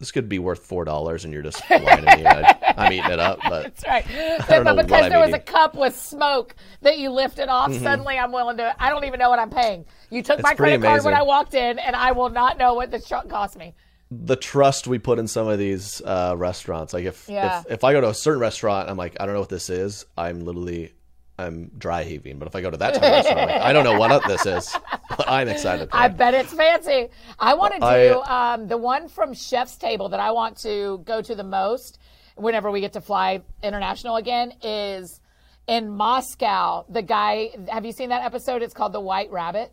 this 0.00 0.10
could 0.10 0.28
be 0.28 0.40
worth 0.40 0.64
four 0.66 0.84
dollars 0.84 1.24
and 1.24 1.32
you're 1.32 1.42
just 1.42 1.62
lying 1.70 2.04
to 2.04 2.16
me. 2.16 2.26
I, 2.26 2.74
I'm 2.76 2.92
eating 2.92 3.10
it 3.12 3.20
up, 3.20 3.38
but 3.48 3.62
That's 3.76 3.86
right. 3.86 4.04
But, 4.48 4.48
know 4.48 4.64
but 4.64 4.76
what 4.76 4.86
because 4.86 5.04
I'm 5.04 5.10
there 5.10 5.20
was 5.20 5.32
a 5.34 5.38
cup 5.38 5.74
with 5.76 5.94
smoke 5.96 6.56
that 6.82 6.98
you 6.98 7.10
lifted 7.10 7.48
off, 7.48 7.70
Mhm. 7.70 7.82
suddenly 7.82 8.18
I'm 8.18 8.32
willing 8.32 8.56
to. 8.56 8.74
I 8.82 8.90
don't 8.90 9.04
even 9.04 9.20
know 9.20 9.30
what 9.30 9.38
I'm 9.38 9.50
paying. 9.50 9.84
You 10.10 10.22
took 10.22 10.38
It's 10.40 10.42
my 10.42 10.54
credit 10.54 10.82
card 10.82 11.04
when. 11.04 11.14
I 11.14 11.22
walked 11.22 11.54
in, 11.54 11.78
and 11.78 11.94
I 11.94 12.12
will 12.12 12.30
not 12.30 12.58
know 12.58 12.74
what 12.74 12.90
this 12.90 13.06
truck 13.06 13.28
cost 13.28 13.56
me. 13.56 13.74
the 14.12 14.34
trust 14.34 14.88
we 14.88 14.98
put 14.98 15.20
in 15.20 15.28
some 15.28 15.46
of 15.46 15.56
these 15.56 16.02
uh, 16.04 16.34
restaurants. 16.36 16.92
Like 16.92 17.04
if, 17.04 17.28
Yeah. 17.28 17.60
if 17.60 17.70
if 17.74 17.84
I 17.84 17.92
go 17.92 18.00
to 18.00 18.08
a 18.08 18.14
certain 18.14 18.40
restaurant, 18.40 18.88
I'm 18.90 18.96
like, 18.96 19.16
I 19.20 19.24
don't 19.26 19.34
know 19.34 19.40
what 19.40 19.50
this 19.50 19.70
is. 19.70 20.04
I'm 20.18 20.40
literally 20.40 20.92
I'm 21.40 21.70
dry 21.78 22.04
heaving. 22.04 22.38
But 22.38 22.48
if 22.48 22.54
I 22.54 22.60
go 22.60 22.70
to 22.70 22.76
that 22.76 22.94
type 22.94 23.02
of 23.02 23.10
restaurant, 23.10 23.40
I'm 23.40 23.48
like, 23.48 23.62
I 23.62 23.72
don't 23.72 23.84
know 23.84 23.98
what 23.98 24.26
this 24.26 24.46
is, 24.46 24.76
but 25.08 25.28
I'm 25.28 25.48
excited. 25.48 25.88
I 25.92 26.06
it. 26.06 26.16
bet 26.16 26.34
it's 26.34 26.52
fancy. 26.52 27.08
I 27.38 27.54
want 27.54 27.74
to 27.74 27.84
I- 27.84 28.08
do 28.08 28.22
um, 28.22 28.68
the 28.68 28.76
one 28.76 29.08
from 29.08 29.34
Chef's 29.34 29.76
Table 29.76 30.08
that 30.10 30.20
I 30.20 30.30
want 30.32 30.58
to 30.58 31.02
go 31.04 31.22
to 31.22 31.34
the 31.34 31.44
most 31.44 31.98
whenever 32.36 32.70
we 32.70 32.80
get 32.80 32.92
to 32.94 33.00
fly 33.00 33.42
international 33.62 34.16
again 34.16 34.52
is 34.62 35.20
in 35.66 35.88
Moscow. 35.88 36.84
The 36.88 37.02
guy, 37.02 37.50
have 37.68 37.84
you 37.84 37.92
seen 37.92 38.08
that 38.10 38.24
episode? 38.24 38.62
It's 38.62 38.74
called 38.74 38.92
The 38.92 39.00
White 39.00 39.30
Rabbit. 39.30 39.72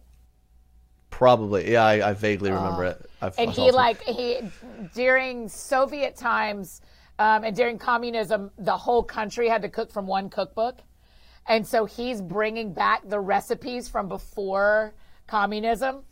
Probably, 1.09 1.71
yeah. 1.71 1.83
I, 1.83 2.09
I 2.09 2.13
vaguely 2.13 2.51
remember 2.51 2.83
it. 2.85 3.09
I've, 3.21 3.37
and 3.39 3.49
he 3.49 3.71
like 3.71 4.01
he 4.03 4.39
during 4.93 5.47
Soviet 5.47 6.15
times 6.15 6.81
um, 7.19 7.43
and 7.43 7.55
during 7.55 7.79
communism, 7.79 8.51
the 8.57 8.77
whole 8.77 9.03
country 9.03 9.49
had 9.49 9.61
to 9.63 9.69
cook 9.69 9.91
from 9.91 10.05
one 10.05 10.29
cookbook, 10.29 10.79
and 11.47 11.65
so 11.65 11.85
he's 11.85 12.21
bringing 12.21 12.73
back 12.73 13.07
the 13.07 13.19
recipes 13.19 13.87
from 13.87 14.07
before 14.07 14.93
communism. 15.27 16.03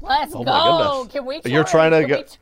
Let's 0.00 0.32
Oh 0.34 0.44
go! 0.44 1.08
Can 1.10 1.24
we? 1.24 1.40
You're 1.44 1.64
trying 1.64 1.92
to 1.92 2.06
get. 2.06 2.38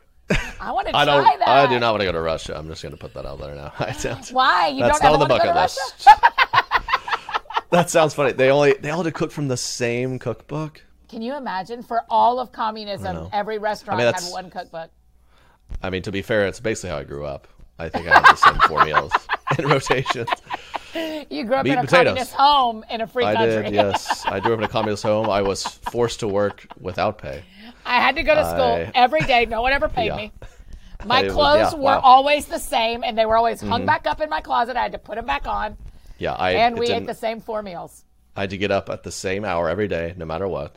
I 0.61 0.72
want 0.72 0.88
to 0.88 0.96
I 0.96 1.05
try 1.05 1.14
don't. 1.30 1.38
that. 1.40 1.48
I 1.48 1.66
do 1.66 1.78
not 1.78 1.92
want 1.92 2.01
to 2.01 2.07
go 2.07 2.12
to 2.12 2.20
Russia. 2.20 2.57
I'm 2.57 2.68
just 2.68 2.82
going 2.82 2.94
to 2.94 2.98
put 2.98 3.12
that 3.14 3.26
out 3.26 3.38
there 3.38 3.55
now. 3.55 3.72
Why? 4.30 4.68
You 4.68 4.80
That's 4.80 5.01
don't 5.01 5.12
not 5.12 5.20
on 5.20 5.20
the 5.20 5.26
bucket 5.26 5.55
list. 5.55 6.09
that 7.70 7.90
sounds 7.90 8.14
funny. 8.14 8.32
They 8.32 8.51
only 8.51 8.74
they 8.74 8.90
all 8.90 8.98
had 9.03 9.05
to 9.05 9.12
cook 9.12 9.30
from 9.30 9.48
the 9.48 9.57
same 9.57 10.18
cookbook. 10.18 10.82
Can 11.09 11.22
you 11.22 11.36
imagine 11.36 11.82
for 11.82 12.03
all 12.09 12.38
of 12.38 12.53
communism, 12.53 13.28
every 13.32 13.59
restaurant 13.59 14.01
I 14.01 14.05
mean, 14.05 14.14
had 14.14 14.22
one 14.32 14.48
cookbook? 14.51 14.90
I 15.82 15.90
mean, 15.90 16.03
to 16.03 16.12
be 16.12 16.22
fair, 16.22 16.46
it's 16.46 16.61
basically 16.61 16.90
how 16.90 16.98
I 16.98 17.05
grew 17.05 17.24
up. 17.24 17.48
I 17.78 17.88
think 17.88 18.07
I 18.07 18.14
had 18.14 18.24
the 18.24 18.36
same 18.36 18.61
four 18.68 18.84
meals 18.84 19.12
in 19.59 19.66
rotation. 19.66 20.26
You 21.30 21.45
grew 21.45 21.57
up 21.57 21.64
Meat 21.64 21.72
in 21.72 21.78
a 21.78 21.82
potatoes. 21.82 22.07
communist 22.09 22.32
home 22.32 22.84
in 22.91 23.01
a 23.01 23.07
free 23.07 23.24
I 23.24 23.34
country. 23.34 23.62
did, 23.64 23.74
yes. 23.74 24.24
I 24.26 24.41
grew 24.41 24.55
up 24.55 24.59
in 24.59 24.64
a 24.64 24.68
communist 24.76 25.03
home. 25.03 25.28
I 25.30 25.43
was 25.43 25.64
forced 25.64 26.20
to 26.20 26.28
work 26.28 26.66
without 26.80 27.18
pay. 27.18 27.43
I 27.86 28.01
had 28.01 28.16
to 28.16 28.22
go 28.22 28.34
to 28.34 28.45
school 28.45 28.62
I- 28.62 28.91
every 28.95 29.20
day. 29.20 29.47
No 29.47 29.62
one 29.62 29.72
ever 29.72 29.88
paid 29.88 30.07
Yeah. 30.07 30.16
me. 30.16 30.32
My 31.07 31.20
It 31.20 31.24
was- 31.26 31.32
clothes 31.34 31.72
yeah, 31.72 31.78
were 31.78 31.82
wow. 31.84 32.01
always 32.01 32.47
the 32.47 32.59
same, 32.59 33.03
and 33.05 33.16
they 33.16 33.24
were 33.26 33.36
always 33.36 33.61
hung 33.61 33.82
Mhm. 33.82 33.86
back 33.86 34.07
up 34.07 34.20
in 34.20 34.28
my 34.28 34.41
closet. 34.41 34.76
I 34.76 34.82
had 34.82 34.93
to 34.93 34.99
put 34.99 35.14
them 35.16 35.26
back 35.26 35.47
on, 35.47 35.76
Yeah, 36.18 36.34
I 36.34 36.53
and 36.53 36.78
we 36.78 36.88
ate 36.91 37.07
the 37.07 37.14
same 37.14 37.41
four 37.41 37.62
meals. 37.62 38.05
I 38.36 38.43
had 38.43 38.51
to 38.51 38.59
get 38.59 38.70
up 38.70 38.91
at 38.91 39.03
the 39.03 39.11
same 39.12 39.45
hour 39.45 39.68
every 39.68 39.88
day, 39.88 40.14
no 40.16 40.24
matter 40.24 40.47
what. 40.47 40.76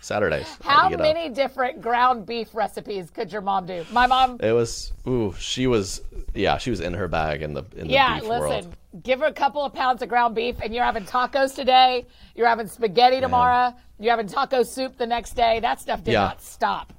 Saturdays. 0.00 0.46
I 0.46 0.48
had 0.48 0.56
to 0.56 0.64
How 0.68 0.88
get 0.88 1.00
up. 1.00 1.14
many 1.14 1.28
different 1.28 1.80
ground 1.82 2.24
beef 2.26 2.54
recipes 2.54 3.10
could 3.10 3.30
your 3.32 3.42
mom 3.42 3.66
do? 3.66 3.84
My 3.92 4.06
mom, 4.06 4.38
It 4.40 4.52
was 4.52 4.92
ooh, 5.06 5.34
she 5.38 5.66
was 5.66 6.00
yeah, 6.34 6.58
she 6.58 6.70
was 6.70 6.80
in 6.80 6.94
her 6.94 7.06
bag 7.08 7.42
in 7.42 7.52
the 7.54 7.64
in 7.76 7.86
the 7.88 7.92
yeah, 7.92 8.14
beef 8.20 8.28
listen, 8.28 8.40
world. 8.48 8.76
give 9.02 9.20
her 9.20 9.26
a 9.26 9.32
couple 9.32 9.62
of 9.64 9.74
pounds 9.74 10.00
of 10.02 10.08
ground 10.08 10.34
beef, 10.34 10.56
and 10.62 10.74
you're 10.74 10.84
having 10.84 11.04
tacos 11.04 11.54
today. 11.54 12.06
You're 12.34 12.46
having 12.48 12.66
spaghetti 12.66 13.20
tomorrow. 13.20 13.74
You're 13.98 14.12
having 14.12 14.26
taco 14.26 14.62
soup 14.62 14.96
the 14.96 15.06
next 15.06 15.32
day. 15.36 15.60
That 15.60 15.80
stuff 15.80 16.02
did 16.02 16.12
Yeah. 16.12 16.20
not 16.20 16.42
stop. 16.42 16.92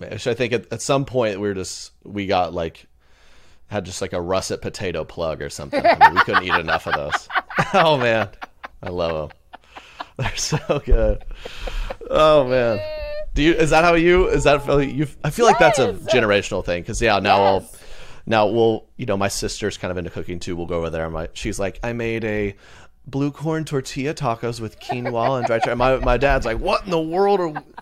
I 0.00 0.16
think 0.16 0.52
at, 0.52 0.72
at 0.72 0.80
some 0.80 1.04
point 1.04 1.40
we 1.40 1.48
were 1.48 1.54
just 1.54 1.90
we 2.04 2.26
got 2.26 2.54
like 2.54 2.86
had 3.66 3.84
just 3.84 4.00
like 4.00 4.12
a 4.12 4.20
russet 4.20 4.62
potato 4.62 5.04
plug 5.04 5.42
or 5.42 5.50
something. 5.50 5.84
I 5.84 5.96
mean, 5.98 6.14
we 6.14 6.20
couldn't 6.20 6.44
eat 6.44 6.54
enough 6.54 6.86
of 6.86 6.94
those. 6.94 7.28
oh 7.74 7.98
man, 7.98 8.28
I 8.80 8.90
love 8.90 9.28
them. 9.30 9.38
They're 10.18 10.36
so 10.36 10.82
good. 10.84 11.24
Oh 12.10 12.48
man, 12.48 12.80
do 13.34 13.42
you? 13.42 13.54
Is 13.54 13.70
that 13.70 13.84
how 13.84 13.94
you? 13.94 14.28
Is 14.28 14.44
that 14.44 14.66
you? 14.88 15.06
I 15.22 15.30
feel 15.30 15.46
like 15.46 15.58
that's 15.58 15.78
a 15.78 15.94
generational 15.94 16.64
thing 16.64 16.82
because 16.82 17.00
yeah, 17.00 17.18
now 17.18 17.42
I'll 17.42 17.70
now 18.26 18.46
we'll 18.46 18.86
you 18.96 19.06
know 19.06 19.16
my 19.16 19.28
sister's 19.28 19.76
kind 19.78 19.90
of 19.90 19.98
into 19.98 20.10
cooking 20.10 20.38
too. 20.38 20.56
We'll 20.56 20.66
go 20.66 20.78
over 20.78 20.90
there. 20.90 21.04
and 21.04 21.14
My 21.14 21.28
she's 21.32 21.58
like 21.58 21.78
I 21.82 21.92
made 21.92 22.24
a 22.24 22.56
blue 23.06 23.30
corn 23.30 23.64
tortilla 23.64 24.14
tacos 24.14 24.60
with 24.60 24.78
quinoa 24.80 25.38
and 25.38 25.46
dry 25.46 25.58
cherry. 25.58 25.76
My 25.76 25.96
my 25.96 26.16
dad's 26.16 26.46
like 26.46 26.58
what 26.58 26.84
in 26.84 26.90
the 26.90 27.00
world 27.00 27.40
are 27.40 27.62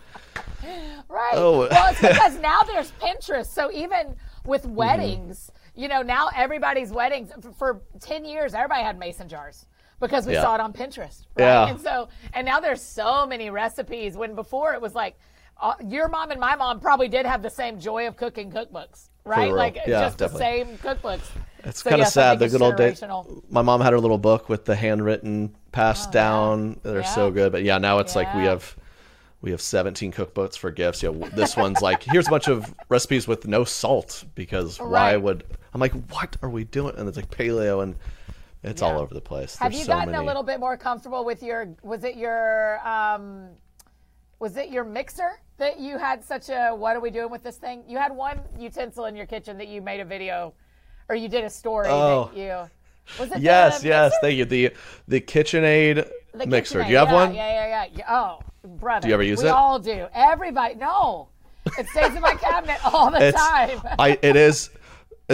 Right. 1.08 1.32
Oh. 1.34 1.66
well, 1.70 1.90
it's 1.92 2.00
because 2.00 2.38
now 2.40 2.60
there's 2.62 2.92
Pinterest. 3.00 3.46
So 3.46 3.72
even 3.72 4.16
with 4.44 4.64
mm-hmm. 4.64 4.74
weddings, 4.74 5.50
you 5.74 5.88
know, 5.88 6.02
now 6.02 6.28
everybody's 6.34 6.90
weddings 6.90 7.32
for, 7.40 7.52
for 7.52 7.80
10 8.00 8.26
years, 8.26 8.52
everybody 8.52 8.82
had 8.82 8.98
mason 8.98 9.26
jars 9.26 9.64
because 10.00 10.26
we 10.26 10.34
Yeah. 10.34 10.42
saw 10.42 10.54
it 10.54 10.60
on 10.60 10.72
Pinterest. 10.72 11.22
Right. 11.36 11.44
Yeah. 11.44 11.68
And 11.68 11.80
so, 11.80 12.08
and 12.34 12.44
now 12.44 12.60
there's 12.60 12.82
so 12.82 13.26
many 13.26 13.50
recipes 13.50 14.16
when 14.16 14.34
before 14.34 14.74
it 14.74 14.80
was 14.80 14.94
like, 14.94 15.18
uh, 15.60 15.72
your 15.86 16.08
mom 16.08 16.30
and 16.30 16.38
my 16.40 16.54
mom 16.54 16.80
probably 16.80 17.08
did 17.08 17.24
have 17.24 17.42
the 17.42 17.48
same 17.50 17.80
joy 17.80 18.06
of 18.06 18.16
cooking 18.16 18.50
cookbooks, 18.52 19.08
right? 19.24 19.50
Like 19.52 19.76
Yeah, 19.86 20.02
just 20.02 20.18
definitely. 20.18 20.38
the 20.38 20.66
same 20.66 20.78
cookbooks. 20.78 21.22
It's 21.64 21.82
So 21.82 21.90
kind 21.90 22.02
of 22.02 22.06
yes, 22.06 22.12
sad. 22.12 22.38
The 22.38 22.48
good 22.48 22.60
old 22.62 22.76
days. 22.76 23.02
My 23.48 23.62
mom 23.62 23.80
had 23.80 23.92
her 23.92 23.98
little 24.00 24.18
book 24.18 24.48
with 24.50 24.66
the 24.66 24.76
handwritten 24.76 25.54
passed 25.72 26.12
down. 26.12 26.78
They're 26.82 27.02
so 27.04 27.30
good. 27.30 27.52
But 27.52 27.62
yeah, 27.62 27.78
now 27.78 27.98
it's 28.00 28.14
like 28.14 28.32
we 28.34 28.42
have 28.42 28.76
we 29.40 29.50
have 29.50 29.60
17 29.62 30.12
cookbooks 30.12 30.56
for 30.58 30.70
gifts. 30.70 31.02
Yeah, 31.02 31.10
this 31.34 31.56
one's 31.56 31.80
like 31.80 32.02
here's 32.02 32.26
a 32.26 32.30
bunch 32.30 32.48
of 32.48 32.74
recipes 32.90 33.26
with 33.26 33.46
no 33.46 33.64
salt 33.64 34.24
because 34.34 34.78
why 34.78 35.16
would 35.16 35.42
I'm 35.72 35.80
like 35.80 35.92
what 36.10 36.36
are 36.42 36.50
we 36.50 36.64
doing? 36.64 36.94
And 36.96 37.08
it's 37.08 37.16
like 37.16 37.30
paleo 37.30 37.82
and 37.82 37.96
it's 38.66 38.82
all 38.82 38.98
over 38.98 39.14
the 39.14 39.20
place. 39.20 39.56
Have 39.56 39.72
There's 39.72 39.82
you 39.82 39.86
gotten 39.88 40.14
a 40.14 40.22
little 40.22 40.42
bit 40.42 40.60
more 40.60 40.76
comfortable 40.76 41.24
with 41.24 41.42
your? 41.42 41.68
Was 41.82 42.04
it 42.04 42.16
your? 42.16 42.86
Um, 42.86 43.48
was 44.38 44.56
it 44.56 44.68
your 44.70 44.84
mixer 44.84 45.30
that 45.58 45.80
you 45.80 45.96
had 45.98 46.22
such 46.24 46.48
a? 46.50 46.70
What 46.70 46.96
are 46.96 47.00
we 47.00 47.10
doing 47.10 47.30
with 47.30 47.42
this 47.42 47.56
thing? 47.56 47.82
You 47.88 47.98
had 47.98 48.14
one 48.14 48.40
utensil 48.58 49.06
in 49.06 49.16
your 49.16 49.26
kitchen 49.26 49.56
that 49.58 49.68
you 49.68 49.80
made 49.80 50.00
a 50.00 50.04
video, 50.04 50.52
or 51.08 51.16
you 51.16 51.28
did 51.28 51.44
a 51.44 51.50
story 51.50 51.86
Oh. 51.88 52.30
that 52.34 52.36
you. 52.38 52.70
Was 53.20 53.30
it? 53.32 53.38
Yes, 53.40 53.80
the 53.82 53.88
yes, 53.88 54.12
thank 54.20 54.36
you. 54.36 54.44
The 54.44 54.72
the 55.08 55.20
KitchenAid 55.20 56.08
The 56.34 56.46
mixer. 56.46 56.80
KitchenAid, 56.80 56.86
Do 56.86 56.90
you 56.92 56.96
have 56.98 57.08
yeah, 57.08 57.14
one? 57.14 57.34
Yeah, 57.34 57.48
yeah, 57.48 57.66
yeah, 57.86 57.98
yeah. 57.98 58.04
Oh, 58.08 58.40
brother. 58.64 59.02
Do 59.02 59.08
you 59.08 59.14
ever 59.14 59.22
use 59.22 59.42
we 59.42 59.48
it? 59.48 59.52
all 59.52 59.78
do. 59.78 60.06
Everybody. 60.12 60.74
No, 60.74 61.28
it 61.78 61.86
stays 61.88 62.14
in 62.14 62.20
my 62.20 62.34
cabinet 62.34 62.78
all 62.84 63.10
the 63.10 63.22
It's- 63.28 63.34
time. 63.34 63.80
I 63.98 64.18
it 64.22 64.36
is. 64.48 64.70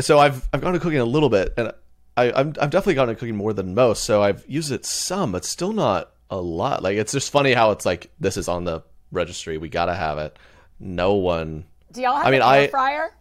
So 0.01 0.19
I've 0.19 0.47
I've 0.53 0.61
gone 0.61 0.75
to 0.75 0.79
cooking 0.81 0.99
a 1.01 1.05
little 1.05 1.29
bit, 1.29 1.55
and 1.57 1.73
I 2.17 2.33
I'm, 2.33 2.49
I've 2.61 2.71
definitely 2.71 2.95
gotten 2.95 3.15
to 3.15 3.19
cooking 3.19 3.37
more 3.37 3.53
than 3.53 3.75
most. 3.75 4.05
So 4.05 4.23
I've 4.23 4.45
used 4.49 4.71
it 4.73 4.85
some, 4.85 5.33
but 5.33 5.45
still 5.45 5.73
not 5.73 6.13
a 6.31 6.37
lot. 6.41 6.83
Like 6.83 6.97
it's 6.97 7.13
just 7.13 7.31
funny 7.31 7.53
how 7.53 7.71
it's 7.71 7.87
like 7.87 8.11
this 8.21 8.37
is 8.37 8.49
on 8.49 8.65
the 8.65 8.83
registry. 9.11 9.59
We 9.59 9.69
gotta 9.69 9.95
have 9.95 10.19
it. 10.19 10.39
No 10.79 11.15
one. 11.15 11.65
do 11.93 12.03
y'all 12.03 12.17
have 12.17 12.27
I 12.27 12.31
mean, 12.31 12.43
an 12.43 12.49
air 12.55 12.63
I- 12.63 12.67
fryer? 12.69 13.15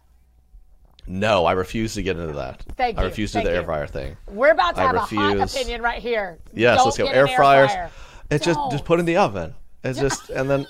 No, 1.06 1.44
I 1.46 1.52
refuse 1.52 1.94
to 1.94 2.02
get 2.02 2.16
into 2.16 2.34
that. 2.34 2.62
Thank 2.76 2.96
you. 2.96 3.02
I 3.02 3.06
refuse 3.06 3.32
to 3.32 3.40
do 3.40 3.48
the 3.48 3.54
air 3.56 3.64
fryer 3.64 3.88
thing. 3.88 4.16
We're 4.28 4.52
about 4.52 4.76
to 4.76 4.82
I 4.82 4.84
have 4.84 4.94
a 4.94 5.00
hot 5.00 5.10
refuse. 5.34 5.54
opinion 5.54 5.82
right 5.82 6.00
here. 6.00 6.38
Yes, 6.52 6.76
Don't 6.78 6.84
let's 6.86 6.98
go. 6.98 7.06
Air 7.06 7.26
an 7.26 7.34
fryers. 7.34 7.72
fryer. 7.72 7.90
It's 8.30 8.44
just 8.44 8.56
Don't. 8.56 8.70
just 8.70 8.84
put 8.84 9.00
in 9.00 9.04
the 9.06 9.16
oven. 9.16 9.54
It's 9.82 9.98
just 9.98 10.30
and 10.30 10.48
then 10.48 10.64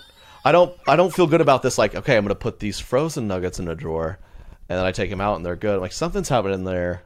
I 0.45 0.53
don't 0.53 0.75
I 0.89 0.97
don't 0.97 1.13
feel 1.15 1.27
good 1.27 1.43
about 1.43 1.63
this. 1.63 1.77
Like 1.77 1.95
okay, 1.95 2.17
I'm 2.17 2.25
gonna 2.25 2.35
put 2.35 2.61
these 2.61 2.81
frozen 2.81 3.29
nuggets 3.29 3.59
in 3.61 3.69
a 3.69 3.75
drawer, 3.75 4.19
and 4.71 4.79
then 4.79 4.87
I 4.87 4.91
take 4.91 5.11
them 5.11 5.21
out 5.21 5.37
and 5.37 5.45
they're 5.45 5.55
good. 5.55 5.75
I'm 5.77 5.81
like 5.83 5.93
something's 5.93 6.31
happening 6.31 6.55
in 6.55 6.65
there. 6.65 7.03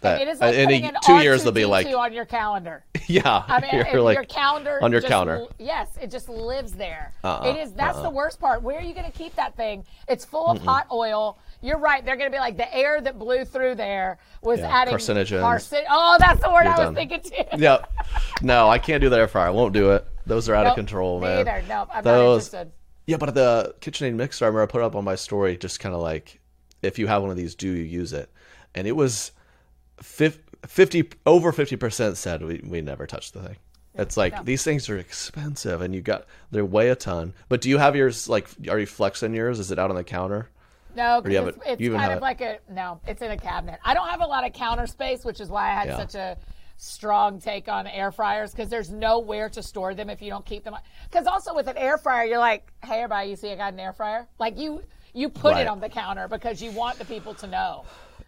That 0.00 0.22
It 0.22 0.28
is 0.28 0.40
like 0.40 0.54
in 0.54 0.84
a- 0.96 1.00
two 1.04 1.18
years 1.18 1.42
they'll 1.42 1.52
be 1.52 1.66
like 1.66 1.86
on 1.86 2.12
your 2.14 2.24
calendar. 2.24 2.84
yeah. 3.06 3.44
I 3.46 3.60
mean, 3.60 3.84
you're 3.92 4.00
like 4.00 4.14
your 4.14 4.24
calendar 4.24 4.78
on 4.82 4.92
your 4.92 5.02
just 5.02 5.10
counter. 5.10 5.44
yes, 5.58 5.88
it 6.00 6.10
just 6.10 6.28
lives 6.30 6.72
there. 6.72 7.12
Uh-uh, 7.22 7.50
it 7.50 7.56
is. 7.60 7.72
That's 7.72 7.98
uh-uh. 7.98 8.04
the 8.04 8.10
worst 8.10 8.40
part. 8.40 8.62
Where 8.62 8.78
are 8.78 8.82
you 8.82 8.94
going 8.94 9.10
to 9.10 9.16
keep 9.16 9.34
that 9.36 9.56
thing? 9.56 9.84
It's 10.08 10.24
full 10.24 10.46
of 10.46 10.58
Mm-mm. 10.58 10.64
hot 10.64 10.86
oil. 10.90 11.38
You're 11.60 11.78
right. 11.78 12.02
They're 12.02 12.16
going 12.16 12.30
to 12.30 12.34
be 12.34 12.40
like 12.40 12.56
the 12.56 12.74
air 12.74 13.02
that 13.02 13.18
blew 13.18 13.44
through 13.44 13.74
there 13.74 14.18
was 14.42 14.60
Yeah, 14.60 14.74
adding 14.74 14.94
carcinogens. 14.94 15.40
carcin- 15.42 15.84
Oh, 15.90 16.16
that's 16.18 16.42
the 16.42 16.50
word 16.50 16.64
You're 16.64 16.72
I 16.72 16.78
was 16.78 16.86
done. 16.86 16.94
thinking 16.94 17.20
too. 17.20 17.44
yep. 17.58 17.92
No, 18.40 18.70
I 18.70 18.78
can't 18.78 19.02
do 19.02 19.10
the 19.10 19.16
air 19.18 19.28
fryer. 19.28 19.48
I 19.48 19.50
won't 19.50 19.74
do 19.74 19.90
it. 19.92 20.06
Those 20.24 20.48
are 20.48 20.54
out 20.54 20.62
Nope, 20.64 20.70
of 20.72 20.76
control, 20.76 21.20
me 21.20 21.26
man. 21.26 21.38
either. 21.48 21.64
Nope, 21.68 21.88
I'm 21.92 22.04
not 22.04 22.18
interested. 22.18 22.72
Yeah, 23.06 23.18
but 23.18 23.34
the 23.34 23.74
KitchenAid 23.80 24.14
mixer, 24.14 24.46
I 24.46 24.48
remember 24.48 24.62
I 24.62 24.66
put 24.66 24.82
up 24.82 24.94
on 24.94 25.04
my 25.04 25.16
story, 25.16 25.58
just 25.58 25.78
kind 25.80 25.94
of 25.94 26.00
like, 26.00 26.40
if 26.80 26.98
you 26.98 27.06
have 27.08 27.20
one 27.20 27.30
of 27.30 27.36
these, 27.36 27.54
do 27.54 27.68
you 27.68 27.82
use 27.82 28.12
it? 28.14 28.30
And 28.74 28.86
it 28.86 28.92
was 28.96 29.32
50, 30.02 31.08
over 31.26 31.52
50% 31.52 32.16
said 32.16 32.42
we, 32.42 32.60
we 32.64 32.80
never 32.80 33.06
touched 33.06 33.34
the 33.34 33.42
thing. 33.42 33.56
It's 33.94 34.16
like, 34.16 34.44
these 34.44 34.62
things 34.62 34.88
are 34.88 34.96
expensive 34.98 35.80
and 35.82 35.94
you 35.94 36.00
got, 36.00 36.26
they 36.50 36.62
weigh 36.62 36.90
a 36.90 36.94
ton. 36.96 37.34
But 37.48 37.60
do 37.60 37.68
you 37.68 37.78
have 37.78 37.96
yours, 37.96 38.28
like, 38.28 38.48
are 38.68 38.78
you 38.78 38.86
flexing 38.86 39.34
yours? 39.34 39.58
Is 39.58 39.70
it 39.70 39.78
out 39.78 39.90
on 39.90 39.96
the 39.96 40.04
counter? 40.04 40.48
No, 40.96 41.22
you 41.24 41.46
it's, 41.48 41.56
it- 41.56 41.62
it's 41.66 41.80
you 41.80 41.92
kind 41.94 42.12
of 42.12 42.18
it- 42.18 42.22
like 42.22 42.40
a 42.40 42.58
no. 42.70 43.00
It's 43.06 43.22
in 43.22 43.30
a 43.30 43.36
cabinet. 43.36 43.78
I 43.84 43.94
don't 43.94 44.08
have 44.08 44.20
a 44.22 44.26
lot 44.26 44.44
of 44.46 44.52
counter 44.52 44.86
space, 44.86 45.24
which 45.24 45.40
is 45.40 45.48
why 45.48 45.70
I 45.70 45.74
had 45.74 45.88
Yeah. 45.88 45.96
such 45.98 46.14
a 46.16 46.36
strong 46.78 47.40
take 47.40 47.68
on 47.68 47.86
air 47.86 48.10
fryers 48.10 48.50
because 48.52 48.68
there's 48.70 48.90
nowhere 48.90 49.48
to 49.50 49.62
store 49.62 49.94
them 49.94 50.08
if 50.10 50.20
you 50.22 50.30
don't 50.30 50.44
keep 50.46 50.64
them. 50.64 50.74
Because 51.10 51.26
also 51.26 51.54
with 51.54 51.66
an 51.68 51.76
air 51.76 51.98
fryer, 51.98 52.24
you're 52.24 52.38
like, 52.38 52.72
hey, 52.82 53.02
everybody, 53.02 53.30
you 53.30 53.36
see, 53.36 53.52
I 53.52 53.56
got 53.56 53.72
an 53.72 53.80
air 53.80 53.92
fryer. 53.92 54.26
Like 54.38 54.58
you, 54.58 54.82
you 55.14 55.28
put 55.28 55.52
Right. 55.52 55.60
it 55.62 55.66
on 55.68 55.78
the 55.80 55.88
counter 55.88 56.26
because 56.26 56.60
you 56.62 56.70
want 56.72 56.98
the 56.98 57.04
people 57.04 57.34
to 57.34 57.46
know. 57.46 57.84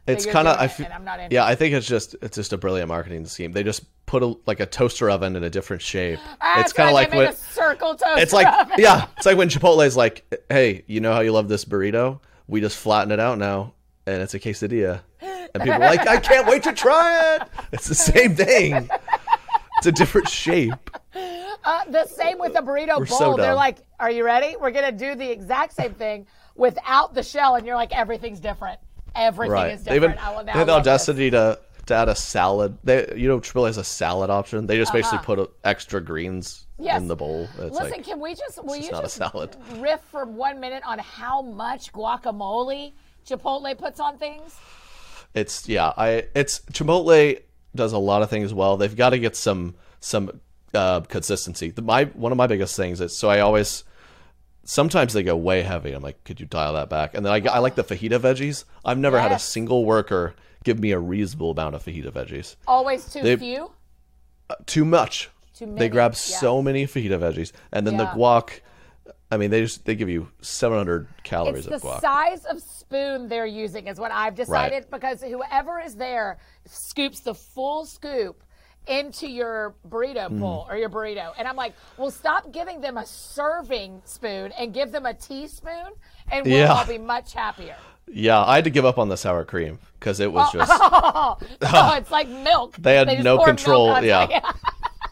It's 0.06 0.26
kind 0.26 0.48
of 0.48 0.58
I 0.58 0.66
feel, 0.66 0.86
and 0.86 0.94
I'm 0.94 1.04
not 1.04 1.30
yeah 1.30 1.44
I 1.44 1.54
think 1.54 1.74
it's 1.74 1.86
just 1.86 2.16
it's 2.22 2.36
just 2.36 2.52
a 2.52 2.58
brilliant 2.58 2.88
marketing 2.88 3.24
scheme. 3.26 3.52
They 3.52 3.62
just 3.62 3.84
put 4.06 4.22
a 4.22 4.34
like 4.46 4.58
a 4.58 4.66
toaster 4.66 5.08
oven 5.08 5.36
in 5.36 5.44
a 5.44 5.50
different 5.50 5.80
shape. 5.82 6.18
That's 6.40 6.60
it's 6.60 6.72
kind 6.72 6.88
of 6.88 6.94
like 6.94 7.10
they 7.10 7.18
when 7.18 7.28
a 7.28 7.32
circle 7.32 7.94
toaster. 7.94 8.20
it's 8.20 8.32
like 8.32 8.46
oven. 8.46 8.76
yeah, 8.78 9.06
it's 9.16 9.26
like 9.26 9.36
when 9.36 9.48
Chipotle's 9.48 9.96
like, 9.96 10.24
hey, 10.50 10.84
you 10.86 11.00
know 11.00 11.12
how 11.12 11.20
you 11.20 11.32
love 11.32 11.48
this 11.48 11.64
burrito? 11.64 12.18
We 12.48 12.60
just 12.60 12.76
flatten 12.76 13.12
it 13.12 13.20
out 13.20 13.38
now, 13.38 13.74
and 14.06 14.20
it's 14.22 14.34
a 14.34 14.40
quesadilla. 14.40 15.02
And 15.20 15.62
people 15.62 15.74
are 15.74 15.78
like, 15.78 16.08
I 16.08 16.16
can't 16.16 16.46
wait 16.46 16.62
to 16.64 16.72
try 16.72 17.36
it. 17.36 17.42
It's 17.72 17.86
the 17.86 17.94
same 17.94 18.34
thing. 18.34 18.88
It's 19.78 19.86
a 19.86 19.92
different 19.92 20.28
shape. 20.28 20.72
Uh, 21.64 21.84
the 21.90 22.06
same 22.06 22.40
with 22.40 22.54
the 22.54 22.60
burrito 22.60 22.98
We're 22.98 23.06
bowl. 23.06 23.18
so 23.18 23.36
They're 23.36 23.54
like, 23.54 23.76
"Are 24.00 24.10
you 24.10 24.24
ready? 24.24 24.56
We're 24.60 24.72
gonna 24.72 24.90
do 24.90 25.14
the 25.14 25.30
exact 25.30 25.74
same 25.74 25.94
thing 25.94 26.26
without 26.56 27.14
the 27.14 27.22
shell," 27.22 27.54
and 27.54 27.64
you're 27.64 27.76
like, 27.76 27.96
"Everything's 27.96 28.40
different. 28.40 28.80
Everything 29.14 29.52
right. 29.52 29.72
is 29.72 29.84
They 29.84 29.96
even 29.96 30.12
different." 30.12 30.26
I 30.28 30.30
will 30.36 30.44
now 30.44 30.52
they 30.52 30.58
had 30.58 30.68
the 30.68 30.72
this. 30.72 30.80
audacity 30.80 31.30
to 31.30 31.58
to 31.86 31.94
add 31.94 32.08
a 32.08 32.14
salad. 32.14 32.78
They 32.84 33.12
you 33.16 33.28
know 33.28 33.40
Chipotle 33.40 33.66
has 33.66 33.76
a 33.76 33.84
salad 33.84 34.30
option. 34.30 34.66
They 34.66 34.76
just 34.76 34.92
basically 34.92 35.18
put 35.24 35.38
a, 35.38 35.50
extra 35.64 36.00
greens 36.00 36.66
Uh-huh. 36.78 36.84
Yes. 36.86 37.00
in 37.02 37.08
the 37.08 37.16
bowl. 37.16 37.48
It's 37.58 37.74
Listen, 37.76 37.90
like 37.92 38.04
can 38.04 38.20
we 38.20 38.34
just 38.34 38.62
will 38.64 38.76
you 38.76 38.90
not 38.90 39.00
a 39.00 39.02
just 39.04 39.16
salad. 39.16 39.56
riff 39.78 40.00
for 40.10 40.24
one 40.24 40.58
minute 40.60 40.82
on 40.86 40.98
how 40.98 41.42
much 41.42 41.92
guacamole 41.92 42.92
Chipotle 43.26 43.76
puts 43.78 44.00
on 44.00 44.18
things? 44.18 44.56
it's 45.34 45.68
yeah. 45.68 45.92
I 45.96 46.26
it's 46.34 46.60
Chipotle 46.72 47.40
does 47.74 47.92
a 47.92 47.98
lot 47.98 48.22
of 48.22 48.30
things 48.30 48.52
well. 48.52 48.76
They've 48.76 48.94
got 48.96 49.10
to 49.10 49.18
get 49.18 49.34
some 49.36 49.74
some 50.00 50.40
uh, 50.74 51.00
consistency. 51.00 51.70
The, 51.70 51.82
my 51.82 52.04
one 52.04 52.32
of 52.32 52.38
my 52.38 52.46
biggest 52.46 52.76
things 52.76 53.00
is 53.00 53.16
so 53.16 53.28
I 53.30 53.40
always 53.40 53.84
sometimes 54.64 55.12
they 55.12 55.22
go 55.22 55.36
way 55.36 55.62
heavy. 55.62 55.92
I'm 55.92 56.02
like, 56.02 56.22
could 56.24 56.40
you 56.40 56.46
dial 56.46 56.74
that 56.74 56.88
back? 56.88 57.14
And 57.14 57.24
then 57.24 57.32
I, 57.32 57.48
I 57.52 57.58
like 57.58 57.74
the 57.74 57.84
fajita 57.84 58.18
veggies. 58.20 58.64
I've 58.84 58.98
never 58.98 59.20
had 59.20 59.32
a 59.32 59.38
single 59.38 59.84
worker 59.84 60.34
give 60.64 60.78
me 60.78 60.92
a 60.92 60.98
reasonable 60.98 61.50
amount 61.50 61.74
of 61.74 61.84
fajita 61.84 62.10
veggies. 62.12 62.56
Always 62.66 63.12
too 63.12 63.22
They- 63.22 63.36
few. 63.36 63.70
Uh, 64.50 64.54
too 64.66 64.84
much. 64.84 65.30
Too 65.54 65.74
They 65.76 65.88
grab 65.88 66.12
yeah. 66.12 66.16
so 66.16 66.62
many 66.62 66.86
fajita 66.86 67.18
veggies, 67.20 67.52
and 67.72 67.86
then 67.86 67.94
Yeah. 67.94 68.04
the 68.04 68.18
guac. 68.18 68.60
I 69.30 69.36
mean, 69.38 69.50
they 69.50 69.60
just 69.62 69.84
they 69.86 69.94
give 69.94 70.08
you 70.10 70.28
700 70.42 71.06
calories 71.24 71.66
It's 71.66 71.74
of 71.76 71.80
the 71.82 71.88
guac. 71.88 72.00
size 72.00 72.44
of 72.44 72.60
spoon 72.60 73.28
they're 73.28 73.46
using 73.46 73.86
is 73.86 73.98
what 73.98 74.10
I've 74.12 74.34
decided 74.34 74.90
because 74.90 75.22
whoever 75.22 75.80
is 75.80 75.94
there 75.96 76.38
scoops 76.66 77.20
the 77.20 77.34
full 77.34 77.86
scoop 77.86 78.42
into 78.86 79.28
your 79.28 79.74
burrito 79.88 80.28
Mm. 80.28 80.40
bowl 80.40 80.66
or 80.68 80.76
your 80.76 80.88
burrito. 80.90 81.32
And 81.38 81.46
I'm 81.46 81.56
like, 81.56 81.74
well, 81.96 82.10
stop 82.10 82.50
giving 82.52 82.80
them 82.80 82.96
a 82.96 83.06
serving 83.06 84.02
spoon 84.04 84.52
and 84.58 84.74
give 84.74 84.90
them 84.92 85.06
a 85.06 85.14
teaspoon 85.14 85.92
and 86.30 86.44
we'll 86.44 86.54
Yeah. 86.58 86.72
all 86.72 86.84
be 86.86 86.98
much 86.98 87.32
happier. 87.32 87.76
yeah, 88.08 88.42
I 88.44 88.56
had 88.56 88.64
to 88.64 88.70
give 88.70 88.84
up 88.84 88.98
on 88.98 89.08
the 89.08 89.16
sour 89.16 89.44
cream 89.44 89.78
because 89.98 90.18
it 90.20 90.32
was 90.32 90.50
just 90.52 90.70
Oh, 90.74 91.38
oh, 91.62 91.94
it's 91.96 92.10
like 92.10 92.28
milk. 92.28 92.76
They 92.76 92.96
had 92.96 93.08
just 93.08 93.22
no 93.22 93.38
control, 93.38 94.02
yeah. 94.02 94.26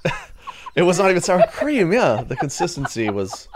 it 0.75 0.83
was 0.83 0.99
not 0.99 1.11
even 1.11 1.23
sour 1.23 1.47
cream. 1.49 1.93
Yeah, 1.93 2.23
the 2.27 2.37
consistency 2.37 3.09
was. 3.11 3.49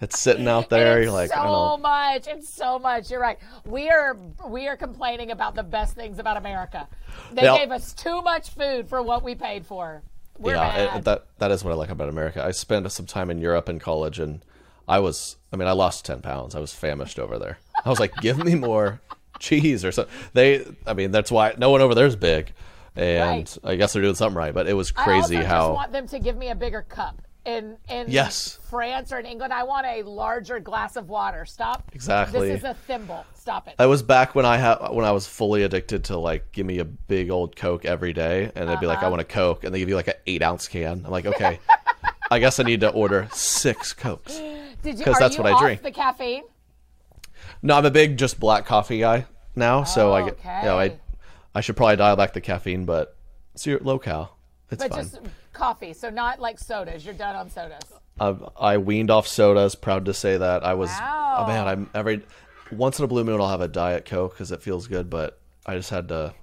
It's 0.00 0.18
sitting 0.18 0.48
out 0.48 0.70
there. 0.70 0.98
It's 0.98 1.04
You're 1.04 1.12
like, 1.12 1.30
so 1.30 1.36
I 1.36 1.76
much. 1.76 2.26
It's 2.26 2.48
so 2.48 2.78
much. 2.78 3.10
You're 3.10 3.20
right. 3.20 3.38
We 3.66 3.90
are 3.90 4.16
we 4.48 4.66
are 4.68 4.76
complaining 4.76 5.30
about 5.30 5.54
the 5.54 5.62
best 5.62 5.94
things 5.94 6.18
about 6.18 6.36
America. 6.36 6.88
They 7.32 7.42
Now- 7.42 7.58
gave 7.58 7.70
us 7.70 7.92
too 7.92 8.22
much 8.22 8.50
food 8.50 8.88
for 8.88 9.02
what 9.02 9.22
we 9.22 9.34
paid 9.34 9.66
for. 9.66 10.02
We're 10.38 10.54
yeah, 10.54 10.96
it- 10.96 11.04
that 11.04 11.26
that 11.38 11.50
is 11.50 11.62
what 11.62 11.72
I 11.72 11.76
like 11.76 11.90
about 11.90 12.08
America. 12.08 12.42
I 12.42 12.50
spent 12.52 12.90
some 12.92 13.04
time 13.06 13.30
in 13.30 13.40
Europe 13.40 13.68
in 13.68 13.78
college, 13.78 14.18
and 14.18 14.42
I 14.88 14.98
was. 15.00 15.36
I 15.52 15.56
mean, 15.56 15.68
I 15.68 15.72
lost 15.72 16.04
ten 16.06 16.22
pounds. 16.22 16.54
I 16.54 16.60
was 16.60 16.72
famished 16.72 17.18
over 17.18 17.38
there. 17.38 17.58
I 17.84 17.90
was 17.90 18.00
like, 18.00 18.14
give 18.22 18.38
me 18.42 18.54
more 18.54 19.00
cheese 19.38 19.84
or 19.84 19.92
something. 19.92 20.14
They. 20.32 20.64
I 20.86 20.94
mean, 20.94 21.10
that's 21.10 21.30
why 21.30 21.54
no 21.58 21.70
one 21.70 21.82
over 21.82 21.94
there 21.94 22.06
is 22.06 22.16
big, 22.16 22.54
and 22.96 23.30
Right. 23.62 23.72
I 23.72 23.76
guess 23.76 23.92
they're 23.92 24.00
doing 24.02 24.14
something 24.14 24.36
right. 24.38 24.54
But 24.54 24.66
it 24.66 24.72
was 24.74 24.94
I 24.96 25.04
crazy 25.04 25.36
also 25.36 25.46
how. 25.46 25.66
just 25.68 25.74
want 25.74 25.92
them 25.92 26.08
to 26.08 26.18
give 26.18 26.36
me 26.38 26.48
a 26.48 26.54
bigger 26.54 26.82
cup. 26.82 27.20
In 27.46 27.78
in 27.88 28.06
Yes. 28.10 28.58
France 28.68 29.12
or 29.12 29.18
in 29.18 29.24
England, 29.24 29.52
I 29.52 29.62
want 29.62 29.86
a 29.86 30.02
larger 30.02 30.60
glass 30.60 30.96
of 30.96 31.08
water. 31.08 31.46
Stop. 31.46 31.90
Exactly. 31.94 32.48
This 32.48 32.58
is 32.58 32.64
a 32.64 32.74
thimble. 32.74 33.24
Stop 33.34 33.66
it. 33.68 33.74
That 33.78 33.86
was 33.86 34.02
back 34.02 34.34
when 34.34 34.44
I 34.44 34.58
had 34.58 34.76
when 34.90 35.06
I 35.06 35.12
was 35.12 35.26
fully 35.26 35.62
addicted 35.62 36.04
to 36.04 36.18
like 36.18 36.52
give 36.52 36.66
me 36.66 36.80
a 36.80 36.84
big 36.84 37.30
old 37.30 37.56
Coke 37.56 37.86
every 37.86 38.12
day, 38.12 38.52
and 38.54 38.68
they'd 38.68 38.78
be 38.78 38.86
like, 38.86 38.98
Uh-huh. 38.98 39.06
"I 39.06 39.10
want 39.10 39.22
a 39.22 39.24
Coke," 39.24 39.64
and 39.64 39.74
they 39.74 39.78
give 39.78 39.88
you 39.88 39.96
like 39.96 40.08
an 40.08 40.14
eight 40.26 40.42
ounce 40.42 40.68
can. 40.68 41.02
I'm 41.06 41.10
like, 41.10 41.24
okay, 41.24 41.58
I 42.30 42.38
guess 42.40 42.60
I 42.60 42.62
need 42.64 42.80
to 42.80 42.90
order 42.90 43.26
six 43.32 43.94
Cokes. 43.94 44.36
Did 44.82 44.98
you? 44.98 45.04
'cause 45.06 45.16
Are 45.16 45.20
that's 45.20 45.36
you 45.38 45.42
what 45.42 45.54
I 45.54 45.58
drink. 45.58 45.82
The 45.82 45.90
caffeine. 45.92 46.44
No, 47.62 47.76
I'm 47.76 47.86
a 47.86 47.90
big 47.90 48.18
just 48.18 48.38
black 48.38 48.66
coffee 48.66 49.00
guy 49.00 49.24
now, 49.56 49.84
so 49.84 50.12
I 50.12 50.24
get 50.28 50.38
you 50.44 50.68
know 50.68 50.78
I 50.78 50.98
I 51.54 51.62
should 51.62 51.76
probably 51.76 51.96
dial 51.96 52.16
back 52.16 52.34
the 52.34 52.40
caffeine, 52.42 52.84
but 52.84 53.16
it's 53.54 53.66
your 53.66 53.78
low 53.80 53.98
cal. 53.98 54.36
It's 54.70 54.82
But 54.82 54.92
fine. 54.92 55.02
just 55.04 55.18
coffee, 55.60 55.92
so 55.92 56.10
not 56.10 56.40
like 56.40 56.58
sodas. 56.58 57.04
You're 57.04 57.14
done 57.14 57.36
on 57.36 57.50
sodas. 57.50 57.82
I've, 58.18 58.42
I 58.58 58.78
weaned 58.78 59.10
off 59.10 59.26
sodas. 59.28 59.74
Proud 59.74 60.06
to 60.06 60.14
say 60.14 60.36
that 60.36 60.64
I 60.64 60.74
was. 60.74 60.88
Wow. 60.90 61.36
Oh 61.40 61.46
man, 61.46 61.68
I'm 61.68 61.90
every 61.94 62.22
once 62.72 62.98
in 62.98 63.04
a 63.04 63.08
blue 63.08 63.24
moon 63.24 63.40
I'll 63.40 63.48
have 63.48 63.60
a 63.60 63.68
diet 63.68 64.04
coke 64.04 64.32
because 64.32 64.52
it 64.52 64.62
feels 64.62 64.86
good, 64.86 65.08
but 65.10 65.38
I 65.66 65.76
just 65.76 65.90
had 65.90 66.08
to. 66.08 66.34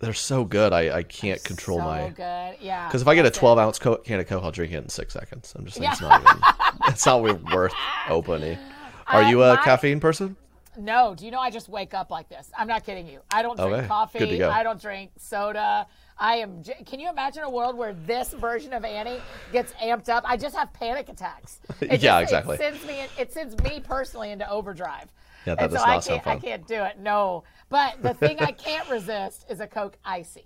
They're 0.00 0.12
so 0.12 0.44
good. 0.44 0.72
I, 0.72 0.98
I 0.98 1.02
can't 1.02 1.42
control 1.44 1.78
so 1.78 1.84
my. 1.84 2.08
good. 2.10 2.56
Yeah. 2.60 2.86
Because 2.88 3.00
if 3.02 3.08
I 3.08 3.14
get 3.14 3.24
a 3.24 3.28
it. 3.28 3.34
12 3.34 3.58
ounce 3.58 3.78
co- 3.78 3.96
can 3.96 4.20
of 4.20 4.26
Coke, 4.26 4.42
I'll 4.42 4.50
drink 4.50 4.72
it 4.72 4.76
in 4.78 4.88
six 4.88 5.14
seconds. 5.14 5.54
I'm 5.56 5.64
just 5.64 5.78
like, 5.78 5.86
Yeah. 5.86 5.92
it's 5.92 6.00
not 6.02 6.20
even. 6.22 6.42
it's 6.88 7.06
not 7.06 7.22
worth 7.52 7.72
opening. 8.08 8.58
Are 9.06 9.22
Uh, 9.22 9.30
you 9.30 9.42
a 9.42 9.54
my- 9.54 9.62
caffeine 9.64 10.00
person? 10.00 10.36
No, 10.76 11.14
do 11.14 11.24
you 11.24 11.30
know 11.30 11.38
I 11.38 11.50
just 11.50 11.68
wake 11.68 11.94
up 11.94 12.10
like 12.10 12.28
this? 12.28 12.50
I'm 12.58 12.66
not 12.66 12.84
kidding 12.84 13.06
you. 13.06 13.20
I 13.32 13.42
don't 13.42 13.56
drink 13.56 13.72
Okay, 13.72 13.86
coffee. 13.86 14.18
good 14.18 14.30
to 14.30 14.38
go. 14.38 14.50
I 14.50 14.62
don't 14.64 14.80
drink 14.82 15.12
soda. 15.18 15.86
I 16.18 16.36
am. 16.36 16.62
j- 16.62 16.82
Can 16.86 17.00
you 17.00 17.08
imagine 17.10 17.42
a 17.42 17.50
world 17.50 17.76
where 17.76 17.92
this 17.92 18.32
version 18.32 18.72
of 18.72 18.84
Annie 18.84 19.20
gets 19.52 19.72
amped 19.74 20.08
up? 20.08 20.22
I 20.26 20.36
just 20.36 20.54
have 20.56 20.72
panic 20.72 21.08
attacks. 21.08 21.60
It 21.80 22.00
Yeah, 22.00 22.20
just- 22.20 22.32
exactly. 22.32 22.54
It 22.56 22.58
sends 22.60 22.86
me. 22.86 23.06
It 23.18 23.32
sends 23.32 23.58
me 23.62 23.80
personally 23.80 24.30
into 24.30 24.48
overdrive. 24.48 25.12
Yeah, 25.46 25.56
that 25.56 25.64
and 25.64 25.72
does 25.72 25.80
so 25.82 25.86
not 25.86 25.96
I 25.98 26.00
can't, 26.08 26.20
I 26.26 26.30
fun. 26.32 26.40
can't 26.40 26.66
do 26.66 26.82
it. 26.84 26.98
No, 26.98 27.44
but 27.68 28.00
the 28.02 28.14
thing 28.14 28.38
I 28.40 28.52
can't 28.66 28.88
resist 28.88 29.44
is 29.50 29.60
a 29.60 29.66
Coke 29.66 29.98
icy. 30.04 30.44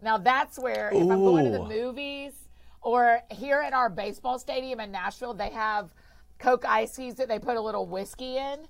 Now 0.00 0.16
that's 0.18 0.58
where 0.58 0.90
if 0.92 1.02
I'm 1.02 1.08
going 1.08 1.44
to 1.46 1.50
the 1.50 1.64
movies 1.64 2.32
or 2.80 3.20
here 3.30 3.58
at 3.60 3.72
our 3.74 3.90
baseball 3.90 4.38
stadium 4.38 4.78
in 4.80 4.90
Nashville, 4.92 5.34
they 5.34 5.50
have 5.50 5.90
Coke 6.38 6.64
ices 6.64 7.16
that 7.16 7.26
they 7.28 7.38
put 7.40 7.56
a 7.56 7.60
little 7.60 7.84
whiskey 7.86 8.36
in, 8.38 8.60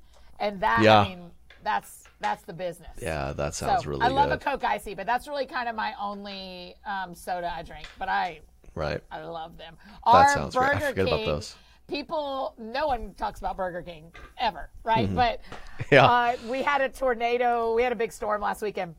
and 0.41 0.59
that 0.63 0.81
Yeah. 0.83 1.01
I 1.01 1.09
mean 1.11 1.31
that's 1.63 2.05
that's 2.21 2.43
the 2.45 2.53
business. 2.53 2.97
Yeah, 3.01 3.33
that 3.35 3.55
sounds 3.55 3.85
so 3.85 3.91
really 3.91 4.03
I 4.03 4.09
love 4.09 4.31
good. 4.31 4.41
a 4.41 4.45
Coke 4.45 4.65
icy, 4.65 4.95
but 4.95 5.07
that's 5.07 5.29
really 5.29 5.47
kind 5.47 5.69
of 5.69 5.75
my 5.77 5.93
only 6.01 6.75
um, 6.87 7.15
soda 7.15 7.53
I 7.55 7.63
drink. 7.63 7.87
But 7.99 8.09
I 8.09 8.41
right. 8.75 9.01
I 9.11 9.23
love 9.23 9.57
them. 9.59 9.77
That 9.81 9.91
Our 10.05 10.29
sounds 10.35 10.55
great. 10.55 10.69
I 10.71 10.75
Burger 10.75 10.87
forget 10.89 11.07
about 11.07 11.17
King, 11.19 11.27
those. 11.27 11.55
People, 11.89 12.55
no 12.59 12.87
one 12.87 13.15
talks 13.15 13.39
about 13.41 13.57
Burger 13.57 13.81
King 13.83 14.13
ever, 14.39 14.69
right? 14.85 15.13
But 15.15 15.41
Mm-hmm. 15.43 15.55
Yeah. 15.95 16.05
uh, 16.07 16.37
we 16.51 16.63
had 16.63 16.81
a 16.83 16.89
tornado. 16.91 17.75
We 17.75 17.83
had 17.83 17.93
a 17.93 17.97
big 17.97 18.13
storm 18.13 18.43
last 18.43 18.61
weekend, 18.61 18.95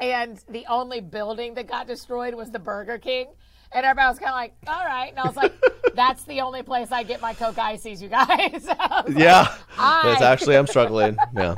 and 0.00 0.38
the 0.48 0.64
only 0.68 1.00
building 1.00 1.54
that 1.54 1.66
got 1.66 1.86
destroyed 1.86 2.32
was 2.34 2.50
the 2.50 2.58
Burger 2.58 2.96
King. 2.98 3.26
And 3.72 3.84
everybody 3.84 4.08
was 4.08 4.18
kind 4.18 4.30
of 4.30 4.34
like, 4.36 4.54
"All 4.68 4.84
right," 4.84 5.10
and 5.10 5.18
I 5.18 5.26
was 5.26 5.36
like, 5.36 5.52
"That's 5.94 6.22
the 6.24 6.40
only 6.40 6.62
place 6.62 6.92
I 6.92 7.02
get 7.02 7.20
my 7.20 7.34
Coke 7.34 7.58
ices, 7.58 8.00
you 8.00 8.08
guys." 8.08 8.64
Like, 8.78 9.08
Yeah. 9.18 9.52
It's 9.78 10.22
actually, 10.22 10.56
I'm 10.56 10.66
struggling. 10.68 11.18
Yeah. 11.36 11.56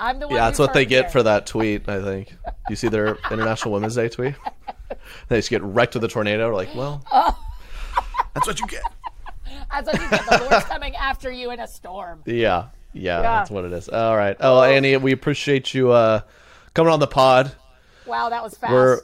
I'm 0.00 0.18
the 0.18 0.26
one. 0.26 0.34
Yeah, 0.36 0.46
that's 0.46 0.58
what 0.58 0.72
they 0.72 0.86
get 0.86 1.12
for 1.12 1.22
that 1.22 1.46
tweet, 1.46 1.88
I 1.88 2.02
think. 2.02 2.34
You 2.68 2.74
see 2.76 2.88
their 2.88 3.18
International 3.30 3.72
Women's 3.72 3.94
Day 3.94 4.08
tweet? 4.08 4.34
They 5.28 5.38
just 5.38 5.50
get 5.50 5.62
wrecked 5.62 5.94
with 5.94 6.02
a 6.04 6.08
tornado. 6.08 6.54
Like, 6.54 6.74
well, 6.74 7.04
that's 8.34 8.46
what 8.46 8.58
you 8.58 8.66
get. 8.66 8.82
That's 9.70 9.86
what 9.86 10.00
you 10.02 10.08
get. 10.10 10.24
The 10.28 10.48
Lord's 10.50 10.64
coming 10.66 10.96
after 10.96 11.30
you 11.30 11.52
in 11.52 11.60
a 11.60 11.66
storm. 11.68 12.22
Yeah, 12.26 12.68
yeah, 12.92 13.18
Yeah. 13.20 13.22
that's 13.22 13.50
what 13.50 13.64
it 13.64 13.72
is. 13.72 13.88
All 13.88 14.16
right. 14.16 14.36
Oh, 14.40 14.62
Annie, 14.62 14.96
we 14.96 15.12
appreciate 15.12 15.72
you 15.74 15.92
uh, 15.92 16.22
coming 16.74 16.92
on 16.92 16.98
the 16.98 17.06
pod. 17.06 17.52
Wow, 18.04 18.30
that 18.30 18.42
was 18.42 18.56
fast. 18.56 18.72
We're 18.72 19.00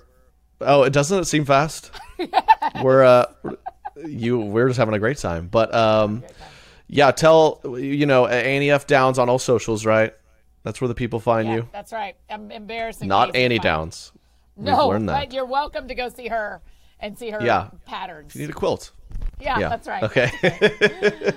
oh, 0.63 0.83
it 0.83 0.93
doesn't 0.93 1.21
it 1.21 1.25
seem 1.27 1.45
fast? 1.45 1.93
We're 2.83 3.05
uh, 3.05 3.27
you 4.07 4.39
we're 4.41 4.67
just 4.67 4.79
having 4.79 4.95
a 4.95 4.99
great 4.99 5.19
time. 5.19 5.47
But 5.47 5.73
um, 5.73 6.25
yeah, 6.89 7.13
tell 7.13 7.61
you 7.65 8.07
know 8.07 8.27
Annie 8.27 8.71
F 8.71 8.87
Downs 8.89 9.19
on 9.21 9.29
all 9.29 9.39
socials, 9.39 9.87
right? 9.87 10.15
That's 10.67 10.81
where 10.81 10.89
the 10.89 10.97
people 10.97 11.21
find 11.21 11.47
Yeah, 11.47 11.55
you. 11.55 11.69
that's 11.73 11.93
right. 11.93 12.17
I'm 12.29 12.51
embarrassing. 12.51 13.07
Not 13.07 13.37
Annie 13.37 13.61
Downs. 13.61 14.11
No, 14.57 14.99
but 14.99 15.33
you're 15.33 15.45
welcome 15.47 15.87
to 15.87 15.95
go 15.95 16.09
see 16.09 16.27
her 16.27 16.61
and 16.99 17.17
see 17.17 17.31
her 17.31 17.41
Yeah. 17.41 17.69
patterns. 17.85 18.35
You 18.35 18.41
need 18.41 18.51
a 18.51 18.53
quilt. 18.53 18.91
yeah, 19.39 19.61
yeah, 19.61 19.69
that's 19.69 19.87
right. 19.87 20.03
Okay. 20.03 20.29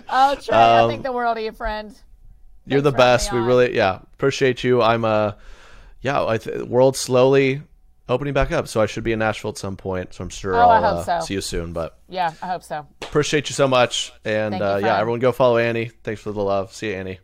Oh, 0.09 0.33
Trey, 0.33 0.57
I 0.57 0.79
Um, 0.79 0.89
think 0.89 1.03
the 1.03 1.11
world 1.11 1.37
of 1.37 1.43
you, 1.43 1.51
friend. 1.51 1.95
You're 2.65 2.81
the 2.81 2.91
best. 2.91 3.31
We 3.31 3.37
really, 3.37 3.75
yeah, 3.75 3.99
appreciate 4.13 4.63
you. 4.63 4.81
I'm 4.81 5.05
a, 5.05 5.37
yeah, 6.01 6.25
I 6.25 6.39
th- 6.39 6.63
world 6.63 6.97
slowly 6.97 7.61
opening 8.07 8.33
back 8.33 8.51
up, 8.51 8.67
so 8.67 8.81
I 8.81 8.87
should 8.87 9.03
be 9.03 9.11
in 9.11 9.19
Nashville 9.19 9.51
at 9.51 9.59
some 9.59 9.77
point. 9.77 10.15
So 10.15 10.23
I'm 10.23 10.29
sure 10.29 10.55
Oh, 10.55 10.69
I 10.69 10.77
I'll 10.77 10.81
hope 10.97 11.07
uh, 11.07 11.19
so. 11.19 11.25
see 11.27 11.35
you 11.35 11.41
soon. 11.41 11.71
But 11.71 11.99
Yeah, 12.07 12.33
I 12.41 12.47
hope 12.47 12.63
so. 12.63 12.87
appreciate 13.03 13.47
you 13.47 13.53
so 13.53 13.67
much, 13.67 14.11
and 14.25 14.55
you, 14.55 14.63
uh, 14.63 14.77
yeah, 14.77 14.97
everyone 14.97 15.19
go 15.19 15.31
follow 15.31 15.59
Annie. 15.59 15.91
Thanks 16.03 16.19
for 16.21 16.31
the 16.31 16.41
love. 16.43 16.73
See 16.73 16.89
you, 16.89 16.95
Annie. 16.95 17.19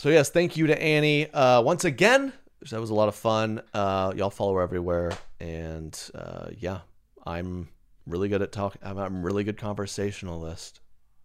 So 0.00 0.08
yes, 0.08 0.30
thank 0.30 0.56
you 0.56 0.66
to 0.68 0.82
Annie 0.82 1.30
uh, 1.30 1.60
once 1.60 1.84
again. 1.84 2.32
That 2.70 2.80
was 2.80 2.88
a 2.88 2.94
lot 2.94 3.08
of 3.08 3.14
fun. 3.14 3.60
Uh, 3.74 4.14
y'all 4.16 4.30
follow 4.30 4.54
her 4.54 4.62
everywhere, 4.62 5.12
and 5.40 5.94
uh, 6.14 6.46
yeah, 6.56 6.80
I'm 7.26 7.68
really 8.06 8.30
good 8.30 8.40
at 8.40 8.50
talking. 8.50 8.80
I'm 8.82 8.96
a 8.96 9.10
really 9.10 9.44
good 9.44 9.58
conversationalist. 9.58 10.80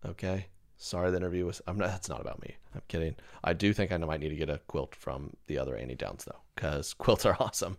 Okay, 0.05 0.47
sorry 0.76 1.09
the 1.09 1.15
interview 1.15 1.45
was. 1.45 1.61
I'm 1.67 1.78
not. 1.78 1.88
That's 1.88 2.09
not 2.09 2.19
about 2.19 2.41
me. 2.41 2.57
I'm 2.73 2.82
kidding. 2.89 3.15
I 3.45 3.53
do 3.53 3.71
think 3.71 3.93
I 3.93 3.97
might 3.97 4.19
need 4.19 4.28
to 4.28 4.36
get 4.36 4.49
a 4.49 4.57
quilt 4.67 4.93
from 4.93 5.38
the 5.47 5.57
other 5.57 5.78
Annie 5.78 5.95
Downs 5.95 6.26
though, 6.26 6.41
because 6.53 6.93
quilts 6.97 7.26
are 7.26 7.38
awesome. 7.39 7.78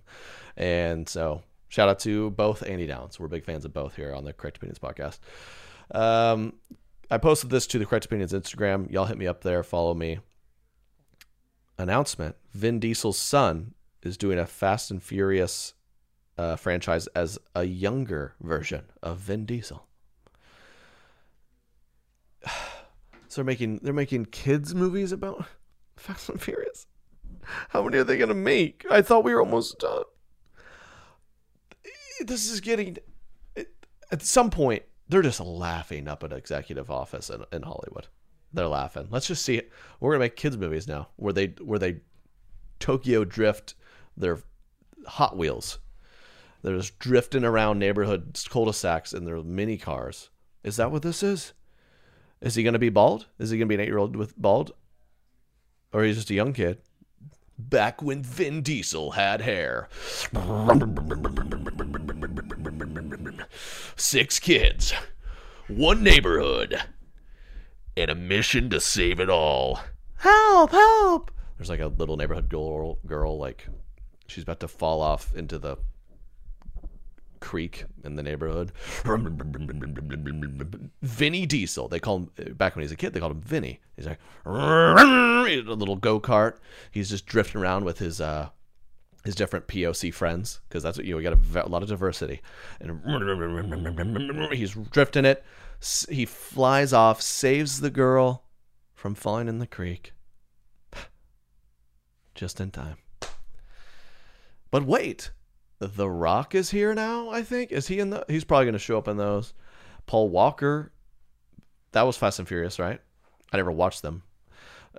And 0.56 1.06
so 1.06 1.42
shout 1.68 1.90
out 1.90 1.98
to 2.00 2.30
both 2.30 2.66
Annie 2.66 2.86
Downs. 2.86 3.20
We're 3.20 3.28
big 3.28 3.44
fans 3.44 3.66
of 3.66 3.74
both 3.74 3.96
here 3.96 4.14
on 4.14 4.24
the 4.24 4.32
Correct 4.32 4.56
Opinions 4.56 4.78
podcast. 4.78 5.18
Um, 5.94 6.54
I 7.10 7.18
posted 7.18 7.50
this 7.50 7.66
to 7.66 7.78
the 7.78 7.84
Correct 7.84 8.06
Opinions 8.06 8.32
Instagram. 8.32 8.90
Y'all 8.90 9.04
hit 9.04 9.18
me 9.18 9.26
up 9.26 9.42
there. 9.42 9.62
Follow 9.62 9.92
me 9.92 10.20
announcement 11.78 12.36
Vin 12.52 12.80
Diesel's 12.80 13.18
son 13.18 13.74
is 14.02 14.16
doing 14.16 14.38
a 14.38 14.46
Fast 14.46 14.90
and 14.90 15.02
Furious 15.02 15.74
uh, 16.38 16.56
franchise 16.56 17.06
as 17.08 17.38
a 17.54 17.64
younger 17.64 18.34
version 18.40 18.84
of 19.02 19.18
Vin 19.18 19.44
Diesel. 19.46 19.86
So 23.28 23.42
they're 23.42 23.46
making 23.46 23.80
they're 23.82 23.92
making 23.92 24.26
kids 24.26 24.74
movies 24.74 25.12
about 25.12 25.44
Fast 25.96 26.30
and 26.30 26.40
Furious. 26.40 26.86
How 27.68 27.82
many 27.82 27.98
are 27.98 28.04
they 28.04 28.16
gonna 28.16 28.34
make? 28.34 28.86
I 28.90 29.02
thought 29.02 29.24
we 29.24 29.34
were 29.34 29.40
almost 29.40 29.78
done. 29.78 30.04
This 32.20 32.50
is 32.50 32.62
getting 32.62 32.96
at 34.10 34.22
some 34.22 34.48
point 34.48 34.84
they're 35.08 35.22
just 35.22 35.40
laughing 35.40 36.08
up 36.08 36.24
at 36.24 36.32
executive 36.32 36.90
office 36.90 37.30
in, 37.30 37.44
in 37.52 37.62
Hollywood. 37.62 38.08
They're 38.56 38.66
laughing. 38.66 39.08
Let's 39.10 39.26
just 39.26 39.44
see 39.44 39.56
it. 39.56 39.70
We're 40.00 40.12
gonna 40.12 40.24
make 40.24 40.34
kids 40.34 40.56
movies 40.56 40.88
now 40.88 41.08
where 41.16 41.34
they 41.34 41.48
where 41.60 41.78
they 41.78 42.00
Tokyo 42.80 43.22
drift 43.22 43.74
their 44.16 44.38
Hot 45.06 45.36
Wheels. 45.36 45.78
They're 46.62 46.78
just 46.78 46.98
drifting 46.98 47.44
around 47.44 47.78
neighborhood 47.78 48.40
cul-de-sacs 48.48 49.12
in 49.12 49.26
their 49.26 49.42
mini 49.42 49.76
cars. 49.76 50.30
Is 50.64 50.76
that 50.76 50.90
what 50.90 51.02
this 51.02 51.22
is? 51.22 51.52
Is 52.40 52.54
he 52.54 52.62
gonna 52.62 52.78
be 52.78 52.88
bald? 52.88 53.26
Is 53.38 53.50
he 53.50 53.58
gonna 53.58 53.68
be 53.68 53.74
an 53.74 53.80
eight-year-old 53.82 54.16
with 54.16 54.34
bald? 54.40 54.72
Or 55.92 56.02
he's 56.02 56.16
just 56.16 56.30
a 56.30 56.34
young 56.34 56.54
kid? 56.54 56.78
Back 57.58 58.00
when 58.00 58.22
Vin 58.22 58.62
Diesel 58.62 59.10
had 59.10 59.42
hair. 59.42 59.90
Six 63.96 64.38
kids, 64.38 64.94
one 65.68 66.02
neighborhood, 66.02 66.82
and 67.96 68.10
a 68.10 68.14
mission 68.14 68.70
to 68.70 68.80
save 68.80 69.20
it 69.20 69.30
all. 69.30 69.80
Help, 70.16 70.70
help! 70.70 71.30
There's 71.56 71.70
like 71.70 71.80
a 71.80 71.86
little 71.86 72.16
neighborhood 72.16 72.48
girl, 72.48 72.98
girl 73.06 73.38
like 73.38 73.66
she's 74.26 74.42
about 74.42 74.60
to 74.60 74.68
fall 74.68 75.00
off 75.00 75.34
into 75.34 75.58
the 75.58 75.76
creek 77.40 77.84
in 78.04 78.16
the 78.16 78.22
neighborhood. 78.22 78.72
Vinny 81.02 81.46
Diesel. 81.46 81.88
They 81.88 82.00
call 82.00 82.18
him 82.18 82.54
back 82.54 82.74
when 82.74 82.82
he 82.82 82.86
was 82.86 82.92
a 82.92 82.96
kid. 82.96 83.12
They 83.12 83.20
called 83.20 83.32
him 83.32 83.40
Vinny. 83.40 83.80
He's 83.96 84.06
like 84.06 84.18
a 84.44 85.74
little 85.74 85.96
go 85.96 86.20
kart. 86.20 86.56
He's 86.90 87.10
just 87.10 87.26
drifting 87.26 87.60
around 87.60 87.84
with 87.84 87.98
his 87.98 88.20
uh 88.20 88.50
his 89.24 89.34
different 89.34 89.66
POC 89.66 90.14
friends 90.14 90.60
because 90.68 90.82
that's 90.82 90.96
what 90.96 91.04
you 91.04 91.12
know. 91.12 91.16
We 91.18 91.22
got 91.22 91.34
a, 91.34 91.66
a 91.66 91.68
lot 91.68 91.82
of 91.82 91.88
diversity, 91.88 92.42
and 92.80 93.00
he's 94.52 94.72
drifting 94.90 95.24
it. 95.24 95.44
He 96.08 96.24
flies 96.24 96.92
off, 96.92 97.20
saves 97.20 97.80
the 97.80 97.90
girl 97.90 98.44
from 98.94 99.14
falling 99.14 99.48
in 99.48 99.58
the 99.58 99.66
creek, 99.66 100.12
just 102.34 102.60
in 102.60 102.70
time. 102.70 102.96
But 104.70 104.84
wait, 104.84 105.30
The 105.78 106.10
Rock 106.10 106.54
is 106.54 106.70
here 106.70 106.94
now. 106.94 107.30
I 107.30 107.42
think 107.42 107.72
is 107.72 107.88
he 107.88 108.00
in 108.00 108.10
the? 108.10 108.24
He's 108.28 108.44
probably 108.44 108.66
going 108.66 108.72
to 108.72 108.78
show 108.78 108.98
up 108.98 109.08
in 109.08 109.16
those. 109.16 109.54
Paul 110.06 110.28
Walker, 110.28 110.92
that 111.92 112.02
was 112.02 112.16
Fast 112.16 112.38
and 112.38 112.48
Furious, 112.48 112.78
right? 112.78 113.00
I 113.52 113.56
never 113.56 113.72
watched 113.72 114.02
them. 114.02 114.22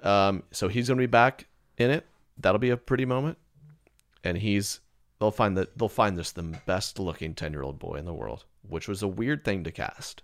Um, 0.03 0.43
so 0.51 0.67
he's 0.67 0.87
going 0.87 0.97
to 0.97 1.01
be 1.01 1.07
back 1.07 1.47
in 1.77 1.89
it. 1.91 2.05
That'll 2.37 2.59
be 2.59 2.69
a 2.69 2.77
pretty 2.77 3.05
moment. 3.05 3.37
And 4.23 4.37
he's 4.37 4.79
they'll 5.19 5.31
find 5.31 5.57
that 5.57 5.77
they'll 5.77 5.89
find 5.89 6.17
this 6.17 6.31
the 6.31 6.43
best 6.65 6.99
looking 6.99 7.33
ten 7.33 7.51
year 7.51 7.63
old 7.63 7.79
boy 7.79 7.95
in 7.95 8.05
the 8.05 8.13
world, 8.13 8.45
which 8.67 8.87
was 8.87 9.01
a 9.01 9.07
weird 9.07 9.43
thing 9.43 9.63
to 9.63 9.71
cast. 9.71 10.21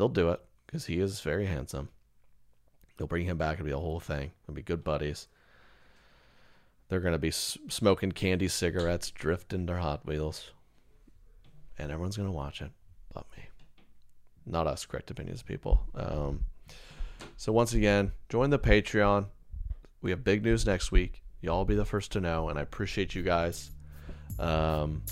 They'll 0.00 0.08
do 0.08 0.30
it 0.30 0.40
because 0.64 0.86
he 0.86 0.98
is 0.98 1.20
very 1.20 1.44
handsome. 1.44 1.90
They'll 2.96 3.06
bring 3.06 3.26
him 3.26 3.36
back. 3.36 3.58
It'll 3.58 3.66
be 3.66 3.72
a 3.72 3.76
whole 3.76 4.00
thing. 4.00 4.30
It'll 4.42 4.54
be 4.54 4.62
good 4.62 4.82
buddies. 4.82 5.28
They're 6.88 7.00
going 7.00 7.12
to 7.12 7.18
be 7.18 7.30
smoking 7.30 8.10
candy 8.12 8.48
cigarettes, 8.48 9.10
drifting 9.10 9.66
their 9.66 9.76
Hot 9.76 10.06
Wheels. 10.06 10.52
And 11.78 11.92
everyone's 11.92 12.16
going 12.16 12.30
to 12.30 12.34
watch 12.34 12.62
it 12.62 12.70
but 13.12 13.26
me. 13.36 13.44
Not 14.46 14.66
us, 14.66 14.86
correct 14.86 15.10
opinions 15.10 15.42
people. 15.42 15.82
Um, 15.94 16.46
so, 17.36 17.52
once 17.52 17.74
again, 17.74 18.12
join 18.30 18.48
the 18.48 18.58
Patreon. 18.58 19.26
We 20.00 20.12
have 20.12 20.24
big 20.24 20.42
news 20.42 20.64
next 20.64 20.90
week. 20.90 21.22
Y'all 21.42 21.66
be 21.66 21.74
the 21.74 21.84
first 21.84 22.10
to 22.12 22.22
know, 22.22 22.48
and 22.48 22.58
I 22.58 22.62
appreciate 22.62 23.14
you 23.14 23.22
guys. 23.22 23.70
Um, 24.38 25.02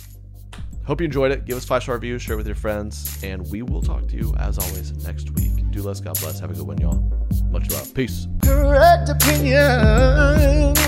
hope 0.88 1.02
you 1.02 1.04
enjoyed 1.04 1.30
it. 1.30 1.44
Give 1.44 1.56
us 1.56 1.66
five 1.66 1.82
star 1.82 1.94
reviews, 1.96 2.22
share 2.22 2.38
with 2.38 2.46
your 2.46 2.56
friends, 2.56 3.22
and 3.22 3.48
we 3.52 3.60
will 3.60 3.82
talk 3.82 4.08
to 4.08 4.16
you 4.16 4.34
as 4.38 4.58
always 4.58 4.92
next 5.04 5.30
week. 5.32 5.70
Do 5.70 5.82
less, 5.82 6.00
God 6.00 6.18
bless. 6.18 6.40
Have 6.40 6.50
a 6.50 6.54
good 6.54 6.66
one, 6.66 6.78
y'all. 6.78 7.04
Much 7.50 7.70
love. 7.70 7.92
Peace. 7.94 8.26
Correct 8.42 9.10
opinions. 9.10 10.87